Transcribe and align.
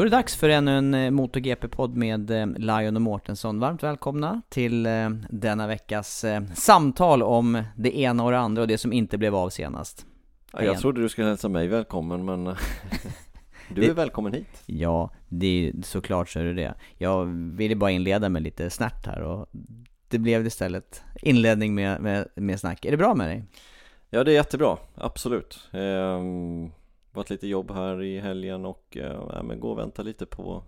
Då 0.00 0.04
är 0.04 0.10
det 0.10 0.16
dags 0.16 0.36
för 0.36 0.48
ännu 0.48 0.78
en 0.78 0.94
eh, 0.94 1.10
MotoGP-podd 1.10 1.96
med 1.96 2.30
eh, 2.30 2.46
Lion 2.46 2.96
och 2.96 3.02
Mårtensson. 3.02 3.60
Varmt 3.60 3.82
välkomna 3.82 4.42
till 4.48 4.86
eh, 4.86 5.10
denna 5.30 5.66
veckas 5.66 6.24
samtal 6.54 7.22
om 7.22 7.62
det 7.76 7.98
ena 7.98 8.24
och 8.24 8.30
det 8.30 8.38
andra 8.38 8.62
och 8.62 8.68
det 8.68 8.78
som 8.78 8.92
inte 8.92 9.18
blev 9.18 9.34
av 9.34 9.48
senast. 9.48 10.06
Ja, 10.52 10.62
jag 10.62 10.78
trodde 10.78 11.00
du 11.00 11.08
skulle 11.08 11.28
hälsa 11.28 11.48
mig 11.48 11.68
välkommen 11.68 12.24
men 12.24 12.44
du 13.68 13.82
är 13.82 13.88
det, 13.88 13.92
välkommen 13.92 14.32
hit. 14.32 14.62
Ja, 14.66 15.10
det 15.28 15.46
är 15.46 15.72
såklart 15.82 16.28
så 16.28 16.38
är 16.38 16.44
det 16.44 16.54
det. 16.54 16.74
Jag 16.98 17.24
ville 17.56 17.76
bara 17.76 17.90
inleda 17.90 18.28
med 18.28 18.42
lite 18.42 18.70
snärt 18.70 19.06
här 19.06 19.22
och 19.22 19.48
det 20.08 20.18
blev 20.18 20.46
istället 20.46 21.02
inledning 21.22 21.74
med, 21.74 22.00
med, 22.00 22.28
med 22.34 22.60
snack. 22.60 22.84
Är 22.84 22.90
det 22.90 22.96
bra 22.96 23.14
med 23.14 23.28
dig? 23.28 23.44
Ja, 24.10 24.24
det 24.24 24.32
är 24.32 24.34
jättebra. 24.34 24.76
Absolut. 24.94 25.68
Ehm 25.72 26.70
varit 27.12 27.30
lite 27.30 27.46
jobb 27.46 27.70
här 27.70 28.02
i 28.02 28.20
helgen 28.20 28.66
och 28.66 28.96
eh, 28.96 29.42
men 29.42 29.60
gå 29.60 29.70
och 29.70 29.78
vänta 29.78 30.02
lite 30.02 30.26
på, 30.26 30.62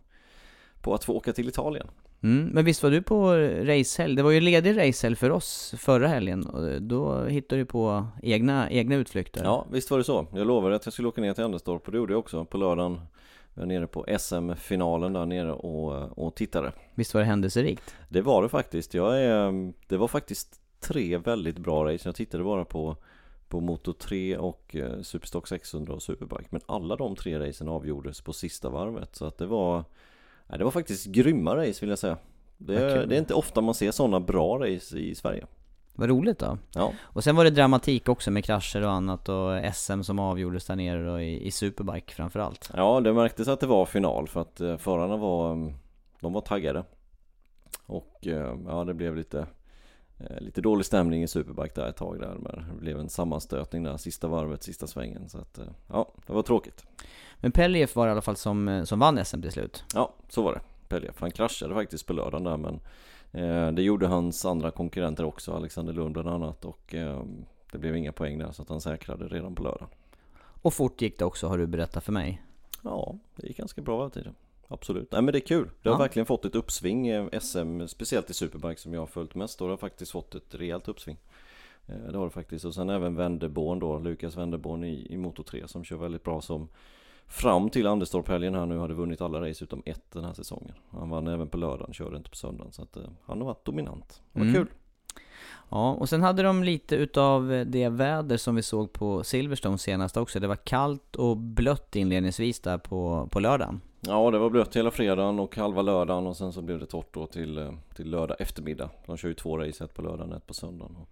på 0.80 0.94
att 0.94 1.04
få 1.04 1.12
åka 1.12 1.32
till 1.32 1.48
Italien. 1.48 1.88
Mm, 2.22 2.48
men 2.52 2.64
visst 2.64 2.82
var 2.82 2.90
du 2.90 3.02
på 3.02 3.34
racehelg? 3.62 4.16
Det 4.16 4.22
var 4.22 4.30
ju 4.30 4.40
ledig 4.40 4.78
racehelg 4.78 5.16
för 5.16 5.30
oss 5.30 5.74
förra 5.78 6.08
helgen 6.08 6.46
och 6.46 6.82
då 6.82 7.24
hittade 7.24 7.60
du 7.60 7.64
på 7.64 8.06
egna, 8.22 8.70
egna 8.70 8.94
utflykter. 8.94 9.44
Ja, 9.44 9.66
visst 9.72 9.90
var 9.90 9.98
det 9.98 10.04
så. 10.04 10.26
Jag 10.34 10.46
lovade 10.46 10.76
att 10.76 10.86
jag 10.86 10.92
skulle 10.92 11.08
åka 11.08 11.20
ner 11.20 11.34
till 11.34 11.44
Anderstorp 11.44 11.86
och 11.86 11.92
det 11.92 11.98
gjorde 11.98 12.12
jag 12.12 12.18
också 12.18 12.44
på 12.44 12.58
lördagen. 12.58 13.00
Jag 13.54 13.62
var 13.62 13.66
nere 13.66 13.86
på 13.86 14.06
SM-finalen 14.18 15.12
där 15.12 15.26
nere 15.26 15.52
och, 15.52 16.18
och 16.18 16.34
tittade. 16.34 16.72
Visst 16.94 17.14
var 17.14 17.20
det 17.20 17.26
händelserikt? 17.26 17.96
Det 18.08 18.20
var 18.20 18.42
det 18.42 18.48
faktiskt. 18.48 18.94
Jag 18.94 19.22
är, 19.22 19.72
det 19.88 19.96
var 19.96 20.08
faktiskt 20.08 20.60
tre 20.80 21.18
väldigt 21.18 21.58
bra 21.58 21.84
race. 21.84 22.08
Jag 22.08 22.14
tittade 22.14 22.44
bara 22.44 22.64
på 22.64 22.96
på 23.52 23.60
Moto 23.60 23.92
3 23.92 24.36
och 24.36 24.76
eh, 24.76 25.02
Superstock 25.02 25.48
600 25.48 25.94
och 25.94 26.02
Superbike. 26.02 26.48
Men 26.50 26.60
alla 26.66 26.96
de 26.96 27.16
tre 27.16 27.38
racen 27.48 27.68
avgjordes 27.68 28.20
på 28.20 28.32
sista 28.32 28.68
varvet. 28.70 29.16
Så 29.16 29.26
att 29.26 29.38
det 29.38 29.46
var 29.46 29.84
nej, 30.46 30.58
Det 30.58 30.64
var 30.64 30.70
faktiskt 30.70 31.06
grymma 31.06 31.56
race 31.56 31.80
vill 31.80 31.90
jag 31.90 31.98
säga. 31.98 32.16
Det, 32.58 33.06
det 33.06 33.16
är 33.16 33.18
inte 33.18 33.34
ofta 33.34 33.60
man 33.60 33.74
ser 33.74 33.90
sådana 33.90 34.20
bra 34.20 34.58
race 34.58 34.98
i 34.98 35.14
Sverige. 35.14 35.46
Vad 35.94 36.08
roligt 36.08 36.38
då. 36.38 36.58
Ja. 36.74 36.92
Och 37.02 37.24
sen 37.24 37.36
var 37.36 37.44
det 37.44 37.50
dramatik 37.50 38.08
också 38.08 38.30
med 38.30 38.44
krascher 38.44 38.82
och 38.82 38.92
annat 38.92 39.28
och 39.28 39.74
SM 39.74 40.02
som 40.02 40.18
avgjordes 40.18 40.66
där 40.66 40.76
nere 40.76 41.06
då 41.06 41.20
i, 41.20 41.46
i 41.46 41.50
Superbike 41.50 42.14
framförallt. 42.14 42.70
Ja 42.76 43.00
det 43.00 43.12
märktes 43.12 43.48
att 43.48 43.60
det 43.60 43.66
var 43.66 43.86
final 43.86 44.28
för 44.28 44.40
att 44.40 44.60
eh, 44.60 44.76
förarna 44.76 45.16
var 45.16 45.52
mm, 45.52 45.74
De 46.20 46.32
var 46.32 46.40
taggade. 46.40 46.84
Och 47.86 48.26
eh, 48.26 48.56
ja 48.66 48.84
det 48.84 48.94
blev 48.94 49.16
lite 49.16 49.46
lite 50.40 50.60
dålig 50.60 50.86
stämning 50.86 51.22
i 51.22 51.28
Superbike 51.28 51.80
där 51.80 51.88
ett 51.88 51.96
tag 51.96 52.20
där 52.20 52.34
men 52.34 52.64
det 52.74 52.80
blev 52.80 52.98
en 52.98 53.08
sammanstötning 53.08 53.82
där 53.82 53.96
sista 53.96 54.28
varvet, 54.28 54.62
sista 54.62 54.86
svängen 54.86 55.28
så 55.28 55.38
att 55.38 55.58
eh, 55.58 55.64
ja, 55.88 56.08
det 56.26 56.32
var 56.32 56.42
tråkigt. 56.42 56.84
Men 57.40 57.52
Pellief 57.52 57.96
var 57.96 58.06
det 58.06 58.10
i 58.10 58.12
alla 58.12 58.20
fall 58.22 58.36
som, 58.36 58.68
eh, 58.68 58.84
som 58.84 58.98
vann 58.98 59.24
SM 59.24 59.42
till 59.42 59.52
slut. 59.52 59.84
Ja, 59.94 60.14
så 60.28 60.42
var 60.42 60.52
det. 60.52 60.60
Pellief, 60.88 61.20
han 61.20 61.30
kraschade 61.30 61.74
faktiskt 61.74 62.06
på 62.06 62.12
lördagen 62.12 62.44
där 62.44 62.56
men 62.56 62.80
eh, 63.32 63.72
Det 63.72 63.82
gjorde 63.82 64.06
hans 64.06 64.44
andra 64.44 64.70
konkurrenter 64.70 65.24
också, 65.24 65.52
Alexander 65.52 65.92
Lund 65.92 66.12
bland 66.12 66.28
annat 66.28 66.64
och 66.64 66.94
eh, 66.94 67.22
Det 67.72 67.78
blev 67.78 67.96
inga 67.96 68.12
poäng 68.12 68.38
där 68.38 68.52
så 68.52 68.62
att 68.62 68.68
han 68.68 68.80
säkrade 68.80 69.28
redan 69.28 69.54
på 69.54 69.62
lördagen. 69.62 69.88
Och 70.62 70.74
fort 70.74 71.02
gick 71.02 71.18
det 71.18 71.24
också 71.24 71.48
har 71.48 71.58
du 71.58 71.66
berättat 71.66 72.04
för 72.04 72.12
mig. 72.12 72.42
Ja, 72.82 73.16
det 73.36 73.46
gick 73.46 73.56
ganska 73.56 73.82
bra 73.82 74.02
av 74.02 74.08
tiden 74.08 74.34
Absolut, 74.68 75.12
nej 75.12 75.22
men 75.22 75.32
det 75.32 75.38
är 75.38 75.46
kul. 75.46 75.70
Det 75.82 75.88
har 75.88 75.96
ja. 75.96 75.98
verkligen 75.98 76.26
fått 76.26 76.44
ett 76.44 76.54
uppsving 76.54 77.08
eh, 77.08 77.40
SM, 77.40 77.86
speciellt 77.86 78.30
i 78.30 78.34
Superbike 78.34 78.80
som 78.80 78.94
jag 78.94 79.00
har 79.00 79.06
följt 79.06 79.34
mest 79.34 79.58
då. 79.58 79.68
Har 79.68 79.76
faktiskt 79.76 80.12
fått 80.12 80.34
ett 80.34 80.54
rejält 80.54 80.88
uppsving. 80.88 81.18
Eh, 81.86 82.12
det 82.12 82.18
har 82.18 82.24
det 82.24 82.30
faktiskt. 82.30 82.64
Och 82.64 82.74
sen 82.74 82.90
även 82.90 83.14
Wenderborn 83.14 83.78
då, 83.78 83.98
Lukas 83.98 84.36
Wenderborn 84.36 84.84
i, 84.84 85.06
i 85.10 85.16
Moto 85.16 85.42
3 85.42 85.68
som 85.68 85.84
kör 85.84 85.96
väldigt 85.96 86.24
bra 86.24 86.40
som 86.40 86.68
fram 87.26 87.70
till 87.70 87.86
Anderstorp-helgen 87.86 88.54
här 88.54 88.66
nu 88.66 88.78
hade 88.78 88.94
vunnit 88.94 89.20
alla 89.20 89.48
race 89.48 89.64
utom 89.64 89.82
ett 89.86 90.10
den 90.12 90.24
här 90.24 90.32
säsongen. 90.32 90.74
Han 90.90 91.10
vann 91.10 91.26
även 91.26 91.48
på 91.48 91.56
lördagen, 91.56 91.94
körde 91.94 92.16
inte 92.16 92.30
på 92.30 92.36
söndagen. 92.36 92.72
Så 92.72 92.82
att 92.82 92.96
uh, 92.96 93.02
han 93.24 93.38
har 93.38 93.46
varit 93.46 93.64
dominant. 93.64 94.22
Var 94.32 94.42
mm. 94.42 94.54
kul. 94.54 94.66
Ja, 95.68 95.92
och 95.92 96.08
sen 96.08 96.22
hade 96.22 96.42
de 96.42 96.64
lite 96.64 96.96
utav 96.96 97.64
det 97.66 97.88
väder 97.88 98.36
som 98.36 98.54
vi 98.54 98.62
såg 98.62 98.92
på 98.92 99.24
Silverstone 99.24 99.78
senast 99.78 100.16
också. 100.16 100.40
Det 100.40 100.46
var 100.46 100.56
kallt 100.56 101.16
och 101.16 101.36
blött 101.36 101.96
inledningsvis 101.96 102.60
där 102.60 102.78
på, 102.78 103.28
på 103.30 103.40
lördagen. 103.40 103.80
Ja 104.06 104.30
det 104.30 104.38
var 104.38 104.50
blött 104.50 104.76
hela 104.76 104.90
fredagen 104.90 105.38
och 105.38 105.56
halva 105.56 105.82
lördagen 105.82 106.26
och 106.26 106.36
sen 106.36 106.52
så 106.52 106.62
blev 106.62 106.78
det 106.78 106.86
torrt 106.86 107.14
då 107.14 107.26
till, 107.26 107.58
eh, 107.58 107.72
till 107.94 108.10
lördag 108.10 108.36
eftermiddag. 108.40 108.90
De 109.06 109.16
kör 109.16 109.28
ju 109.28 109.34
två 109.34 109.58
race, 109.58 109.84
ett 109.84 109.94
på 109.94 110.02
lördagen 110.02 110.30
och 110.30 110.36
ett 110.36 110.46
på 110.46 110.54
söndagen. 110.54 110.96
Och, 110.96 111.08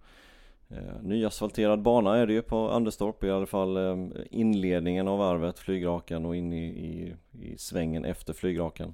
eh, 0.77 1.01
nyasfalterad 1.01 1.81
bana 1.81 2.17
är 2.17 2.27
det 2.27 2.33
ju 2.33 2.41
på 2.41 2.69
Anderstorp, 2.69 3.23
i 3.23 3.31
alla 3.31 3.45
fall 3.45 3.77
eh, 3.77 4.07
inledningen 4.31 5.07
av 5.07 5.19
varvet, 5.19 5.59
flygrakan 5.59 6.25
och 6.25 6.35
in 6.35 6.53
i, 6.53 6.65
i, 6.65 7.15
i 7.41 7.57
svängen 7.57 8.05
efter 8.05 8.33
flygrakan. 8.33 8.93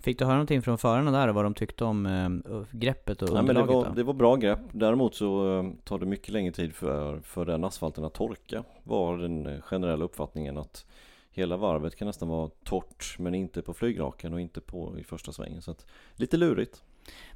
Fick 0.00 0.18
du 0.18 0.24
höra 0.24 0.34
någonting 0.34 0.62
från 0.62 0.78
förarna 0.78 1.10
där 1.10 1.28
vad 1.28 1.44
de 1.44 1.54
tyckte 1.54 1.84
om 1.84 2.06
eh, 2.06 2.62
greppet 2.70 3.22
och 3.22 3.28
underlaget? 3.28 3.56
Nej, 3.56 3.66
men 3.66 3.66
det, 3.66 3.88
var, 3.88 3.96
det 3.96 4.02
var 4.02 4.14
bra 4.14 4.36
grepp. 4.36 4.60
Däremot 4.72 5.14
så 5.14 5.58
eh, 5.58 5.64
tar 5.84 5.98
det 5.98 6.06
mycket 6.06 6.28
längre 6.28 6.52
tid 6.52 6.74
för, 6.74 7.20
för 7.20 7.44
den 7.44 7.64
asfalten 7.64 8.04
att 8.04 8.14
torka. 8.14 8.64
Var 8.82 9.18
den 9.18 9.62
generella 9.62 10.04
uppfattningen 10.04 10.58
att 10.58 10.86
hela 11.34 11.56
varvet 11.56 11.96
kan 11.96 12.06
nästan 12.06 12.28
vara 12.28 12.50
torrt 12.64 13.16
men 13.18 13.34
inte 13.34 13.62
på 13.62 13.74
flygraken 13.74 14.32
och 14.32 14.40
inte 14.40 14.60
på 14.60 14.98
i 14.98 15.04
första 15.04 15.32
svängen. 15.32 15.62
Så 15.62 15.70
att 15.70 15.86
lite 16.16 16.36
lurigt. 16.36 16.82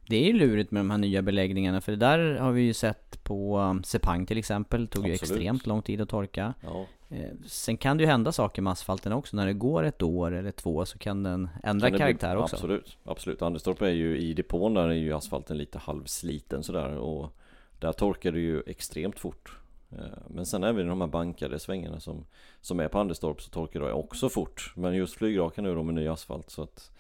Det 0.09 0.31
är 0.31 0.33
lurigt 0.33 0.71
med 0.71 0.81
de 0.81 0.91
här 0.91 0.99
nya 0.99 1.23
beläggningarna 1.23 1.81
för 1.81 1.93
det 1.93 1.99
där 1.99 2.35
har 2.35 2.53
vi 2.53 2.63
ju 2.63 2.75
sett 2.75 3.25
på 3.25 3.59
um, 3.59 3.85
Sepang 3.85 4.27
till 4.27 4.39
exempel. 4.39 4.81
Det 4.81 4.87
tog 4.87 5.11
Absolut. 5.11 5.31
ju 5.31 5.35
extremt 5.35 5.67
lång 5.67 5.83
tid 5.83 6.01
att 6.01 6.09
torka. 6.09 6.55
Ja. 6.63 6.87
Eh, 7.09 7.31
sen 7.47 7.77
kan 7.77 7.97
det 7.97 8.03
ju 8.03 8.11
hända 8.11 8.33
saker 8.33 8.63
med 8.63 8.71
asfalten 8.71 9.13
också. 9.13 9.37
När 9.37 9.47
det 9.47 9.53
går 9.53 9.83
ett 9.83 10.03
år 10.03 10.35
eller 10.35 10.51
två 10.51 10.85
så 10.85 10.99
kan 10.99 11.23
den 11.23 11.49
ändra 11.63 11.91
kan 11.91 11.99
karaktär 11.99 12.35
bli, 12.35 12.43
också. 12.43 12.57
Absolut, 12.57 12.99
absolut. 13.05 13.43
Anderstorp 13.43 13.83
är 13.83 13.91
ju 13.91 14.19
i 14.19 14.35
depån 14.35 14.75
där 14.75 14.89
är 14.89 14.93
ju 14.93 15.13
asfalten 15.13 15.57
lite 15.57 15.79
halvsliten 15.79 16.63
sådär 16.63 16.97
och 16.97 17.37
där 17.79 17.93
torkar 17.93 18.33
det 18.33 18.41
ju 18.41 18.63
extremt 18.67 19.19
fort. 19.19 19.59
Eh, 19.93 20.19
men 20.29 20.47
sen 20.47 20.65
även 20.65 20.87
de 20.87 21.01
här 21.01 21.09
bankade 21.09 21.59
svängarna 21.59 22.01
som, 22.01 22.25
som 22.61 22.81
är 22.81 22.89
på 22.89 22.99
Anderstorp 22.99 23.43
så 23.43 23.51
torkar 23.51 23.81
det 23.81 23.93
också 23.93 24.29
fort. 24.29 24.73
Men 24.77 24.95
just 24.95 25.15
flygrakan 25.15 25.65
nu 25.65 25.75
då 25.75 25.83
med 25.83 25.95
ny 25.95 26.09
asfalt 26.09 26.51
så 26.51 26.63
att 26.63 26.91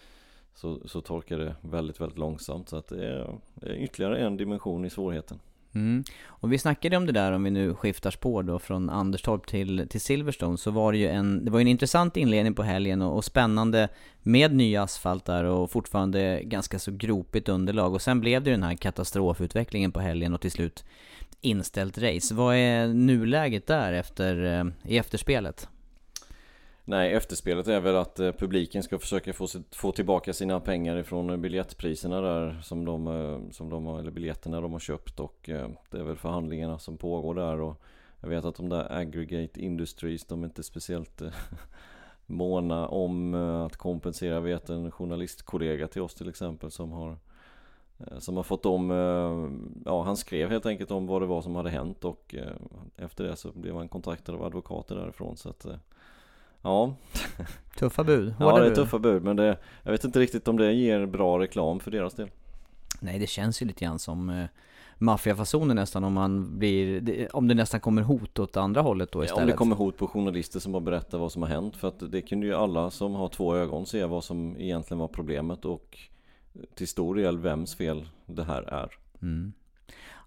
så, 0.55 0.88
så 0.88 1.00
torkar 1.00 1.38
det 1.38 1.55
väldigt, 1.61 2.00
väldigt 2.00 2.19
långsamt. 2.19 2.69
Så 2.69 2.76
att 2.76 2.88
det 2.88 3.06
är, 3.06 3.38
det 3.55 3.67
är 3.67 3.75
ytterligare 3.75 4.19
en 4.19 4.37
dimension 4.37 4.85
i 4.85 4.90
svårigheten. 4.90 5.38
Mm. 5.75 6.05
Och 6.26 6.52
vi 6.52 6.58
snackade 6.58 6.96
om 6.96 7.06
det 7.06 7.12
där, 7.12 7.32
om 7.32 7.44
vi 7.44 7.50
nu 7.50 7.75
skiftar 7.75 8.11
spår 8.11 8.43
då 8.43 8.58
från 8.58 8.90
Anderstorp 8.90 9.46
till, 9.46 9.88
till 9.88 10.00
Silverstone, 10.00 10.58
så 10.58 10.70
var 10.70 10.93
det 10.93 10.99
ju 10.99 11.08
en, 11.08 11.44
det 11.44 11.50
var 11.50 11.61
en 11.61 11.69
intressant 11.69 12.17
inledning 12.17 12.55
på 12.55 12.62
helgen 12.62 13.02
och, 13.02 13.17
och 13.17 13.25
spännande 13.25 13.88
med 14.23 14.55
ny 14.55 14.76
asfalt 14.76 15.25
där 15.25 15.44
och 15.44 15.70
fortfarande 15.70 16.43
ganska 16.43 16.79
så 16.79 16.93
gropigt 16.93 17.49
underlag. 17.49 17.94
Och 17.94 18.02
sen 18.02 18.20
blev 18.20 18.43
det 18.43 18.50
den 18.50 18.62
här 18.62 18.75
katastrofutvecklingen 18.75 19.93
på 19.93 20.00
helgen 20.00 20.35
och 20.35 20.40
till 20.40 20.50
slut 20.50 20.85
inställt 21.40 21.99
race. 21.99 22.35
Vad 22.35 22.56
är 22.56 22.88
nuläget 22.88 23.67
där 23.67 23.93
efter, 23.93 24.44
eh, 24.44 24.93
i 24.93 24.99
efterspelet? 24.99 25.69
Nej, 26.85 27.12
efterspelet 27.12 27.69
är 27.69 27.81
väl 27.81 27.96
att 27.96 28.20
eh, 28.20 28.32
publiken 28.32 28.82
ska 28.82 28.99
försöka 28.99 29.32
få, 29.32 29.46
få 29.73 29.93
tillbaka 29.93 30.32
sina 30.32 30.61
pengar 30.61 30.96
ifrån 30.96 31.31
eh, 31.31 31.37
biljettpriserna 31.37 32.20
där 32.20 32.61
som 32.62 32.85
de, 32.85 33.49
som 33.52 33.70
de 33.70 33.87
har, 33.87 33.99
eller 33.99 34.11
biljetterna 34.11 34.61
de 34.61 34.73
har 34.73 34.81
köpt 34.81 35.20
och 35.20 35.38
det 35.90 35.99
är 35.99 36.02
väl 36.02 36.17
förhandlingarna 36.17 36.79
som 36.79 36.96
pågår 36.96 37.35
där 37.35 37.61
och 37.61 37.82
jag 38.20 38.29
vet 38.29 38.44
att 38.44 38.56
de 38.56 38.69
där 38.69 38.93
aggregate 38.93 39.61
industries, 39.61 40.25
de 40.25 40.43
är 40.43 40.46
inte 40.46 40.62
speciellt 40.62 41.23
måna 42.26 42.88
om 42.88 43.35
att 43.35 43.76
kompensera. 43.76 44.35
Jag 44.35 44.40
vet 44.40 44.69
en 44.69 44.90
journalistkollega 44.90 45.88
till 45.88 46.02
oss 46.02 46.14
till 46.14 46.29
exempel 46.29 46.70
som 46.70 46.93
har 46.93 47.17
som 48.19 48.37
har 48.37 48.43
fått 48.43 48.67
om, 48.67 48.91
eh, 48.91 49.50
ja 49.85 50.03
han 50.03 50.17
skrev 50.17 50.50
helt 50.50 50.67
enkelt 50.67 50.91
om 50.91 51.06
vad 51.06 51.23
det 51.23 51.27
var 51.27 51.43
som 51.43 51.56
hade 51.56 51.71
hänt 51.71 52.05
och 52.05 52.35
eh, 52.39 53.05
efter 53.05 53.25
det 53.25 53.37
så 53.37 53.53
blev 53.53 53.77
han 53.77 53.89
kontaktad 53.89 54.35
av 54.35 54.43
advokater 54.43 54.97
därifrån 54.97 55.37
så 55.37 55.49
att 55.49 55.67
Ja. 56.62 56.95
Tuffa 57.79 58.05
bud, 58.05 58.33
Hårda 58.33 58.59
Ja 58.59 58.65
det 58.65 58.71
är 58.71 58.75
tuffa 58.75 58.99
bud 58.99 59.23
men 59.23 59.37
det, 59.37 59.59
jag 59.83 59.93
vet 59.93 60.05
inte 60.05 60.21
riktigt 60.21 60.49
om 60.49 60.56
det 60.56 60.73
ger 60.73 61.06
bra 61.06 61.39
reklam 61.39 61.81
för 61.81 61.91
deras 61.91 62.15
del. 62.15 62.31
Nej 63.00 63.19
det 63.19 63.27
känns 63.27 63.62
ju 63.62 63.67
lite 63.67 63.85
grann 63.85 63.99
som 63.99 64.31
eh, 64.31 64.45
maffiafasoner 64.99 65.75
nästan 65.75 66.05
om 66.05 66.12
man 66.12 66.59
blir, 66.59 67.29
om 67.37 67.49
det 67.49 67.55
nästan 67.55 67.81
kommer 67.81 68.03
hot 68.03 68.39
åt 68.39 68.56
andra 68.56 68.81
hållet 68.81 69.12
då 69.12 69.25
istället 69.25 69.39
ja, 69.39 69.43
om 69.43 69.50
det 69.50 69.56
kommer 69.56 69.77
hot 69.77 69.97
på 69.97 70.06
journalister 70.06 70.61
som 70.61 70.73
bara 70.73 70.81
berättar 70.81 71.19
vad 71.19 71.33
som 71.33 71.43
har 71.43 71.49
hänt 71.49 71.77
för 71.77 71.89
att 71.89 72.12
det 72.12 72.23
kunde 72.23 72.47
ju 72.47 72.55
alla 72.55 72.91
som 72.91 73.15
har 73.15 73.29
två 73.29 73.56
ögon 73.56 73.87
se 73.87 74.05
vad 74.05 74.25
som 74.25 74.56
egentligen 74.56 74.99
var 74.99 75.09
problemet 75.09 75.65
och 75.65 75.99
till 76.75 76.88
stor 76.88 77.14
del 77.14 77.38
vems 77.38 77.75
fel 77.75 78.08
det 78.26 78.44
här 78.44 78.62
är. 78.62 78.93
Mm. 79.22 79.52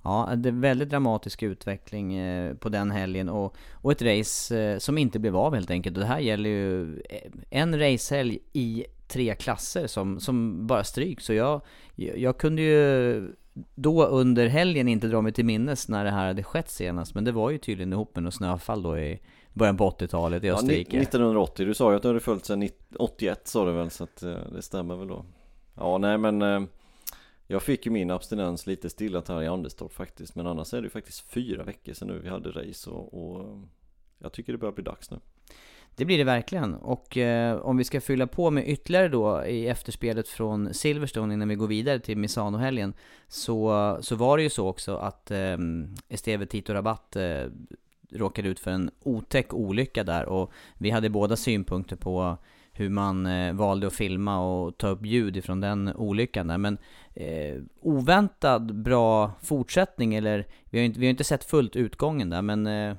Ja, 0.04 0.34
det 0.38 0.50
är 0.50 0.54
väldigt 0.54 0.90
dramatisk 0.90 1.44
utveckling 1.44 2.14
eh, 2.14 2.54
på 2.54 2.70
den 2.70 2.92
helgen 2.92 3.30
och, 3.30 3.56
och 3.72 3.92
ett 3.92 4.02
race 4.02 4.60
eh, 4.60 4.78
som 4.78 4.98
inte 4.98 5.20
blev 5.20 5.38
av 5.38 5.54
helt 5.54 5.72
enkelt. 5.72 5.98
Och 5.98 6.02
det 6.02 6.08
här 6.08 6.20
gäller 6.20 6.50
ju 6.50 7.00
eh, 7.00 7.32
en 7.50 7.80
racehelg 7.80 8.40
i 8.54 8.86
tre 9.08 9.36
klasser 9.36 9.88
som, 9.88 10.20
som 10.20 10.68
bara 10.68 10.84
stryks. 10.84 11.26
Så 11.26 11.34
jag, 11.34 11.62
jag 11.96 12.38
kunde 12.38 12.62
ju 12.62 13.28
då 13.76 14.06
under 14.06 14.48
helgen 14.48 14.88
inte 14.88 15.08
dra 15.08 15.22
mig 15.22 15.32
till 15.32 15.46
minnes 15.46 15.90
när 15.90 16.04
det 16.04 16.12
här 16.12 16.28
hade 16.28 16.44
skett 16.44 16.70
senast. 16.70 17.16
Men 17.16 17.24
det 17.24 17.32
var 17.32 17.50
ju 17.50 17.58
tydligen 17.58 17.94
ihop 17.94 18.16
med 18.16 18.24
något 18.24 18.34
snöfall 18.34 18.84
då 18.84 19.00
i 19.00 19.20
början 19.54 19.78
på 19.78 19.90
80-talet 19.90 20.44
i 20.44 20.52
Österrike. 20.52 20.98
Ja, 20.98 21.02
1980, 21.02 21.66
du 21.66 21.74
sa 21.74 21.90
ju 21.92 21.96
att 21.96 22.02
du 22.02 22.08
hade 22.08 22.20
följt 22.20 22.46
sedan 22.46 22.70
81 23.00 23.48
sa 23.48 23.66
du 23.66 23.72
väl, 23.72 23.90
så 23.90 24.04
att 24.04 24.24
det 24.54 24.62
stämmer 24.62 24.96
väl 24.96 25.08
då. 25.08 25.26
Ja, 25.82 25.98
nej 25.98 26.18
men 26.18 26.42
eh, 26.42 26.62
jag 27.48 27.64
fick 27.64 27.86
ju 27.86 27.92
min 27.92 28.12
abstinens 28.12 28.68
lite 28.68 28.90
stillat 28.90 29.28
här 29.28 29.42
i 29.42 29.48
Anderstorp 29.48 29.94
faktiskt. 29.94 30.36
Men 30.36 30.48
annars 30.48 30.74
är 30.74 30.82
det 30.82 30.86
ju 30.86 30.90
faktiskt 30.90 31.30
fyra 31.30 31.64
veckor 31.64 31.94
sedan 31.94 32.08
nu 32.08 32.20
vi 32.20 32.30
hade 32.30 32.52
race 32.52 32.90
och, 32.90 33.14
och 33.14 33.40
eh, 33.40 33.60
jag 34.20 34.32
tycker 34.32 34.52
det 34.52 34.58
börjar 34.58 34.74
bli 34.74 34.84
dags 34.84 35.12
nu. 35.12 35.20
Det 35.96 36.06
blir 36.06 36.18
det 36.18 36.24
verkligen. 36.24 36.74
Och 36.76 37.18
eh, 37.18 37.58
om 37.58 37.78
vi 37.78 37.84
ska 37.84 38.02
fylla 38.02 38.28
på 38.28 38.52
med 38.52 38.70
ytterligare 38.70 39.08
då 39.08 39.46
i 39.46 39.68
efterspelet 39.68 40.28
från 40.28 40.74
Silverstone 40.74 41.34
innan 41.34 41.48
vi 41.48 41.56
går 41.56 41.68
vidare 41.68 42.00
till 42.00 42.18
Misano-helgen. 42.18 42.94
Så, 43.28 43.98
så 44.02 44.16
var 44.16 44.38
det 44.38 44.44
ju 44.44 44.50
så 44.50 44.68
också 44.68 44.96
att 44.96 45.32
eh, 45.32 45.58
Esteve 46.10 46.46
Tito 46.46 46.74
Rabatt 46.74 47.16
eh, 47.16 47.44
råkade 48.12 48.50
ut 48.50 48.60
för 48.60 48.72
en 48.72 48.92
otäck 49.00 49.54
olycka 49.54 50.04
där. 50.04 50.26
Och 50.26 50.52
vi 50.78 50.90
hade 50.90 51.10
båda 51.10 51.36
synpunkter 51.36 51.96
på 51.96 52.38
hur 52.74 52.90
man 52.90 53.26
eh, 53.26 53.54
valde 53.54 53.88
att 53.88 53.94
filma 53.94 54.40
och 54.40 54.78
ta 54.78 54.88
upp 54.88 55.06
ljud 55.06 55.38
ifrån 55.38 55.62
den 55.62 55.96
olyckan 55.96 56.48
där. 56.48 56.58
Men 56.58 56.78
eh, 57.14 57.62
oväntad 57.82 58.76
bra 58.76 59.32
fortsättning 59.42 60.16
eller 60.16 60.48
vi 60.70 60.80
har, 60.80 60.86
inte, 60.86 61.00
vi 61.00 61.06
har 61.06 61.12
inte 61.12 61.24
sett 61.24 61.44
fullt 61.44 61.76
utgången 61.76 62.30
där 62.30 62.42
men 62.42 62.68
eh, 62.68 62.96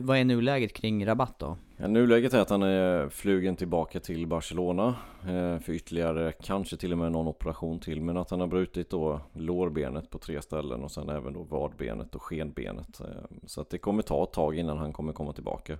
vad 0.00 0.18
är 0.18 0.24
nuläget 0.24 0.72
kring 0.72 1.06
Rabatt 1.06 1.38
då? 1.38 1.56
Ja, 1.76 1.88
nuläget 1.88 2.34
är 2.34 2.40
att 2.40 2.50
han 2.50 2.62
är 2.62 3.08
flugen 3.08 3.56
tillbaka 3.56 4.00
till 4.00 4.26
Barcelona 4.26 4.94
eh, 5.22 5.58
för 5.58 5.70
ytterligare, 5.72 6.32
kanske 6.42 6.76
till 6.76 6.92
och 6.92 6.98
med 6.98 7.12
någon 7.12 7.28
operation 7.28 7.80
till. 7.80 8.00
Men 8.00 8.16
att 8.16 8.30
han 8.30 8.40
har 8.40 8.46
brutit 8.46 8.90
då 8.90 9.20
lårbenet 9.32 10.10
på 10.10 10.18
tre 10.18 10.42
ställen 10.42 10.84
och 10.84 10.90
sen 10.90 11.08
även 11.08 11.32
då 11.32 11.42
vadbenet 11.42 12.14
och 12.14 12.22
skenbenet. 12.22 13.00
Eh, 13.00 13.06
så 13.46 13.60
att 13.60 13.70
det 13.70 13.78
kommer 13.78 14.02
ta 14.02 14.22
ett 14.22 14.32
tag 14.32 14.58
innan 14.58 14.78
han 14.78 14.92
kommer 14.92 15.12
komma 15.12 15.32
tillbaka. 15.32 15.78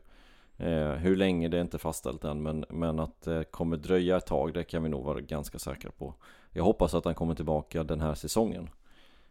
Eh, 0.61 0.93
hur 0.93 1.17
länge 1.17 1.49
det 1.49 1.57
är 1.57 1.61
inte 1.61 1.79
fastställt 1.79 2.25
än 2.25 2.43
men, 2.43 2.65
men 2.69 3.01
att 3.01 3.23
det 3.23 3.45
kommer 3.45 3.77
dröja 3.77 4.17
ett 4.17 4.27
tag 4.27 4.55
det 4.55 4.65
kan 4.65 4.83
vi 4.83 4.89
nog 4.89 5.05
vara 5.05 5.21
ganska 5.21 5.59
säkra 5.59 5.91
på. 5.91 6.15
Jag 6.51 6.65
hoppas 6.65 6.95
att 6.95 7.05
han 7.05 7.15
kommer 7.15 7.35
tillbaka 7.35 7.85
den 7.85 8.01
här 8.01 8.15
säsongen. 8.15 8.71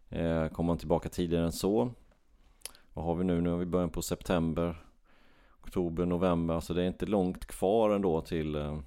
Eh, 0.10 0.48
kommer 0.48 0.70
han 0.70 0.78
tillbaka 0.78 1.10
tidigare 1.10 1.46
än 1.46 1.52
så? 1.52 1.92
Vad 2.94 3.06
har 3.06 3.16
vi 3.16 3.24
nu? 3.24 3.42
Nu 3.42 3.50
har 3.50 3.58
vi 3.58 3.66
början 3.66 3.90
på 3.90 4.02
september, 4.02 4.84
oktober, 5.64 6.06
november. 6.06 6.54
Alltså 6.54 6.74
det 6.74 6.84
är 6.84 6.88
inte 6.88 7.06
långt 7.06 7.46
kvar 7.46 7.90
ändå 7.90 8.22
till 8.22 8.56
eh, 8.56 8.80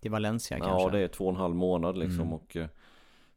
Till 0.00 0.10
Valencia 0.10 0.58
ja, 0.58 0.64
kanske? 0.64 0.82
Ja 0.82 0.90
det 0.90 1.04
är 1.04 1.08
två 1.08 1.24
och 1.24 1.30
en 1.30 1.36
halv 1.36 1.54
månad 1.54 1.98
liksom 1.98 2.20
mm. 2.20 2.32
och 2.32 2.56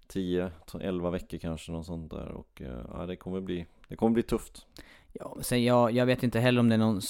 10, 0.07 0.44
eh, 0.44 0.81
11 0.81 1.10
veckor 1.10 1.38
kanske 1.38 1.71
något 1.71 1.86
sånt 1.86 2.12
där 2.12 2.31
och 2.31 2.62
eh, 2.62 2.86
ja, 2.94 3.06
det 3.06 3.15
kommer 3.15 3.42
bli 3.42 3.65
Det 3.88 3.95
kommer 3.95 4.13
bli 4.13 4.24
tufft 4.24 4.68
Ja, 5.13 5.38
sen 5.42 5.63
jag, 5.63 5.92
jag 5.92 6.06
vet 6.06 6.24
inte 6.24 6.39
heller 6.39 6.60
om 6.60 6.69
det 6.69 6.75
är 6.75 6.80
någon 6.80 7.01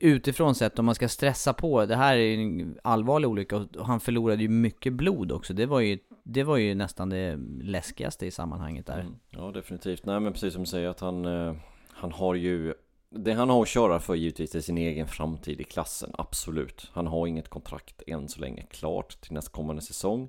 utifrån 0.00 0.54
sett 0.54 0.78
om 0.78 0.84
man 0.84 0.94
ska 0.94 1.08
stressa 1.08 1.52
på. 1.52 1.86
Det 1.86 1.96
här 1.96 2.16
är 2.16 2.20
ju 2.20 2.42
en 2.42 2.78
allvarlig 2.82 3.28
olycka 3.28 3.56
och 3.56 3.86
han 3.86 4.00
förlorade 4.00 4.42
ju 4.42 4.48
mycket 4.48 4.92
blod 4.92 5.32
också. 5.32 5.54
Det 5.54 5.66
var 5.66 5.80
ju, 5.80 5.98
det 6.22 6.42
var 6.42 6.56
ju 6.56 6.74
nästan 6.74 7.08
det 7.08 7.38
läskigaste 7.60 8.26
i 8.26 8.30
sammanhanget 8.30 8.86
där. 8.86 9.00
Mm, 9.00 9.16
ja, 9.30 9.50
definitivt. 9.50 10.06
Nej, 10.06 10.20
men 10.20 10.32
precis 10.32 10.52
som 10.52 10.62
du 10.62 10.66
säger 10.66 10.88
att 10.88 11.00
han, 11.00 11.24
eh, 11.24 11.54
han 11.90 12.12
har 12.12 12.34
ju 12.34 12.74
det 13.10 13.32
han 13.32 13.50
har 13.50 13.62
att 13.62 13.68
köra 13.68 14.00
för 14.00 14.14
givetvis 14.14 14.54
är 14.54 14.60
sin 14.60 14.78
egen 14.78 15.06
framtid 15.06 15.60
i 15.60 15.64
klassen, 15.64 16.10
absolut. 16.18 16.90
Han 16.92 17.06
har 17.06 17.26
inget 17.26 17.48
kontrakt 17.48 18.02
än 18.06 18.28
så 18.28 18.40
länge 18.40 18.62
klart 18.70 19.20
till 19.20 19.32
nästkommande 19.32 19.82
säsong. 19.82 20.28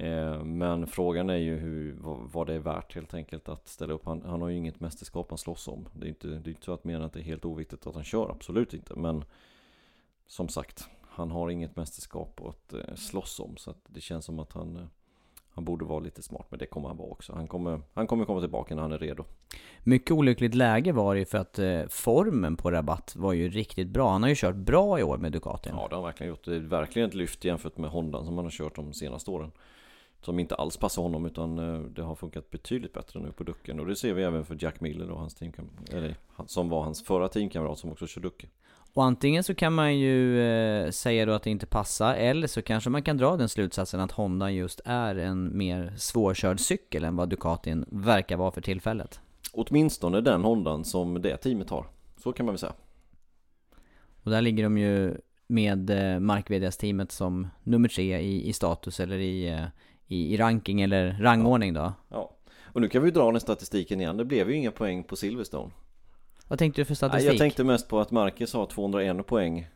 Eh, 0.00 0.44
men 0.44 0.86
frågan 0.86 1.30
är 1.30 1.36
ju 1.36 1.56
hur, 1.56 1.96
vad 2.32 2.46
det 2.46 2.54
är 2.54 2.58
värt 2.58 2.94
helt 2.94 3.14
enkelt 3.14 3.48
att 3.48 3.68
ställa 3.68 3.94
upp. 3.94 4.06
Han, 4.06 4.22
han 4.26 4.42
har 4.42 4.48
ju 4.48 4.56
inget 4.56 4.80
mästerskap 4.80 5.26
han 5.28 5.38
slåss 5.38 5.68
om. 5.68 5.88
Det 5.94 6.06
är 6.06 6.08
inte, 6.08 6.28
det 6.28 6.34
är 6.34 6.48
inte 6.48 6.64
så 6.64 6.72
att 6.72 6.84
mena 6.84 7.04
att 7.04 7.12
det 7.12 7.20
är 7.20 7.24
helt 7.24 7.44
oviktigt 7.44 7.86
att 7.86 7.94
han 7.94 8.04
kör, 8.04 8.30
absolut 8.30 8.74
inte. 8.74 8.94
Men 8.96 9.24
som 10.26 10.48
sagt, 10.48 10.88
han 11.08 11.30
har 11.30 11.50
inget 11.50 11.76
mästerskap 11.76 12.40
att 12.40 12.72
eh, 12.72 12.94
slåss 12.94 13.40
om. 13.40 13.56
Så 13.56 13.74
det 13.86 14.00
känns 14.00 14.24
som 14.24 14.38
att 14.38 14.52
han, 14.52 14.76
eh, 14.76 14.82
han 15.50 15.64
borde 15.64 15.84
vara 15.84 16.00
lite 16.00 16.22
smart, 16.22 16.46
men 16.50 16.58
det 16.58 16.66
kommer 16.66 16.88
han 16.88 16.96
vara 16.96 17.08
också. 17.08 17.32
Han 17.32 17.48
kommer, 17.48 17.80
han 17.94 18.06
kommer 18.06 18.24
komma 18.24 18.40
tillbaka 18.40 18.74
när 18.74 18.82
han 18.82 18.92
är 18.92 18.98
redo. 18.98 19.24
Mycket 19.84 20.10
olyckligt 20.10 20.54
läge 20.54 20.92
var 20.92 21.14
det 21.14 21.20
ju 21.20 21.26
för 21.26 21.38
att 21.38 21.58
formen 21.92 22.56
på 22.56 22.70
Rabatt 22.70 23.16
var 23.16 23.32
ju 23.32 23.48
riktigt 23.48 23.88
bra. 23.88 24.10
Han 24.10 24.22
har 24.22 24.28
ju 24.28 24.34
kört 24.38 24.56
bra 24.56 25.00
i 25.00 25.02
år 25.02 25.18
med 25.18 25.32
Ducatin. 25.32 25.72
Ja, 25.76 25.88
det 25.88 25.94
har 25.94 26.02
han 26.02 26.04
verkligen 26.04 26.30
gjort. 26.30 26.44
Det 26.44 26.56
är 26.56 26.60
verkligen 26.60 27.08
ett 27.08 27.14
lyft 27.14 27.44
jämfört 27.44 27.78
med 27.78 27.90
Honda 27.90 28.24
som 28.24 28.36
han 28.36 28.44
har 28.44 28.50
kört 28.50 28.76
de 28.76 28.92
senaste 28.92 29.30
åren. 29.30 29.52
Som 30.20 30.38
inte 30.38 30.54
alls 30.54 30.76
passar 30.76 31.02
honom 31.02 31.26
utan 31.26 31.58
eh, 31.58 31.80
det 31.80 32.02
har 32.02 32.14
funkat 32.14 32.50
betydligt 32.50 32.92
bättre 32.92 33.20
nu 33.20 33.32
på 33.32 33.44
ducken. 33.44 33.80
Och 33.80 33.86
det 33.86 33.96
ser 33.96 34.14
vi 34.14 34.22
även 34.22 34.44
för 34.44 34.56
Jack 34.60 34.80
Miller 34.80 35.10
och 35.10 35.18
hans 35.18 35.34
teamkamrat. 35.34 35.90
Eller 35.92 36.16
som 36.46 36.68
var 36.68 36.82
hans 36.82 37.04
förra 37.04 37.28
teamkamrat 37.28 37.78
som 37.78 37.92
också 37.92 38.06
kör 38.06 38.20
ducke. 38.20 38.46
Och 38.94 39.04
antingen 39.04 39.44
så 39.44 39.54
kan 39.54 39.74
man 39.74 39.98
ju 39.98 40.42
eh, 40.42 40.90
säga 40.90 41.26
då 41.26 41.32
att 41.32 41.42
det 41.42 41.50
inte 41.50 41.66
passar, 41.66 42.14
eller 42.14 42.46
så 42.46 42.62
kanske 42.62 42.90
man 42.90 43.02
kan 43.02 43.16
dra 43.16 43.36
den 43.36 43.48
slutsatsen 43.48 44.00
att 44.00 44.12
Honda 44.12 44.50
just 44.50 44.80
är 44.84 45.16
en 45.16 45.58
mer 45.58 45.94
svårkörd 45.96 46.60
cykel 46.60 47.04
än 47.04 47.16
vad 47.16 47.28
Ducatin 47.28 47.84
verkar 47.88 48.36
vara 48.36 48.50
för 48.50 48.60
tillfället. 48.60 49.20
Åtminstone 49.52 50.20
den 50.20 50.44
Hondan 50.44 50.84
som 50.84 51.22
det 51.22 51.36
teamet 51.36 51.70
har. 51.70 51.86
Så 52.16 52.32
kan 52.32 52.46
man 52.46 52.52
väl 52.52 52.58
säga. 52.58 52.72
Och 54.22 54.30
där 54.30 54.42
ligger 54.42 54.64
de 54.64 54.78
ju 54.78 55.16
med 55.46 55.90
eh, 55.90 56.20
Mark 56.20 56.78
teamet 56.78 57.12
som 57.12 57.48
nummer 57.62 57.88
tre 57.88 58.20
i, 58.20 58.48
i 58.48 58.52
status 58.52 59.00
eller 59.00 59.18
i, 59.18 59.48
eh, 59.48 59.64
i, 60.08 60.34
i 60.34 60.36
ranking 60.36 60.80
eller 60.80 61.16
rangordning 61.20 61.74
då. 61.74 61.92
Ja. 62.08 62.30
Och 62.72 62.80
nu 62.80 62.88
kan 62.88 63.02
vi 63.02 63.10
dra 63.10 63.32
den 63.32 63.40
statistiken 63.40 64.00
igen. 64.00 64.16
Det 64.16 64.24
blev 64.24 64.50
ju 64.50 64.56
inga 64.56 64.70
poäng 64.70 65.04
på 65.04 65.16
Silverstone. 65.16 65.70
Vad 66.48 66.58
tänkte 66.58 66.80
du 66.80 66.84
för 66.84 66.94
statistik? 66.94 67.32
Jag 67.32 67.38
tänkte 67.38 67.64
mest 67.64 67.88
på 67.88 68.00
att 68.00 68.10
Marcus 68.10 68.52
har 68.52 68.66
201 68.66 69.26
poäng. 69.26 69.68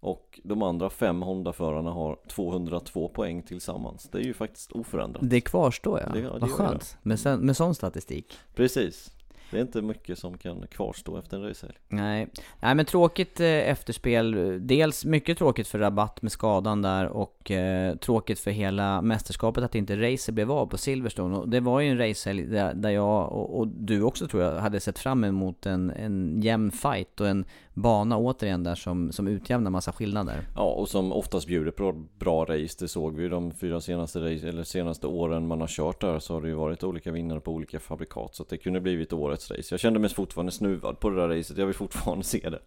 Och 0.00 0.40
de 0.44 0.62
andra 0.62 0.90
fem 0.90 1.22
Honda-förarna 1.22 1.90
har 1.90 2.18
202 2.28 3.08
poäng 3.08 3.42
tillsammans. 3.42 4.08
Det 4.12 4.18
är 4.18 4.22
ju 4.22 4.34
faktiskt 4.34 4.72
oförändrat. 4.72 5.30
Det 5.30 5.40
kvarstår 5.40 6.00
ja. 6.00 6.12
Det, 6.12 6.20
det 6.20 6.38
Vad 6.38 6.50
skönt. 6.50 6.98
Med, 7.02 7.18
med 7.40 7.56
sån 7.56 7.74
statistik. 7.74 8.38
Precis 8.54 9.15
det 9.50 9.56
är 9.56 9.62
inte 9.62 9.82
mycket 9.82 10.18
som 10.18 10.38
kan 10.38 10.66
kvarstå 10.66 11.18
efter 11.18 11.36
en 11.36 11.42
racehelg. 11.48 11.76
Nej. 11.88 12.28
Nej 12.60 12.74
men 12.74 12.84
tråkigt 12.84 13.40
eh, 13.40 13.46
efterspel. 13.46 14.58
Dels 14.66 15.04
mycket 15.04 15.38
tråkigt 15.38 15.68
för 15.68 15.78
Rabatt 15.78 16.22
med 16.22 16.32
skadan 16.32 16.82
där 16.82 17.06
och 17.06 17.50
eh, 17.50 17.96
tråkigt 17.96 18.38
för 18.38 18.50
hela 18.50 19.02
mästerskapet 19.02 19.64
att 19.64 19.74
inte 19.74 20.12
racer 20.12 20.32
blev 20.32 20.52
av 20.52 20.66
på 20.66 20.78
Silverstone. 20.78 21.36
Och 21.36 21.48
det 21.48 21.60
var 21.60 21.80
ju 21.80 21.90
en 21.90 21.98
racehelg 21.98 22.42
där, 22.42 22.74
där 22.74 22.90
jag 22.90 23.32
och, 23.32 23.58
och, 23.58 23.68
du 23.68 24.02
också 24.02 24.28
tror 24.28 24.42
jag 24.42 24.60
hade 24.60 24.80
sett 24.80 24.98
fram 24.98 25.24
emot 25.24 25.66
en, 25.66 25.90
en 25.90 26.40
jämn 26.42 26.70
fight 26.70 27.20
och 27.20 27.28
en 27.28 27.44
bana 27.76 28.16
återigen 28.16 28.62
där 28.62 28.74
som, 28.74 29.12
som 29.12 29.28
utjämnar 29.28 29.70
massa 29.70 29.92
skillnader. 29.92 30.46
Ja, 30.54 30.62
och 30.62 30.88
som 30.88 31.12
oftast 31.12 31.46
bjuder 31.46 31.70
på 31.70 31.92
bra 32.18 32.44
race. 32.44 32.76
Det 32.78 32.88
såg 32.88 33.16
vi 33.16 33.22
ju 33.22 33.28
de 33.28 33.52
fyra 33.52 33.80
senaste, 33.80 34.18
race, 34.18 34.48
eller 34.48 34.62
senaste 34.62 35.06
åren 35.06 35.46
man 35.46 35.60
har 35.60 35.68
kört 35.68 36.00
där 36.00 36.18
så 36.18 36.34
har 36.34 36.40
det 36.40 36.48
ju 36.48 36.54
varit 36.54 36.84
olika 36.84 37.12
vinnare 37.12 37.40
på 37.40 37.52
olika 37.52 37.80
fabrikat. 37.80 38.34
Så 38.34 38.42
att 38.42 38.48
det 38.48 38.58
kunde 38.58 38.80
blivit 38.80 39.12
årets 39.12 39.50
race. 39.50 39.68
Jag 39.70 39.80
kände 39.80 39.98
mig 39.98 40.10
fortfarande 40.10 40.52
snuvad 40.52 41.00
på 41.00 41.10
det 41.10 41.16
där 41.16 41.28
racet. 41.28 41.58
Jag 41.58 41.66
vill 41.66 41.74
fortfarande 41.74 42.24
se 42.24 42.50
det. 42.50 42.60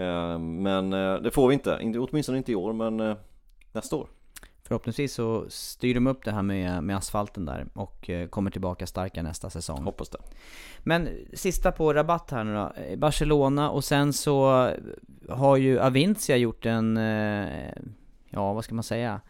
Eh, 0.00 0.38
men 0.38 0.92
eh, 0.92 1.14
det 1.14 1.30
får 1.30 1.48
vi 1.48 1.54
inte. 1.54 1.78
Åtminstone 1.98 2.38
inte 2.38 2.52
i 2.52 2.54
år, 2.54 2.72
men 2.72 3.00
eh, 3.00 3.16
nästa 3.72 3.96
år. 3.96 4.08
Förhoppningsvis 4.68 5.14
så 5.14 5.44
styr 5.48 5.94
de 5.94 6.06
upp 6.06 6.24
det 6.24 6.32
här 6.32 6.42
med, 6.42 6.84
med 6.84 6.96
asfalten 6.96 7.44
där 7.44 7.66
och 7.74 8.10
kommer 8.30 8.50
tillbaka 8.50 8.86
starka 8.86 9.22
nästa 9.22 9.50
säsong. 9.50 9.82
Hoppas 9.82 10.08
det. 10.08 10.18
Men 10.78 11.08
sista 11.32 11.72
på 11.72 11.92
rabatt 11.92 12.30
här 12.30 12.44
nu 12.44 12.54
då. 12.54 12.72
Barcelona 12.96 13.70
och 13.70 13.84
sen 13.84 14.12
så 14.12 14.70
har 15.28 15.56
ju 15.56 15.80
Avincia 15.80 16.36
gjort 16.36 16.66
en, 16.66 16.96
ja 18.30 18.52
vad 18.52 18.64
ska 18.64 18.74
man 18.74 18.84
säga? 18.84 19.20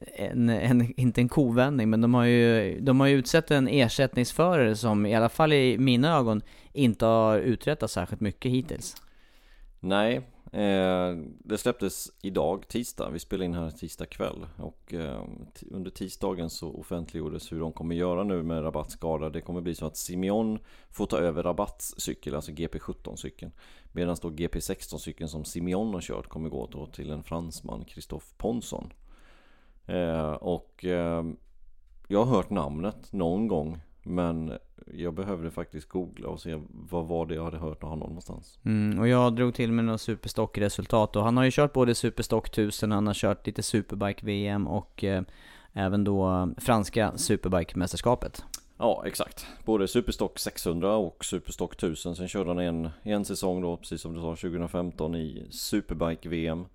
en, 0.00 0.48
en, 0.48 1.00
inte 1.00 1.20
en 1.20 1.28
kovändning, 1.28 1.90
men 1.90 2.00
de 2.00 2.14
har 2.14 2.24
ju, 2.24 2.80
de 2.80 3.00
har 3.00 3.06
ju 3.06 3.16
utsett 3.16 3.50
en 3.50 3.68
ersättningsförare 3.68 4.76
som 4.76 5.06
i 5.06 5.14
alla 5.14 5.28
fall 5.28 5.52
i 5.52 5.78
mina 5.78 6.16
ögon 6.16 6.42
inte 6.72 7.06
har 7.06 7.38
uträttat 7.38 7.90
särskilt 7.90 8.20
mycket 8.20 8.52
hittills. 8.52 8.96
Nej, 9.80 10.20
eh, 10.52 11.16
det 11.44 11.58
släpptes 11.58 12.10
idag, 12.22 12.68
tisdag. 12.68 13.10
Vi 13.10 13.18
spelar 13.18 13.44
in 13.44 13.54
här 13.54 13.70
tisdag 13.70 14.06
kväll 14.06 14.46
och 14.56 14.94
eh, 14.94 15.24
under 15.70 15.90
tisdagen 15.90 16.50
så 16.50 16.74
offentliggjordes 16.74 17.52
hur 17.52 17.60
de 17.60 17.72
kommer 17.72 17.94
göra 17.94 18.24
nu 18.24 18.42
med 18.42 18.64
rabattskada. 18.64 19.30
Det 19.30 19.40
kommer 19.40 19.60
bli 19.60 19.74
så 19.74 19.86
att 19.86 19.96
Simeon 19.96 20.58
får 20.90 21.06
ta 21.06 21.18
över 21.18 21.42
rabattcykel, 21.42 22.34
alltså 22.34 22.52
GP17-cykeln. 22.52 23.52
Medan 23.92 24.16
då 24.22 24.30
GP16-cykeln 24.30 25.28
som 25.28 25.44
Simeon 25.44 25.94
har 25.94 26.00
kört 26.00 26.28
kommer 26.28 26.48
gå 26.48 26.66
då 26.66 26.86
till 26.86 27.10
en 27.10 27.22
fransman, 27.22 27.84
Christophe 27.88 28.34
Ponson. 28.36 28.92
Eh, 29.86 30.32
och 30.32 30.84
eh, 30.84 31.24
jag 32.08 32.24
har 32.24 32.36
hört 32.36 32.50
namnet 32.50 33.12
någon 33.12 33.48
gång 33.48 33.80
men 34.10 34.52
jag 34.94 35.14
behövde 35.14 35.50
faktiskt 35.50 35.88
googla 35.88 36.28
och 36.28 36.40
se 36.40 36.60
vad 36.68 37.06
var 37.06 37.26
det 37.26 37.34
jag 37.34 37.44
hade 37.44 37.58
hört 37.58 37.82
av 37.82 37.90
honom 37.90 38.08
någonstans. 38.08 38.58
Mm, 38.64 38.98
och 38.98 39.08
jag 39.08 39.36
drog 39.36 39.54
till 39.54 39.72
med 39.72 39.84
några 39.84 39.98
Superstock-resultat 39.98 41.16
och 41.16 41.24
han 41.24 41.36
har 41.36 41.44
ju 41.44 41.50
kört 41.50 41.72
både 41.72 41.94
Superstock 41.94 42.48
1000, 42.48 42.92
han 42.92 43.06
har 43.06 43.14
kört 43.14 43.46
lite 43.46 43.62
Superbike-VM 43.62 44.66
och 44.66 45.04
eh, 45.04 45.22
även 45.72 46.04
då 46.04 46.48
franska 46.58 47.12
Superbike-mästerskapet. 47.16 48.44
Ja, 48.78 49.02
exakt. 49.06 49.46
Både 49.64 49.88
Superstock 49.88 50.38
600 50.38 50.96
och 50.96 51.24
Superstock 51.24 51.74
1000. 51.74 52.16
Sen 52.16 52.28
körde 52.28 52.50
han 52.50 52.58
en, 52.58 52.90
en 53.02 53.24
säsong 53.24 53.62
då, 53.62 53.76
precis 53.76 54.00
som 54.00 54.14
du 54.14 54.20
sa, 54.20 54.36
2015 54.36 55.14
i 55.14 55.46
Superbike-VM. 55.50 56.66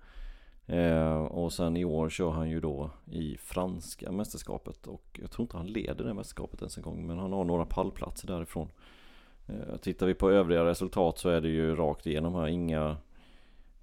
Eh, 0.67 1.17
och 1.17 1.53
sen 1.53 1.77
i 1.77 1.85
år 1.85 2.09
kör 2.09 2.29
han 2.29 2.49
ju 2.49 2.59
då 2.59 2.89
i 3.05 3.37
franska 3.37 4.11
mästerskapet 4.11 4.87
och 4.87 5.19
jag 5.21 5.31
tror 5.31 5.43
inte 5.43 5.57
han 5.57 5.67
leder 5.67 6.05
det 6.05 6.13
mästerskapet 6.13 6.61
ens 6.61 6.77
en 6.77 6.83
gång 6.83 7.07
men 7.07 7.17
han 7.17 7.33
har 7.33 7.43
några 7.43 7.65
pallplatser 7.65 8.27
därifrån. 8.27 8.69
Eh, 9.47 9.77
tittar 9.77 10.07
vi 10.07 10.13
på 10.13 10.31
övriga 10.31 10.65
resultat 10.65 11.17
så 11.17 11.29
är 11.29 11.41
det 11.41 11.49
ju 11.49 11.75
rakt 11.75 12.07
igenom 12.07 12.35
här. 12.35 12.47
Inga 12.47 12.97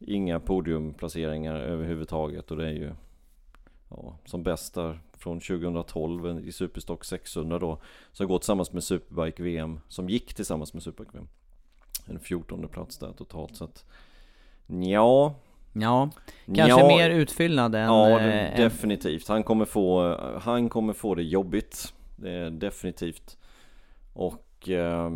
Inga 0.07 0.41
podiumplaceringar 0.41 1.55
överhuvudtaget 1.55 2.51
och 2.51 2.57
det 2.57 2.67
är 2.67 2.73
ju 2.73 2.93
ja, 3.89 4.17
Som 4.25 4.43
bäst 4.43 4.75
där 4.75 5.01
från 5.13 5.41
2012 5.41 6.49
i 6.49 6.53
Superstock 6.53 7.05
600 7.05 7.59
då 7.59 7.81
Som 8.13 8.27
går 8.27 8.39
tillsammans 8.39 8.73
med 8.73 8.85
Superbike 8.85 9.43
VM 9.43 9.81
Som 9.89 10.09
gick 10.09 10.35
tillsammans 10.35 10.75
med 10.75 10.83
Superbike 10.83 11.13
VM 11.13 11.29
En 12.07 12.21
14 12.21 12.69
plats 12.69 12.99
där 12.99 13.13
totalt 13.13 13.57
sett 13.57 13.85
Ja 14.67 15.35
Ja, 15.73 16.11
kanske 16.47 16.81
ja, 16.81 16.89
mer 16.89 17.11
utfyllnad 17.11 17.75
än... 17.75 17.85
Ja, 17.85 18.21
äh, 18.21 18.57
definitivt. 18.57 19.29
Han 19.29 19.43
kommer, 19.43 19.65
få, 19.65 20.17
han 20.43 20.69
kommer 20.69 20.93
få 20.93 21.15
det 21.15 21.23
jobbigt. 21.23 21.95
Det 22.17 22.31
är 22.31 22.51
definitivt. 22.51 23.39
Och... 24.13 24.69
Eh, 24.69 25.11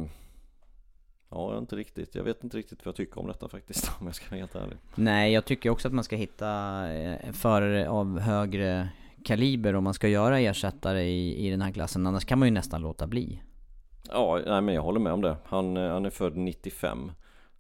ja, 1.31 1.59
inte 1.59 1.77
riktigt. 1.77 2.15
Jag 2.15 2.25
vet 2.25 2.45
inte 2.45 2.57
riktigt 2.57 2.85
vad 2.85 2.87
jag 2.87 2.97
tycker 2.97 3.21
om 3.21 3.27
detta 3.27 3.49
faktiskt, 3.49 3.91
om 4.01 4.07
jag 4.07 4.15
ska 4.15 4.31
vara 4.31 4.41
helt 4.41 4.55
ärlig. 4.55 4.77
Nej, 4.95 5.33
jag 5.33 5.45
tycker 5.45 5.71
också 5.71 5.89
att 5.89 5.95
man 5.95 6.05
ska 6.05 6.17
hitta 6.17 6.49
eh, 6.93 7.33
förare 7.33 7.89
av 7.89 8.21
högre 8.21 8.89
kaliber 9.25 9.75
om 9.75 9.85
man 9.85 9.95
ska 9.95 10.09
göra 10.09 10.41
ersättare 10.41 11.03
i, 11.03 11.47
i 11.47 11.51
den 11.51 11.63
här 11.63 11.73
klassen. 11.73 12.07
Annars 12.07 12.25
kan 12.25 12.39
man 12.39 12.49
ju 12.49 12.55
nästan 12.55 12.81
låta 12.81 13.07
bli. 13.07 13.43
Ja, 14.09 14.41
nej 14.47 14.61
men 14.61 14.75
jag 14.75 14.83
håller 14.83 15.01
med 15.01 15.13
om 15.13 15.21
det. 15.21 15.37
Han, 15.45 15.77
eh, 15.77 15.93
han 15.93 16.07
är 16.07 16.11
född 16.11 16.37
95. 16.37 17.13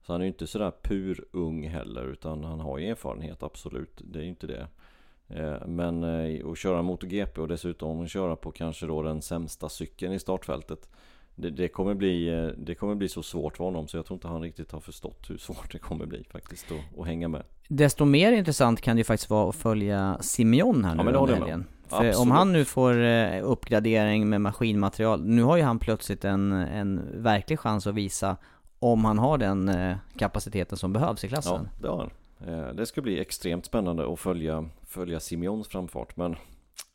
Så 0.06 0.12
han 0.12 0.20
är 0.20 0.24
ju 0.24 0.28
inte 0.28 0.46
sådär 0.46 0.72
pur 0.82 1.24
ung 1.30 1.68
heller 1.68 2.04
utan 2.04 2.44
han 2.44 2.60
har 2.60 2.78
ju 2.78 2.90
erfarenhet 2.90 3.42
absolut. 3.42 4.02
Det 4.04 4.18
är 4.18 4.22
ju 4.22 4.28
inte 4.28 4.46
det. 4.46 4.68
Eh, 5.28 5.66
men 5.66 6.04
eh, 6.04 6.50
att 6.50 6.58
köra 6.58 6.82
MotoGP 6.82 7.40
och 7.40 7.48
dessutom 7.48 8.08
köra 8.08 8.36
på 8.36 8.50
kanske 8.50 8.86
då 8.86 9.02
den 9.02 9.22
sämsta 9.22 9.68
cykeln 9.68 10.12
i 10.12 10.18
startfältet. 10.18 10.88
Det, 11.34 11.50
det, 11.50 11.68
kommer 11.68 11.94
bli, 11.94 12.28
eh, 12.28 12.46
det 12.46 12.74
kommer 12.74 12.94
bli 12.94 13.08
så 13.08 13.22
svårt 13.22 13.56
för 13.56 13.64
honom 13.64 13.88
så 13.88 13.96
jag 13.96 14.06
tror 14.06 14.16
inte 14.16 14.28
han 14.28 14.42
riktigt 14.42 14.72
har 14.72 14.80
förstått 14.80 15.30
hur 15.30 15.38
svårt 15.38 15.72
det 15.72 15.78
kommer 15.78 16.06
bli 16.06 16.24
faktiskt 16.30 16.72
att, 16.72 17.00
att 17.00 17.06
hänga 17.06 17.28
med. 17.28 17.42
Desto 17.68 18.04
mer 18.04 18.32
intressant 18.32 18.80
kan 18.80 18.96
det 18.96 19.00
ju 19.00 19.04
faktiskt 19.04 19.30
vara 19.30 19.48
att 19.48 19.56
följa 19.56 20.18
Simeon 20.20 20.84
här 20.84 20.94
nu 20.94 21.10
ja, 21.10 21.18
under 21.18 21.34
helgen. 21.34 21.64
För 21.88 22.20
om 22.20 22.30
han 22.30 22.52
nu 22.52 22.64
får 22.64 23.04
uppgradering 23.42 24.28
med 24.28 24.40
maskinmaterial, 24.40 25.24
nu 25.24 25.42
har 25.42 25.56
ju 25.56 25.62
han 25.62 25.78
plötsligt 25.78 26.24
en, 26.24 26.52
en 26.52 27.22
verklig 27.22 27.58
chans 27.58 27.86
att 27.86 27.94
visa 27.94 28.36
om 28.78 29.04
han 29.04 29.18
har 29.18 29.38
den 29.38 29.68
eh, 29.68 29.96
kapaciteten 30.16 30.78
som 30.78 30.92
behövs 30.92 31.24
i 31.24 31.28
klassen. 31.28 31.68
Ja, 31.72 31.82
det 31.82 31.88
har 31.88 31.98
han. 31.98 32.10
Eh, 32.48 32.74
det 32.74 32.86
ska 32.86 33.02
bli 33.02 33.20
extremt 33.20 33.66
spännande 33.66 34.12
att 34.12 34.20
följa, 34.20 34.68
följa 34.82 35.20
Simeons 35.20 35.68
framfart 35.68 36.16
men 36.16 36.36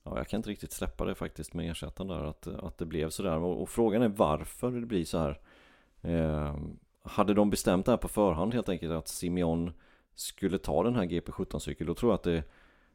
ja, 0.03 0.17
jag 0.17 0.27
kan 0.27 0.37
inte 0.37 0.49
riktigt 0.49 0.71
släppa 0.71 1.05
det 1.05 1.15
faktiskt 1.15 1.53
med 1.53 1.71
ersättaren 1.71 2.07
där 2.07 2.23
att, 2.23 2.47
att 2.47 2.77
det 2.77 2.85
blev 2.85 3.09
sådär 3.09 3.37
och, 3.37 3.61
och 3.61 3.69
frågan 3.69 4.01
är 4.01 4.07
varför 4.07 4.71
det 4.71 4.85
blir 4.85 5.05
så 5.05 5.17
här. 5.17 5.39
Eh, 6.01 6.55
hade 7.03 7.33
de 7.33 7.49
bestämt 7.49 7.85
det 7.85 7.91
här 7.91 7.97
på 7.97 8.07
förhand 8.07 8.53
helt 8.53 8.69
enkelt 8.69 8.91
att 8.91 9.07
Simeon 9.07 9.71
skulle 10.15 10.57
ta 10.57 10.83
den 10.83 10.95
här 10.95 11.03
GP17-cykeln 11.05 11.87
då 11.87 11.93
tror 11.93 12.11
jag 12.11 12.15
att 12.15 12.23
det 12.23 12.43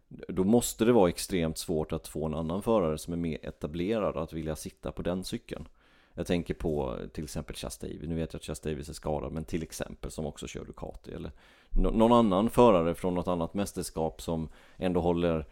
då 0.08 0.44
måste 0.44 0.84
det 0.84 0.92
vara 0.92 1.08
extremt 1.08 1.58
svårt 1.58 1.92
att 1.92 2.08
få 2.08 2.26
en 2.26 2.34
annan 2.34 2.62
förare 2.62 2.98
som 2.98 3.12
är 3.12 3.16
mer 3.16 3.38
etablerad 3.42 4.16
att 4.16 4.32
vilja 4.32 4.56
sitta 4.56 4.92
på 4.92 5.02
den 5.02 5.24
cykeln. 5.24 5.68
Jag 6.18 6.26
tänker 6.26 6.54
på 6.54 6.96
till 7.12 7.24
exempel 7.24 7.56
Chas 7.56 7.78
Davis. 7.78 8.02
Nu 8.02 8.14
vet 8.14 8.32
jag 8.32 8.38
att 8.38 8.44
Chas 8.44 8.60
Davis 8.60 8.88
är 8.88 8.92
skadad, 8.92 9.32
men 9.32 9.44
till 9.44 9.62
exempel 9.62 10.10
som 10.10 10.26
också 10.26 10.46
kör 10.46 10.64
Ducati. 10.64 11.12
Eller 11.12 11.30
någon 11.70 12.12
annan 12.12 12.50
förare 12.50 12.94
från 12.94 13.14
något 13.14 13.28
annat 13.28 13.54
mästerskap 13.54 14.22
som 14.22 14.48
ändå 14.76 15.00
håller 15.00 15.46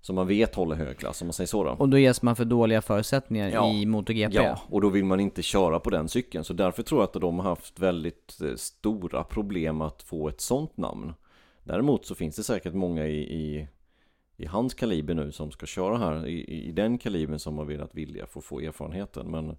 som 0.00 0.16
man 0.16 0.26
vet 0.26 0.54
håller 0.54 0.76
hög 0.76 0.98
klass 0.98 1.22
om 1.22 1.26
man 1.26 1.32
säger 1.32 1.48
så 1.48 1.64
då. 1.64 1.70
Och 1.70 1.88
då 1.88 1.98
ges 1.98 2.22
man 2.22 2.36
för 2.36 2.44
dåliga 2.44 2.82
förutsättningar 2.82 3.50
ja, 3.50 3.72
i 3.72 3.86
MotoGP? 3.86 4.34
Ja, 4.34 4.60
och 4.68 4.80
då 4.80 4.88
vill 4.88 5.04
man 5.04 5.20
inte 5.20 5.42
köra 5.42 5.80
på 5.80 5.90
den 5.90 6.08
cykeln. 6.08 6.44
Så 6.44 6.52
därför 6.52 6.82
tror 6.82 7.00
jag 7.00 7.06
att 7.06 7.12
de 7.12 7.38
har 7.38 7.48
haft 7.48 7.78
väldigt 7.78 8.40
eh, 8.40 8.54
stora 8.56 9.24
problem 9.24 9.80
att 9.80 10.02
få 10.02 10.28
ett 10.28 10.40
sånt 10.40 10.76
namn. 10.76 11.12
Däremot 11.64 12.06
så 12.06 12.14
finns 12.14 12.36
det 12.36 12.42
säkert 12.42 12.74
många 12.74 13.06
i, 13.06 13.18
i 13.18 13.68
i 14.40 14.46
hans 14.46 14.74
kaliber 14.74 15.14
nu 15.14 15.32
som 15.32 15.50
ska 15.50 15.66
köra 15.66 15.98
här 15.98 16.26
i, 16.26 16.44
i 16.68 16.72
den 16.72 16.98
kalibern 16.98 17.38
som 17.38 17.58
har 17.58 17.64
velat 17.64 17.94
vilja 17.94 18.26
få 18.26 18.40
få 18.40 18.60
erfarenheten 18.60 19.30
men 19.30 19.56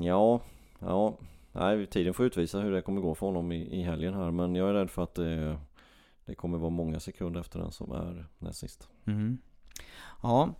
Ja, 0.00 0.40
ja 0.78 1.18
Nej, 1.52 1.86
tiden 1.86 2.14
får 2.14 2.26
utvisa 2.26 2.60
hur 2.60 2.72
det 2.72 2.82
kommer 2.82 3.00
gå 3.00 3.14
för 3.14 3.26
honom 3.26 3.52
i, 3.52 3.80
i 3.80 3.82
helgen 3.82 4.14
här 4.14 4.30
men 4.30 4.54
jag 4.54 4.68
är 4.68 4.74
rädd 4.74 4.90
för 4.90 5.02
att 5.02 5.14
det, 5.14 5.58
det 6.24 6.34
kommer 6.34 6.58
vara 6.58 6.70
många 6.70 7.00
sekunder 7.00 7.40
efter 7.40 7.58
den 7.58 7.72
som 7.72 7.92
är 7.92 8.26
näst 8.38 8.58
sist. 8.58 8.88
Mm. 9.04 9.38
Ja, 10.22 10.54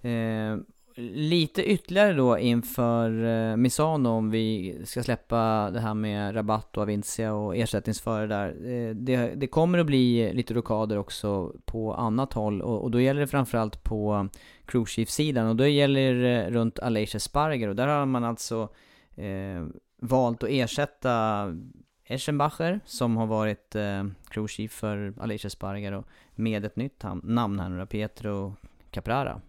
eh, 0.00 0.56
lite 1.00 1.70
ytterligare 1.70 2.12
då 2.12 2.38
inför 2.38 3.24
eh, 3.24 3.56
Misano 3.56 4.08
om 4.08 4.30
vi 4.30 4.76
ska 4.84 5.02
släppa 5.02 5.70
det 5.70 5.80
här 5.80 5.94
med 5.94 6.36
rabatt 6.36 6.76
och 6.76 6.82
Avincia 6.82 7.34
och 7.34 7.56
ersättningsförare 7.56 8.26
där. 8.26 8.48
Eh, 8.48 8.94
det, 8.94 9.34
det, 9.34 9.46
kommer 9.46 9.78
att 9.78 9.86
bli 9.86 10.32
lite 10.34 10.54
rockader 10.54 10.98
också 10.98 11.52
på 11.64 11.94
annat 11.94 12.32
håll 12.32 12.62
och, 12.62 12.82
och 12.82 12.90
då 12.90 13.00
gäller 13.00 13.20
det 13.20 13.26
framförallt 13.26 13.84
på 13.84 14.28
cruise 14.64 14.92
chief-sidan 14.92 15.46
och 15.46 15.56
då 15.56 15.66
gäller 15.66 16.14
det 16.14 16.50
runt 16.50 16.78
Alicia 16.78 17.20
Sparger 17.20 17.68
och 17.68 17.76
där 17.76 17.86
har 17.86 18.06
man 18.06 18.24
alltså 18.24 18.68
eh, 19.16 19.66
valt 20.00 20.42
att 20.42 20.50
ersätta 20.50 21.46
Eschenbacher 22.04 22.80
som 22.84 23.16
har 23.16 23.26
varit 23.26 23.74
eh, 23.74 24.06
cruise 24.28 24.54
chief 24.54 24.72
för 24.72 25.14
Alicia 25.20 25.50
Sparger 25.50 25.92
och 25.92 26.06
med 26.34 26.64
ett 26.64 26.76
nytt 26.76 27.04
namn 27.22 27.60
här 27.60 27.68
nu 27.68 27.86
Pietro 27.86 28.54
Caprara. 28.90 29.40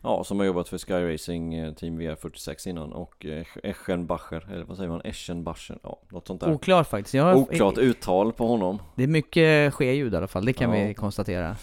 Ja, 0.00 0.24
som 0.24 0.38
har 0.38 0.46
jobbat 0.46 0.68
för 0.68 0.78
Sky 0.78 1.14
Racing 1.14 1.54
eh, 1.54 1.74
Team 1.74 2.00
VR46 2.00 2.68
innan 2.68 2.92
och 2.92 3.26
eh, 3.26 3.46
Eschenbacher, 3.62 4.48
eller 4.52 4.64
vad 4.64 4.76
säger 4.76 4.90
man? 4.90 5.00
Eschenbacher, 5.04 5.78
ja 5.82 6.00
något 6.08 6.26
sånt 6.26 6.40
där 6.40 6.52
Oklart 6.52 6.88
faktiskt. 6.88 7.14
Jag 7.14 7.24
har, 7.24 7.34
Oklart 7.34 7.78
uttal 7.78 8.32
på 8.32 8.46
honom 8.46 8.78
Det 8.96 9.02
är 9.02 9.08
mycket 9.08 9.74
skeljud 9.74 10.14
i 10.14 10.16
alla 10.16 10.26
fall, 10.26 10.44
det 10.44 10.52
kan 10.52 10.72
Ja. 10.78 10.86
vi 10.86 10.94
konstatera. 10.94 11.56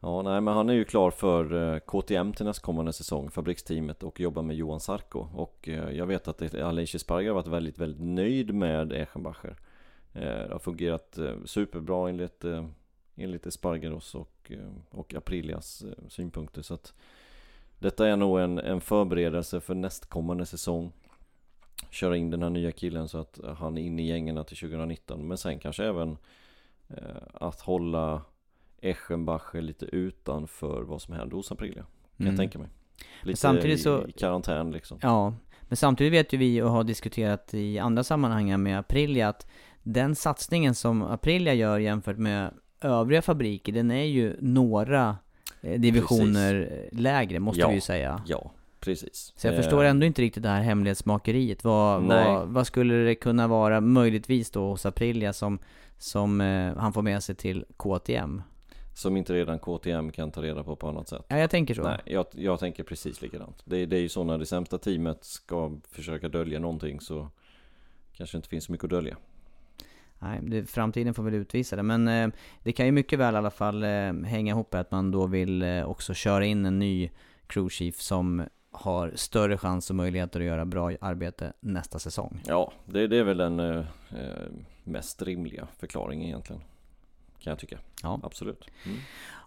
Ja, 0.00 0.22
nej 0.22 0.40
men 0.40 0.54
han 0.54 0.68
är 0.68 0.74
ju 0.74 0.84
klar 0.84 1.10
för 1.10 1.72
eh, 1.74 1.78
KTM 1.78 2.32
till 2.32 2.46
nästkommande 2.46 2.92
säsong, 2.92 3.30
fabriksteamet 3.30 4.02
och 4.02 4.20
jobbar 4.20 4.42
med 4.42 4.56
Johan 4.56 4.80
Sarko 4.80 5.28
Och 5.34 5.68
jag 5.92 6.06
vet 6.06 6.28
att 6.28 6.54
Alicia 6.54 6.98
Sparger 6.98 7.28
har 7.28 7.34
varit 7.34 7.46
väldigt, 7.46 7.78
väldigt 7.78 8.02
nöjd 8.02 8.54
med 8.54 8.92
Eschenbacher 8.92 9.56
Det 10.12 10.48
har 10.52 10.58
fungerat 10.58 11.18
superbra 11.44 12.08
enligt, 12.08 12.44
enligt 13.16 13.46
Espargaros 13.46 14.14
och, 14.14 14.52
och 14.90 15.14
Aprilias 15.14 15.84
synpunkter 16.08 16.62
så 16.62 16.74
att 16.74 16.92
Detta 17.86 18.08
är 18.08 18.16
nog 18.16 18.40
en, 18.40 18.58
en 18.58 18.80
förberedelse 18.80 19.60
för 19.60 19.74
nästkommande 19.74 20.46
säsong. 20.46 20.92
Köra 21.90 22.16
in 22.16 22.30
den 22.30 22.42
här 22.42 22.50
nya 22.50 22.72
killen 22.72 23.08
så 23.08 23.18
att 23.18 23.40
han 23.58 23.78
är 23.78 23.82
inne 23.82 24.02
i 24.02 24.06
gängerna 24.06 24.44
till 24.44 24.56
2019 24.56 25.28
Men 25.28 25.38
sen 25.38 25.58
kanske 25.58 25.84
även 25.84 26.16
eh, 26.88 26.96
att 27.34 27.60
hålla 27.60 28.22
Eschenbacher 28.80 29.60
lite 29.60 29.84
utanför 29.86 30.82
vad 30.82 31.02
som 31.02 31.14
händer 31.14 31.36
hos 31.36 31.52
Aprilia 31.52 31.82
Kan 31.82 31.86
Mm. 32.26 32.32
jag 32.32 32.36
tänka 32.40 32.58
mig. 32.58 32.68
Lite 33.22 33.40
samtidigt 33.40 33.78
i, 33.78 33.82
så- 33.82 34.06
i 34.08 34.12
karantän 34.12 34.70
liksom. 34.72 34.98
Ja, 35.02 35.34
men 35.62 35.76
samtidigt 35.76 36.12
vet 36.12 36.32
ju 36.32 36.36
vi 36.38 36.62
och 36.62 36.70
har 36.70 36.84
diskuterat 36.84 37.54
i 37.54 37.78
andra 37.78 38.04
sammanhang 38.04 38.62
med 38.62 38.78
Aprilia 38.78 39.28
att 39.28 39.46
den 39.82 40.14
satsningen 40.14 40.74
som 40.74 41.02
Aprilia 41.02 41.54
gör 41.54 41.78
jämfört 41.78 42.18
med 42.18 42.54
övriga 42.80 43.22
fabriker, 43.22 43.72
den 43.72 43.90
är 43.90 44.04
ju 44.04 44.36
några 44.40 45.16
eh, 45.72 45.80
divisioner 45.80 46.88
lägre, 46.92 47.38
måste 47.40 47.60
Ja. 47.60 47.68
vi 47.68 47.74
ju 47.74 47.80
säga. 47.80 48.22
Ja, 48.26 48.50
precis 48.80 49.32
Så 49.36 49.46
jag 49.46 49.54
Eh, 49.54 49.60
förstår 49.60 49.84
ändå 49.84 50.06
inte 50.06 50.22
riktigt 50.22 50.42
det 50.42 50.48
här 50.48 50.62
hemlighetsmakeriet. 50.62 51.64
Vad, 51.64 52.02
vad, 52.02 52.48
vad 52.48 52.66
skulle 52.66 52.94
det 52.94 53.14
kunna 53.14 53.48
vara 53.48 53.80
möjligtvis 53.80 54.50
då 54.50 54.68
hos 54.68 54.86
Aprilia 54.86 55.32
som, 55.32 55.58
som 55.98 56.40
eh, 56.40 56.76
han 56.76 56.92
får 56.92 57.02
med 57.02 57.22
sig 57.22 57.34
till 57.34 57.64
KTM? 57.76 58.42
Som 58.94 59.16
inte 59.16 59.32
redan 59.32 59.58
KTM 59.58 60.10
kan 60.12 60.30
ta 60.30 60.42
reda 60.42 60.64
på 60.64 60.76
på 60.76 60.88
annat 60.88 61.08
sätt 61.08 61.22
Ja, 61.28 61.38
jag 61.38 61.50
tänker 61.50 61.74
så. 61.74 61.82
Nej, 61.82 61.98
jag, 62.04 62.26
jag 62.32 62.60
tänker 62.60 62.82
precis 62.82 63.22
likadant 63.22 63.62
det, 63.64 63.86
det 63.86 63.96
är 63.96 64.00
ju 64.00 64.08
så 64.08 64.24
när 64.24 64.38
det 64.38 64.46
sämsta 64.46 64.78
teamet 64.78 65.24
ska 65.24 65.72
försöka 65.90 66.28
dölja 66.28 66.58
någonting 66.58 67.00
så 67.00 67.28
Kanske 68.12 68.36
inte 68.36 68.48
finns 68.48 68.64
så 68.64 68.72
mycket 68.72 68.84
att 68.84 68.90
dölja 68.90 69.16
Nej, 70.18 70.40
det, 70.42 70.66
framtiden 70.66 71.14
får 71.14 71.22
väl 71.22 71.34
utvisa 71.34 71.76
det. 71.76 71.82
Men 71.82 72.08
eh, 72.08 72.28
det 72.62 72.72
kan 72.72 72.86
ju 72.86 72.92
mycket 72.92 73.18
väl 73.18 73.34
i 73.34 73.38
alla 73.38 73.50
fall 73.50 73.82
eh, 73.82 74.12
hänga 74.24 74.52
ihop 74.52 74.72
med 74.72 74.80
att 74.80 74.90
man 74.90 75.10
då 75.10 75.26
vill 75.26 75.62
eh, 75.62 75.84
också 75.84 76.14
köra 76.14 76.44
in 76.44 76.66
en 76.66 76.78
ny 76.78 77.10
crew 77.46 77.70
chief 77.74 78.00
som 78.00 78.44
har 78.70 79.12
större 79.14 79.58
chans 79.58 79.90
och 79.90 79.96
möjligheter 79.96 80.40
att 80.40 80.46
göra 80.46 80.64
bra 80.64 80.92
arbete 81.00 81.52
nästa 81.60 81.98
säsong. 81.98 82.42
Ja, 82.46 82.72
det, 82.84 83.06
det 83.06 83.16
är 83.18 83.24
väl 83.24 83.36
den 83.36 83.60
eh, 83.60 83.78
eh, 84.10 84.46
mest 84.84 85.22
rimliga 85.22 85.68
förklaringen 85.78 86.26
egentligen 86.26 86.62
Kan 87.38 87.50
jag 87.50 87.58
tycka, 87.58 87.78
Ja. 88.02 88.20
absolut 88.22 88.64
mm. 88.86 88.98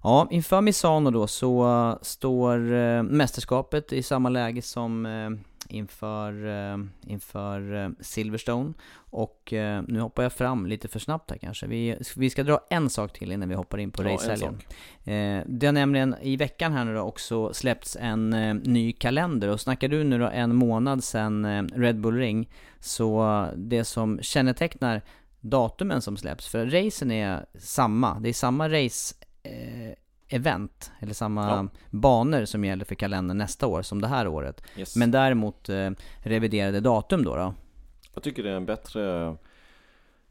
Ja, 0.04 0.28
inför 0.32 0.62
Misano 0.62 1.12
då 1.12 1.28
så 1.28 1.68
eh, 1.68 1.98
står 2.02 2.58
mästerskapet 3.04 3.94
i 3.94 4.04
samma 4.04 4.30
läge 4.30 4.62
som 4.62 5.06
inför, 5.70 6.48
eh, 6.48 6.78
inför 7.08 7.76
eh, 7.76 7.90
Silverstone. 8.00 8.74
Och 8.96 9.54
eh, 9.54 9.84
nu 9.88 10.00
hoppar 10.00 10.24
jag 10.24 10.34
fram 10.34 10.66
lite 10.66 10.88
för 10.88 11.00
snabbt 11.00 11.32
här 11.32 11.38
kanske. 11.38 11.68
Vi, 11.68 11.98
vi 12.16 12.30
ska 12.30 12.44
dra 12.44 12.60
en 12.70 12.90
sak 12.90 13.14
till 13.14 13.32
innan 13.32 13.50
vi 13.50 13.56
hoppar 13.56 13.78
in 13.78 13.92
på 13.92 14.04
Ja, 14.04 14.10
en 14.10 14.14
racehelgen. 14.14 14.60
Eh, 15.04 15.44
det 15.48 15.66
har 15.66 15.74
nämligen 15.74 16.16
i 16.22 16.38
veckan 16.38 16.74
här 16.74 16.86
nu 16.86 16.94
då 16.94 17.02
också 17.02 17.54
släppts 17.54 17.98
en 18.00 18.30
ny 18.64 18.92
kalender 18.92 19.48
och 19.48 19.62
snackar 19.62 19.88
du 19.88 20.04
nu 20.04 20.20
då 20.20 20.28
en 20.28 20.56
månad 20.56 21.04
sedan 21.04 21.70
Red 21.70 22.00
Bull 22.00 22.18
Ring 22.18 22.50
så 22.80 23.46
det 23.56 23.84
som 23.84 24.20
kännetecknar 24.22 25.02
datumen 25.42 26.02
som 26.02 26.18
släpps, 26.18 26.48
för 26.48 26.66
racen 26.66 27.12
är 27.12 27.46
samma, 27.60 28.20
det 28.20 28.30
är 28.30 28.34
samma 28.34 28.70
race 28.70 29.16
event, 30.30 30.92
eller 31.00 31.14
samma 31.14 31.50
Ja. 31.50 31.68
banor 31.90 32.46
som 32.46 32.66
gäller 32.66 32.86
för 32.86 32.96
kalendern 32.96 33.38
nästa 33.38 33.68
år 33.68 33.82
som 33.82 34.02
det 34.02 34.08
här 34.08 34.28
året. 34.28 34.64
yes. 34.78 34.96
Men 34.96 35.12
däremot 35.12 35.70
eh, 35.70 35.90
reviderade 36.24 36.80
datum 36.80 37.24
då 37.24 37.36
då. 37.36 37.54
Jag 38.14 38.24
tycker 38.24 38.44
det 38.44 38.50
är 38.52 38.56
en 38.56 38.66
bättre 38.66 39.28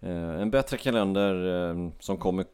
eh, 0.01 0.41
En 0.41 0.51
bättre 0.51 0.77
kalender 0.77 1.69
eh, 1.71 1.91
som 2.01 2.17
kommer 2.17 2.45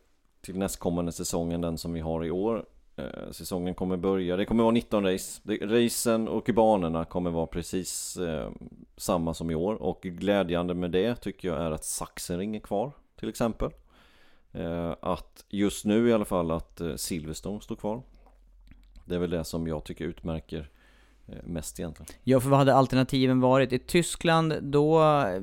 till 0.40 0.58
nästkommande 0.58 1.12
säsong 1.12 1.52
än 1.52 1.60
den 1.60 1.78
som 1.78 1.92
vi 1.92 2.00
har 2.00 2.24
i 2.24 2.30
år 2.30 2.64
eh, 2.96 3.30
Säsongen 3.30 3.74
kommer 3.74 3.96
börja, 3.96 4.36
det 4.36 4.44
kommer 4.44 4.62
vara 4.62 4.72
19 4.72 5.04
race 5.06 5.40
Racen 5.62 6.28
och 6.28 6.50
banorna 6.54 7.04
kommer 7.04 7.30
vara 7.30 7.46
precis 7.46 8.16
eh, 8.16 8.50
samma 8.96 9.34
som 9.34 9.50
i 9.50 9.54
år 9.54 9.74
och 9.74 10.00
glädjande 10.02 10.74
med 10.74 10.90
det 10.90 11.14
tycker 11.14 11.48
jag 11.48 11.60
är 11.60 11.70
att 11.70 11.84
Sachsenring 11.84 12.56
är 12.56 12.60
kvar 12.60 12.92
till 13.18 13.28
exempel 13.28 13.70
Att 15.00 15.44
just 15.48 15.84
nu 15.84 16.08
i 16.08 16.12
alla 16.12 16.24
fall 16.24 16.50
att 16.50 16.80
eh, 16.80 16.94
Silverstone 16.94 17.60
står 17.60 17.76
kvar 17.76 18.02
Det 19.04 19.14
är 19.14 19.18
väl 19.18 19.30
det 19.30 19.44
som 19.44 19.66
jag 19.66 19.84
tycker 19.84 20.04
utmärker 20.04 20.70
eh, 21.26 21.34
mest 21.44 21.80
egentligen 21.80 22.12
Ja, 22.24 22.40
för 22.40 22.48
vad 22.48 22.58
hade 22.58 22.74
alternativen 22.74 23.40
varit? 23.40 23.72
I 23.72 23.78
Tyskland, 23.78 24.54
då, 24.62 24.98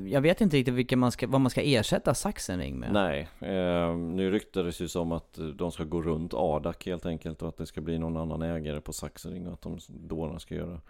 jag 0.06 0.20
vet 0.20 0.40
inte 0.40 0.56
riktigt 0.56 0.74
vilka 0.74 0.96
man 0.96 1.12
ska, 1.12 1.26
vad 1.26 1.40
man 1.40 1.50
ska 1.50 1.62
ersätta 1.62 2.14
Sachsenring 2.14 2.78
med. 2.78 2.92
Nej, 2.92 3.28
eh, 3.40 3.96
nu 3.96 4.30
ryktades 4.30 4.80
ju 4.80 4.88
som 4.88 5.12
att 5.12 5.38
eh, 5.38 5.44
de 5.46 5.72
ska 5.72 5.84
gå 5.84 6.02
runt 6.02 6.34
Adak 6.34 6.86
helt 6.86 7.06
enkelt 7.06 7.42
och 7.42 7.48
att 7.48 7.56
det 7.56 7.66
ska 7.66 7.80
bli 7.80 7.98
någon 7.98 8.16
annan 8.16 8.42
ägare 8.42 8.80
på 8.80 8.92
Saxering 8.92 9.46
och 9.46 9.52
att 9.52 9.62
de 9.62 9.78
då 9.88 10.38
ska 10.38 10.54
göra 10.54 10.80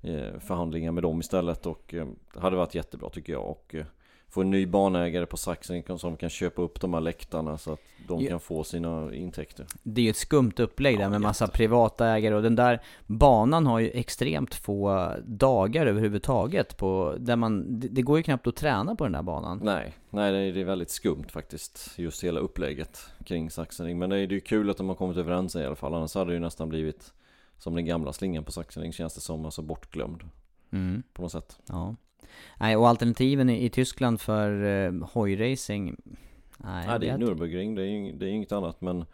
eh, 0.00 0.38
förhandlingar 0.38 0.92
med 0.92 1.02
dem 1.02 1.20
istället 1.20 1.66
och 1.66 1.94
eh, 1.94 2.06
det 2.34 2.40
hade 2.40 2.56
varit 2.56 2.74
jättebra 2.74 3.10
tycker 3.10 3.32
jag 3.32 3.50
och 3.50 3.74
eh, 3.74 3.84
få 4.32 4.40
en 4.40 4.50
ny 4.50 4.66
banägare 4.66 5.26
på 5.26 5.36
Saxering 5.36 5.98
som 5.98 6.16
kan 6.16 6.30
köpa 6.30 6.62
upp 6.62 6.80
de 6.80 6.94
här 6.94 7.00
läktarna 7.00 7.58
så 7.58 7.72
att 7.72 7.80
de 8.08 8.20
Ja. 8.20 8.28
kan 8.28 8.40
få 8.40 8.64
sina 8.64 9.14
intäkter. 9.14 9.66
Det 9.82 10.00
är 10.00 10.04
ju 10.04 10.10
ett 10.10 10.16
skumt 10.16 10.52
upplägg 10.56 10.96
där 10.98 11.02
Ja, 11.02 11.08
med 11.10 11.20
massa 11.20 11.44
jätte. 11.44 11.56
privata 11.56 12.06
ägare 12.08 12.34
och 12.34 12.42
den 12.42 12.56
där 12.56 12.82
banan 13.06 13.66
har 13.66 13.78
ju 13.78 13.90
extremt 13.90 14.54
få 14.54 15.10
dagar 15.24 15.86
överhuvudtaget 15.86 16.76
på, 16.76 17.14
där 17.18 17.36
man, 17.36 17.80
det, 17.80 18.02
går 18.02 18.16
ju 18.16 18.22
knappt 18.22 18.46
att 18.46 18.56
träna 18.56 18.94
på 18.96 19.04
den 19.04 19.12
där 19.12 19.22
banan. 19.22 19.60
Nej, 19.64 19.94
nej 20.10 20.52
det 20.52 20.60
är- 20.60 20.64
väldigt 20.64 20.90
skumt 20.90 21.24
faktiskt 21.28 21.94
just 21.96 22.24
hela 22.24 22.40
upplägget 22.40 23.00
kring 23.24 23.50
Saxering 23.50 23.98
men 23.98 24.10
det 24.10 24.16
är 24.16 24.26
ju 24.32 24.40
kul 24.40 24.70
att 24.70 24.76
de 24.76 24.88
har 24.88 24.96
kommit 24.96 25.16
överens 25.16 25.56
i 25.56 25.64
alla 25.66 25.76
fall 25.76 25.94
annars 25.94 26.14
hade 26.14 26.30
det 26.30 26.34
ju 26.34 26.40
nästan 26.40 26.68
blivit 26.68 27.12
som 27.58 27.74
den 27.74 27.84
gamla 27.86 28.12
slingan 28.12 28.44
på 28.44 28.52
Saxering 28.52 28.92
känns 28.92 29.14
det 29.14 29.20
som, 29.20 29.44
alltså 29.44 29.62
bortglömd 29.62 30.22
Mm, 30.70 31.02
på 31.12 31.22
något 31.22 31.32
sätt. 31.32 31.58
ja. 31.68 31.94
Nej, 32.60 32.76
och 32.76 32.88
alternativen 32.88 33.50
i, 33.50 33.64
i 33.64 33.70
Tyskland 33.70 34.20
för 34.20 34.64
eh, 34.64 35.08
hojracing, 35.12 35.96
nej. 36.56 36.86
Nej, 36.86 37.00
det 37.00 37.08
är 37.08 37.18
Nürburgring, 37.18 37.76
det 37.76 37.82
är 37.82 38.12
det 38.12 38.26
är 38.26 38.30
inget 38.30 38.52
annat 38.52 38.80
men 38.80 39.04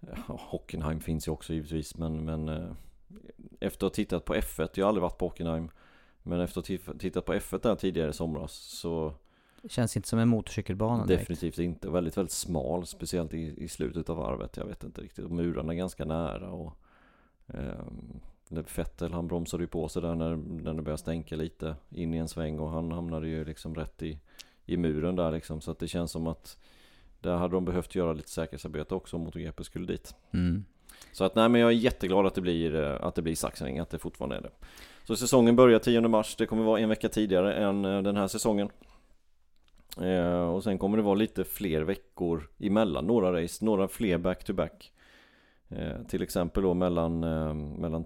ja, 0.00 0.18
Hockenheim 0.26 1.00
finns 1.00 1.28
ju 1.28 1.32
också 1.32 1.52
givetvis 1.52 1.96
men, 1.96 2.24
men 2.24 2.48
eh, 2.48 2.70
Efter 3.60 3.86
att 3.86 3.92
ha 3.92 3.94
tittat 3.94 4.24
på 4.24 4.34
F1, 4.34 4.68
jag 4.74 4.84
har 4.84 4.88
aldrig 4.88 5.02
varit 5.02 5.18
på 5.18 5.26
Hockenheim 5.26 5.70
Men 6.22 6.40
efter 6.40 6.60
att 6.60 6.86
ha 6.86 6.94
tittat 6.98 7.24
på 7.24 7.34
F1 7.34 7.62
där 7.62 7.74
tidigare 7.74 8.10
i 8.10 8.12
somras 8.12 8.52
så 8.52 9.14
Känns 9.68 9.96
inte 9.96 10.08
som 10.08 10.18
en 10.18 10.28
motorcykelbana 10.28 11.06
direkt. 11.06 11.28
Definitivt 11.28 11.58
inte, 11.58 11.90
väldigt 11.90 12.16
väldigt 12.16 12.32
smal 12.32 12.86
Speciellt 12.86 13.34
i, 13.34 13.64
i 13.64 13.68
slutet 13.68 14.10
av 14.10 14.16
varvet, 14.16 14.56
jag 14.56 14.66
vet 14.66 14.84
inte 14.84 15.00
riktigt 15.00 15.24
Och 15.24 15.30
Murarna 15.30 15.72
är 15.72 15.76
ganska 15.76 16.04
nära 16.04 16.50
och 16.50 16.78
när 17.46 17.84
Fettel 18.66 19.12
han 19.12 19.28
bromsade 19.28 19.62
ju 19.62 19.66
på 19.66 19.88
sig 19.88 20.02
där 20.02 20.14
när, 20.14 20.36
när 20.36 20.74
det 20.74 20.82
började 20.82 21.02
stänka 21.02 21.36
lite 21.36 21.76
in 21.90 22.14
i 22.14 22.16
en 22.16 22.28
sväng 22.28 22.58
och 22.58 22.70
han 22.70 22.92
hamnade 22.92 23.28
ju 23.28 23.44
liksom 23.44 23.74
rätt 23.74 24.02
i, 24.02 24.18
i 24.66 24.76
muren 24.76 25.16
där 25.16 25.32
liksom 25.32 25.60
så 25.60 25.70
att 25.70 25.78
det 25.78 25.88
känns 25.88 26.10
som 26.10 26.26
att 26.26 26.58
där 27.20 27.36
hade 27.36 27.54
de 27.54 27.64
behövt 27.64 27.94
göra 27.94 28.12
lite 28.12 28.30
säkerhetsarbete 28.30 28.94
också 28.94 29.16
om 29.16 29.22
MotoGP 29.22 29.64
skulle 29.64 29.86
dit. 29.86 30.14
Mm. 30.32 30.64
Så 31.12 31.24
att 31.24 31.34
nej 31.34 31.48
men 31.48 31.60
jag 31.60 31.70
är 31.70 31.74
jätteglad 31.74 32.26
att 32.26 32.34
det 32.34 32.40
blir, 32.40 32.74
eh, 32.74 33.04
att 33.04 33.14
det 33.14 33.22
blir 33.22 33.34
Sachsenring, 33.34 33.78
att 33.78 33.90
det 33.90 33.98
fortfarande 33.98 34.36
är 34.36 34.40
det. 34.40 34.50
Så 35.04 35.16
säsongen 35.16 35.56
börjar 35.56 35.78
10 35.78 36.00
mars, 36.00 36.36
det 36.36 36.46
kommer 36.46 36.64
vara 36.64 36.80
en 36.80 36.88
vecka 36.88 37.08
tidigare 37.08 37.54
än 37.54 37.84
eh, 37.84 38.02
den 38.02 38.16
här 38.16 38.28
säsongen. 38.28 38.70
Eh, 40.00 40.42
och 40.42 40.64
sen 40.64 40.78
kommer 40.78 40.96
det 40.96 41.02
vara 41.02 41.14
lite 41.14 41.44
fler 41.44 41.82
veckor 41.82 42.48
emellan 42.58 43.06
några 43.06 43.42
race, 43.42 43.64
några 43.64 43.88
fler 43.88 44.18
back-to-back. 44.18 44.92
Eh, 45.68 46.02
till 46.08 46.22
exempel 46.22 46.62
då 46.62 46.74
mellan, 46.74 47.24
eh, 47.24 47.54
mellan 47.54 48.04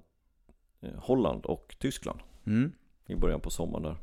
Holland 0.99 1.45
och 1.47 1.77
Tyskland 1.79 2.21
Mm. 2.47 2.73
i 3.07 3.15
början 3.15 3.41
på 3.41 3.51
sommaren 3.51 3.83
där. 3.83 3.97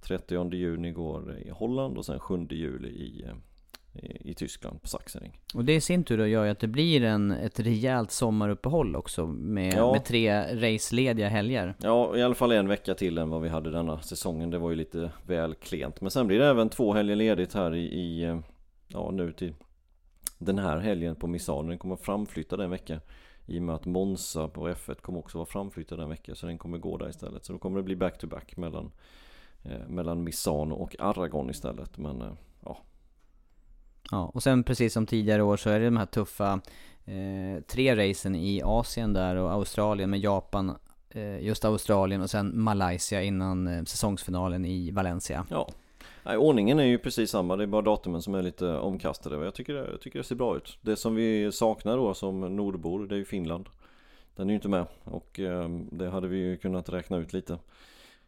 30 0.00 0.54
juni 0.54 0.90
går 0.92 1.38
i 1.38 1.50
Holland 1.50 1.98
och 1.98 2.04
sen 2.04 2.18
7 2.20 2.46
juli 2.50 2.88
i, 2.88 3.24
eh, 3.24 3.34
i, 4.04 4.30
i 4.30 4.34
Tyskland 4.34 4.82
på 4.82 4.88
Sachsenring. 4.88 5.40
Och 5.54 5.64
det 5.64 5.74
i 5.74 5.80
sin 5.80 6.04
tur 6.04 6.18
då 6.18 6.26
gör 6.26 6.44
ju 6.44 6.50
att 6.50 6.58
det 6.60 6.66
blir 6.68 7.02
en, 7.02 7.30
ett 7.30 7.60
rejält 7.60 8.10
sommaruppehåll 8.10 8.96
också 8.96 9.26
med, 9.26 9.74
Ja. 9.74 9.92
med 9.92 10.04
tre 10.04 10.54
racelediga 10.54 11.28
helger. 11.28 11.74
Ja, 11.78 12.16
i 12.16 12.22
alla 12.22 12.34
fall 12.34 12.52
en 12.52 12.68
vecka 12.68 12.94
till 12.94 13.18
än 13.18 13.30
vad 13.30 13.42
vi 13.42 13.48
hade 13.48 13.70
denna 13.70 14.00
säsongen. 14.00 14.50
Det 14.50 14.58
var 14.58 14.70
ju 14.70 14.76
lite 14.76 15.10
väl 15.26 15.54
klent. 15.54 16.00
Men 16.00 16.10
sen 16.10 16.26
blir 16.26 16.38
det 16.38 16.46
även 16.46 16.68
två 16.68 16.92
helger 16.92 17.16
ledigt 17.16 17.54
här 17.54 17.74
i, 17.74 17.84
i 17.84 18.24
eh, 18.24 18.38
ja 18.88 19.10
nu 19.10 19.32
till 19.32 19.54
den 20.38 20.58
här 20.58 20.78
helgen 20.78 21.16
på 21.16 21.26
Misano. 21.26 21.68
Den 21.68 21.78
kommer 21.78 21.96
framflyttad 21.96 22.60
en 22.60 22.70
vecka. 22.70 23.00
I 23.46 23.58
och 23.58 23.62
med 23.62 23.74
att 23.74 23.86
Monza 23.86 24.48
på 24.48 24.68
F1 24.68 25.00
kommer 25.00 25.18
också 25.18 25.38
vara 25.38 25.46
framflyttad 25.46 25.98
den 25.98 26.08
veckan 26.08 26.36
så 26.36 26.46
den 26.46 26.58
kommer 26.58 26.78
gå 26.78 26.98
där 26.98 27.08
istället. 27.08 27.44
Så 27.44 27.52
då 27.52 27.58
kommer 27.58 27.76
det 27.76 27.82
bli 27.82 27.96
back-to-back 27.96 28.56
mellan, 28.56 28.92
eh, 29.62 29.88
mellan 29.88 30.24
Misano 30.24 30.74
och 30.74 30.96
Aragon 30.98 31.50
istället. 31.50 31.98
Men 31.98 32.22
eh, 32.22 32.32
ja. 32.60 32.78
Ja, 34.10 34.30
och 34.34 34.42
sen 34.42 34.64
precis 34.64 34.92
som 34.92 35.06
tidigare 35.06 35.42
år 35.42 35.56
så 35.56 35.70
är 35.70 35.80
det 35.80 35.84
de 35.84 35.96
här 35.96 36.06
tuffa 36.06 36.60
eh, 37.04 37.62
tre 37.66 38.10
racen 38.10 38.34
i 38.34 38.62
Asien 38.64 39.12
där 39.12 39.36
och 39.36 39.52
Australien 39.52 40.10
med 40.10 40.20
Japan, 40.20 40.76
eh, 41.10 41.40
just 41.40 41.64
Australien 41.64 42.20
och 42.20 42.30
sen 42.30 42.60
Malaysia 42.60 43.22
innan 43.22 43.66
eh, 43.66 43.84
säsongsfinalen 43.84 44.64
i 44.64 44.90
Valencia. 44.90 45.46
Ja, 45.50 45.68
Nej, 46.26 46.36
ordningen 46.36 46.78
är 46.78 46.84
ju 46.84 46.98
precis 46.98 47.30
samma, 47.30 47.56
det 47.56 47.62
är 47.62 47.66
bara 47.66 47.82
datumen 47.82 48.22
som 48.22 48.34
är 48.34 48.42
lite 48.42 48.66
omkastade 48.66 49.44
jag 49.44 49.54
tycker, 49.54 49.74
det, 49.74 49.90
jag 49.90 50.00
tycker 50.00 50.18
det 50.18 50.24
ser 50.24 50.34
bra 50.34 50.56
ut. 50.56 50.78
Det 50.80 50.96
som 50.96 51.14
vi 51.14 51.52
saknar 51.52 51.96
då 51.96 52.14
som 52.14 52.56
nordbor, 52.56 53.06
det 53.06 53.14
är 53.14 53.18
ju 53.18 53.24
Finland. 53.24 53.68
Den 54.36 54.46
är 54.46 54.50
ju 54.50 54.54
inte 54.54 54.68
med 54.68 54.86
och 55.04 55.40
eh, 55.40 55.68
det 55.68 56.10
hade 56.10 56.28
vi 56.28 56.36
ju 56.36 56.56
kunnat 56.56 56.88
räkna 56.88 57.16
ut 57.16 57.32
lite 57.32 57.58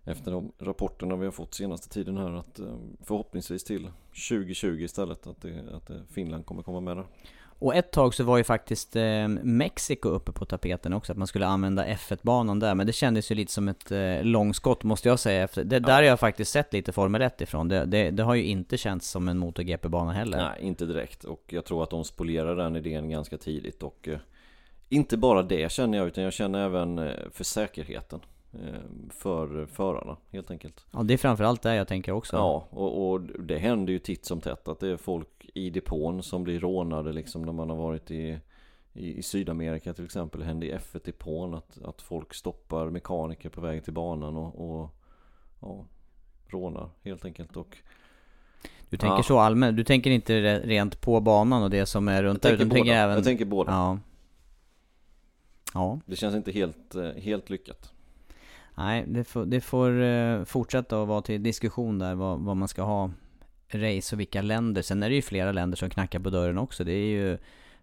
efter 0.04 0.30
de 0.30 0.52
rapporterna 0.59 1.16
vi 1.16 1.24
har 1.24 1.32
fått 1.32 1.54
senaste 1.54 1.88
tiden 1.88 2.16
här 2.16 2.30
att 2.30 2.59
eh, 2.59 2.76
förhoppningsvis 3.04 3.64
till 3.64 3.90
2020 4.30 4.80
istället 4.80 5.26
att, 5.26 5.42
det, 5.42 5.64
att 5.72 5.90
Finland 6.11 6.46
kommer 6.46 6.62
komma 6.62 6.80
med 6.80 6.96
där. 6.96 7.06
Och 7.59 7.75
ett 7.75 7.90
tag 7.90 8.14
så 8.14 8.25
var 8.25 8.38
ju 8.38 8.45
faktiskt 8.45 8.97
eh, 8.97 9.29
Mexiko 9.29 10.09
uppe 10.09 10.33
på 10.33 10.45
tapeten 10.45 10.92
också, 10.92 11.12
att 11.12 11.19
man 11.19 11.27
skulle 11.27 11.47
använda 11.47 11.87
F1-banan 11.87 12.59
där. 12.59 12.75
Men 12.75 12.87
det 12.87 12.92
kändes 12.92 13.31
ju 13.31 13.35
lite 13.35 13.53
som 13.53 13.69
ett 13.69 13.90
eh, 13.92 14.23
långskott 14.23 14.85
måste 14.85 15.09
jag 15.09 15.19
säga. 15.19 15.42
Efter, 15.42 15.64
det, 15.64 15.77
ja. 15.77 15.81
Där 15.81 15.95
har 15.95 16.03
jag 16.03 16.21
faktiskt 16.21 16.53
sett 16.53 16.73
lite 16.73 16.92
Formel 16.92 17.23
1 17.23 17.40
ifrån. 17.40 17.69
Det, 17.69 17.85
det, 17.85 18.11
det 18.11 18.23
har 18.23 18.35
ju 18.35 18.45
inte 18.45 18.77
känts 18.77 19.11
som 19.11 19.29
en 19.29 19.38
MotoGP-bana 19.38 20.12
heller. 20.12 20.38
Nej, 20.38 20.59
inte 20.61 20.87
direkt. 20.87 21.25
Och 21.25 21.45
jag 21.47 21.64
tror 21.64 21.83
att 21.83 21.90
de 21.90 22.05
spolierar 22.05 22.57
den 22.57 22.77
idén 22.77 23.11
ganska 23.11 23.38
tidigt. 23.38 23.83
Och 23.83 24.09
eh, 24.09 24.19
inte 24.88 25.16
bara 25.16 25.42
det 25.42 25.73
känner 25.73 25.99
jag, 25.99 26.07
utan 26.07 26.25
jag 26.25 26.33
känner 26.33 26.64
även 26.64 26.99
eh, 26.99 27.14
för 27.33 27.45
säkerheten. 27.45 28.21
Eh, 28.53 29.11
för 29.11 29.66
förarna 29.66 30.16
helt 30.31 30.51
enkelt. 30.51 30.87
Ja 30.90 31.03
det 31.03 31.14
är 31.14 31.19
framförallt 31.19 31.62
det 31.62 31.75
jag 31.75 31.88
tänker 31.88 32.12
också. 32.12 32.37
Ja 32.37 32.66
och, 32.71 33.11
och, 33.11 33.21
det 33.21 33.59
händer 33.59 33.92
ju 33.92 33.99
titt 33.99 34.25
som 34.25 34.40
tätt 34.40 34.69
att 34.69 34.81
det 34.81 34.88
är 34.88 34.97
folk 34.97 35.36
i 35.57 35.71
depån 35.71 36.23
som 36.23 36.45
blir 36.45 36.61
rånade 36.61 37.12
liksom 37.12 37.42
när 37.42 37.53
man 37.53 37.71
har 37.71 37.77
varit 37.77 38.11
i 38.11 38.38
i, 38.97 39.23
Sydamerika 39.23 39.95
till 39.95 40.05
exempel. 40.05 40.40
Det 40.40 40.47
händer 40.47 40.66
i 40.66 40.75
F1-depån 40.75 41.55
att, 41.55 41.83
att 41.83 42.03
folk 42.03 42.35
stoppar 42.35 42.90
mekaniker 42.90 43.49
på 43.49 43.61
väg 43.61 43.85
till 43.85 43.92
banan 43.92 44.37
och, 44.37 44.81
och 44.81 44.90
ja, 45.61 45.85
rånar 46.49 46.90
helt 47.03 47.25
enkelt 47.25 47.57
och 47.57 47.77
Du 48.90 48.97
tänker 48.97 49.16
ja. 49.16 49.23
så 49.23 49.38
allmänt, 49.38 49.77
du 49.77 49.85
tänker 49.85 50.11
inte 50.11 50.61
rent 50.61 51.01
på 51.01 51.21
banan 51.21 51.62
och 51.62 51.71
det 51.71 51.87
som 51.87 52.09
är 52.09 52.23
runt 52.23 52.45
jag 52.45 52.53
där, 52.53 52.59
tänker, 52.59 52.75
tänker 52.75 52.92
även... 52.92 53.14
Jag 53.16 53.25
tänker 53.25 53.45
båda. 53.45 53.73
Ja. 53.73 53.99
ja. 55.75 56.01
Det 56.07 56.16
känns 56.16 56.35
inte 56.35 56.53
helt, 56.53 56.95
eh, 56.95 57.11
helt 57.11 57.51
lyckat. 57.51 57.92
Nej, 58.75 59.05
det 59.09 59.25
får, 59.25 59.47
det 59.47 59.61
får 59.61 59.90
uh, 59.90 60.45
fortsätta 60.45 61.03
att 61.03 61.09
vara 61.09 61.23
till 61.23 61.42
diskussion 61.42 61.99
där 61.99 62.14
vad, 62.14 62.40
vad, 62.40 62.57
man 62.57 62.69
ska 62.69 62.83
ha 62.83 63.11
race 63.72 64.14
och 64.16 64.20
vilka 64.20 64.42
länder. 64.42 64.83
Sen 64.83 65.02
är 65.02 65.09
det 65.09 65.14
ju 65.14 65.22
flera 65.22 65.52
länder 65.52 65.76
som 65.76 65.90
knackar 65.90 66.18
på 66.18 66.31
dörren 66.31 66.59
också. 66.59 66.85
Det 66.85 66.92
är 66.92 67.07
ju 67.07 67.38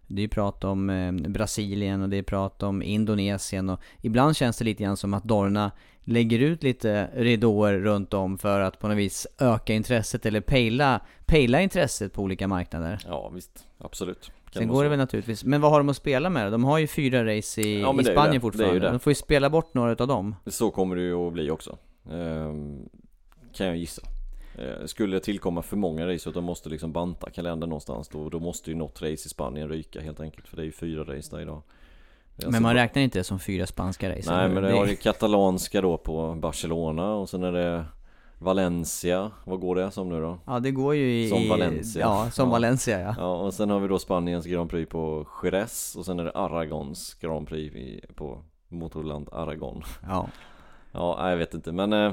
det 0.06 0.22
är 0.22 0.28
prat 0.28 0.64
om 0.64 0.90
eh, 0.90 1.12
Brasilien 1.12 2.02
och 2.02 2.08
det 2.08 2.16
är 2.16 2.22
prat 2.22 2.62
om 2.62 2.82
Indonesien 2.82 3.68
och 3.70 3.80
ibland 4.00 4.36
känns 4.36 4.58
det 4.58 4.64
lite 4.64 4.82
grann 4.82 4.96
som 4.96 5.14
att 5.14 5.24
Dorna 5.24 5.70
lägger 6.00 6.38
ut 6.38 6.62
lite 6.62 7.10
ridåer 7.14 7.78
runt 7.78 8.14
om 8.14 8.38
för 8.38 8.60
att 8.60 8.78
på 8.78 8.88
något 8.88 8.96
vis 8.96 9.26
öka 9.38 9.72
intresset 9.72 10.26
eller 10.26 10.40
pejla, 10.40 11.00
pejla 11.26 11.60
intresset 11.60 12.12
på 12.12 12.22
olika 12.22 12.48
marknader. 12.48 12.98
Ja 13.06 13.28
visst, 13.28 13.66
absolut. 13.78 14.30
Sen 14.52 14.68
går 14.68 14.82
det 14.84 14.90
väl 14.90 14.98
naturligtvis, 14.98 15.44
men 15.44 15.60
vad 15.60 15.70
har 15.70 15.78
de 15.78 15.88
att 15.88 15.96
spela 15.96 16.30
med 16.30 16.52
De 16.52 16.64
har 16.64 16.78
ju 16.78 16.86
fyra 16.86 17.36
race 17.36 17.60
i, 17.60 17.80
ja, 17.80 18.00
i 18.00 18.04
Spanien 18.04 18.40
fortfarande, 18.40 18.90
de 18.90 19.00
får 19.00 19.10
ju 19.10 19.14
spela 19.14 19.50
bort 19.50 19.74
några 19.74 19.92
utav 19.92 20.08
dem. 20.08 20.36
Så 20.46 20.70
kommer 20.70 20.96
det 20.96 21.02
ju 21.02 21.14
att 21.14 21.32
bli 21.32 21.50
också. 21.50 21.78
Ehm, 22.10 22.88
Kan 23.52 23.66
jag 23.66 23.76
gissa 23.76 24.02
Skulle 24.86 25.16
det 25.16 25.20
tillkomma 25.20 25.62
för 25.62 25.76
många 25.76 26.06
race 26.06 26.28
och 26.28 26.34
de 26.34 26.44
måste 26.44 26.68
liksom 26.68 26.92
banta 26.92 27.30
kalendern 27.30 27.68
någonstans 27.68 28.08
då, 28.08 28.28
då 28.28 28.40
måste 28.40 28.70
ju 28.70 28.76
något 28.76 29.02
race 29.02 29.12
i 29.12 29.28
Spanien 29.28 29.68
ryka 29.68 30.00
helt 30.00 30.20
enkelt 30.20 30.48
För 30.48 30.56
det 30.56 30.62
är 30.62 30.66
ju 30.66 30.72
fyra 30.72 31.04
race 31.04 31.36
där 31.36 31.42
idag 31.42 31.62
men 32.36 32.62
man 32.62 32.74
räknar 32.74 33.02
inte 33.02 33.18
det 33.18 33.24
som 33.24 33.38
fyra 33.38 33.66
spanska 33.66 34.10
race? 34.10 34.34
Nej 34.34 34.48
men 34.48 34.62
det, 34.62 34.68
det 34.68 34.76
har 34.76 34.86
ju 34.86 34.96
katalanska 34.96 35.80
då 35.80 35.96
på 35.96 36.34
Barcelona 36.34 37.14
och 37.14 37.28
sen 37.28 37.42
är 37.42 37.52
det 37.52 37.84
Valencia, 38.38 39.30
vad 39.44 39.60
går 39.60 39.74
det 39.74 39.90
som 39.90 40.08
nu 40.08 40.20
då? 40.20 40.38
Ja 40.46 40.60
det 40.60 40.70
går 40.70 40.94
ju 40.94 41.22
i... 41.22 41.28
Som 41.28 41.48
Valencia 41.48 42.00
Ja, 42.00 42.30
som 42.30 42.48
ja. 42.48 42.52
Valencia 42.52 43.00
ja 43.00 43.14
Ja, 43.18 43.36
och 43.36 43.54
sen 43.54 43.70
har 43.70 43.80
vi 43.80 43.88
då 43.88 43.98
Spaniens 43.98 44.46
Grand 44.46 44.70
Prix 44.70 44.90
på 44.90 45.26
Jerez 45.42 45.96
och 45.96 46.04
sen 46.04 46.18
är 46.18 46.24
det 46.24 46.30
Aragons 46.30 47.14
Grand 47.14 47.48
Prix 47.48 47.76
på 48.14 48.38
motorland 48.68 49.28
Aragon 49.32 49.82
Ja 50.08 50.28
Ja, 50.92 51.30
jag 51.30 51.36
vet 51.36 51.54
inte 51.54 51.72
men 51.72 51.92
eh, 51.92 52.12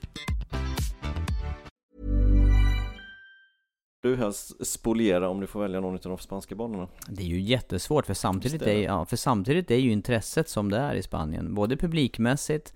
Du 4.01 4.15
helst 4.15 4.67
spoliera 4.67 5.29
om 5.29 5.39
du 5.39 5.47
får 5.47 5.61
välja 5.61 5.79
någon 5.79 5.93
av 5.93 5.99
de 6.01 6.17
spanska 6.17 6.55
banorna? 6.55 6.87
Det 7.07 7.23
är 7.23 7.27
ju 7.27 7.41
jättesvårt 7.41 8.05
för 8.05 8.13
samtidigt, 8.13 8.61
är, 8.61 8.83
ja, 8.83 9.05
för 9.05 9.17
samtidigt 9.17 9.71
är 9.71 9.75
ju 9.75 9.91
intresset 9.91 10.49
som 10.49 10.71
det 10.71 10.77
är 10.77 10.93
i 10.95 11.03
Spanien. 11.03 11.55
Både 11.55 11.77
publikmässigt 11.77 12.73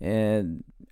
eh, 0.00 0.12
ja. 0.12 0.42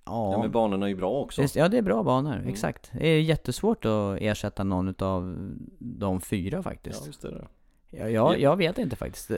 ja 0.05 0.39
men 0.41 0.51
banorna 0.51 0.85
är 0.85 0.89
ju 0.89 0.95
bra 0.95 1.11
också. 1.11 1.43
Ja 1.53 1.67
det 1.67 1.77
är 1.77 1.81
bra 1.81 2.03
banor, 2.03 2.35
mm. 2.35 2.47
exakt. 2.47 2.91
Det 2.93 3.07
är 3.07 3.21
jättesvårt 3.21 3.85
att 3.85 4.17
ersätta 4.21 4.63
någon 4.63 4.95
av 4.99 5.49
de 5.79 6.21
fyra 6.21 6.63
faktiskt. 6.63 7.01
Ja, 7.01 7.07
just 7.07 7.21
det. 7.21 7.47
Ja, 7.89 8.09
jag, 8.09 8.39
jag 8.39 8.57
vet 8.57 8.77
inte 8.77 8.95
faktiskt. 8.95 9.31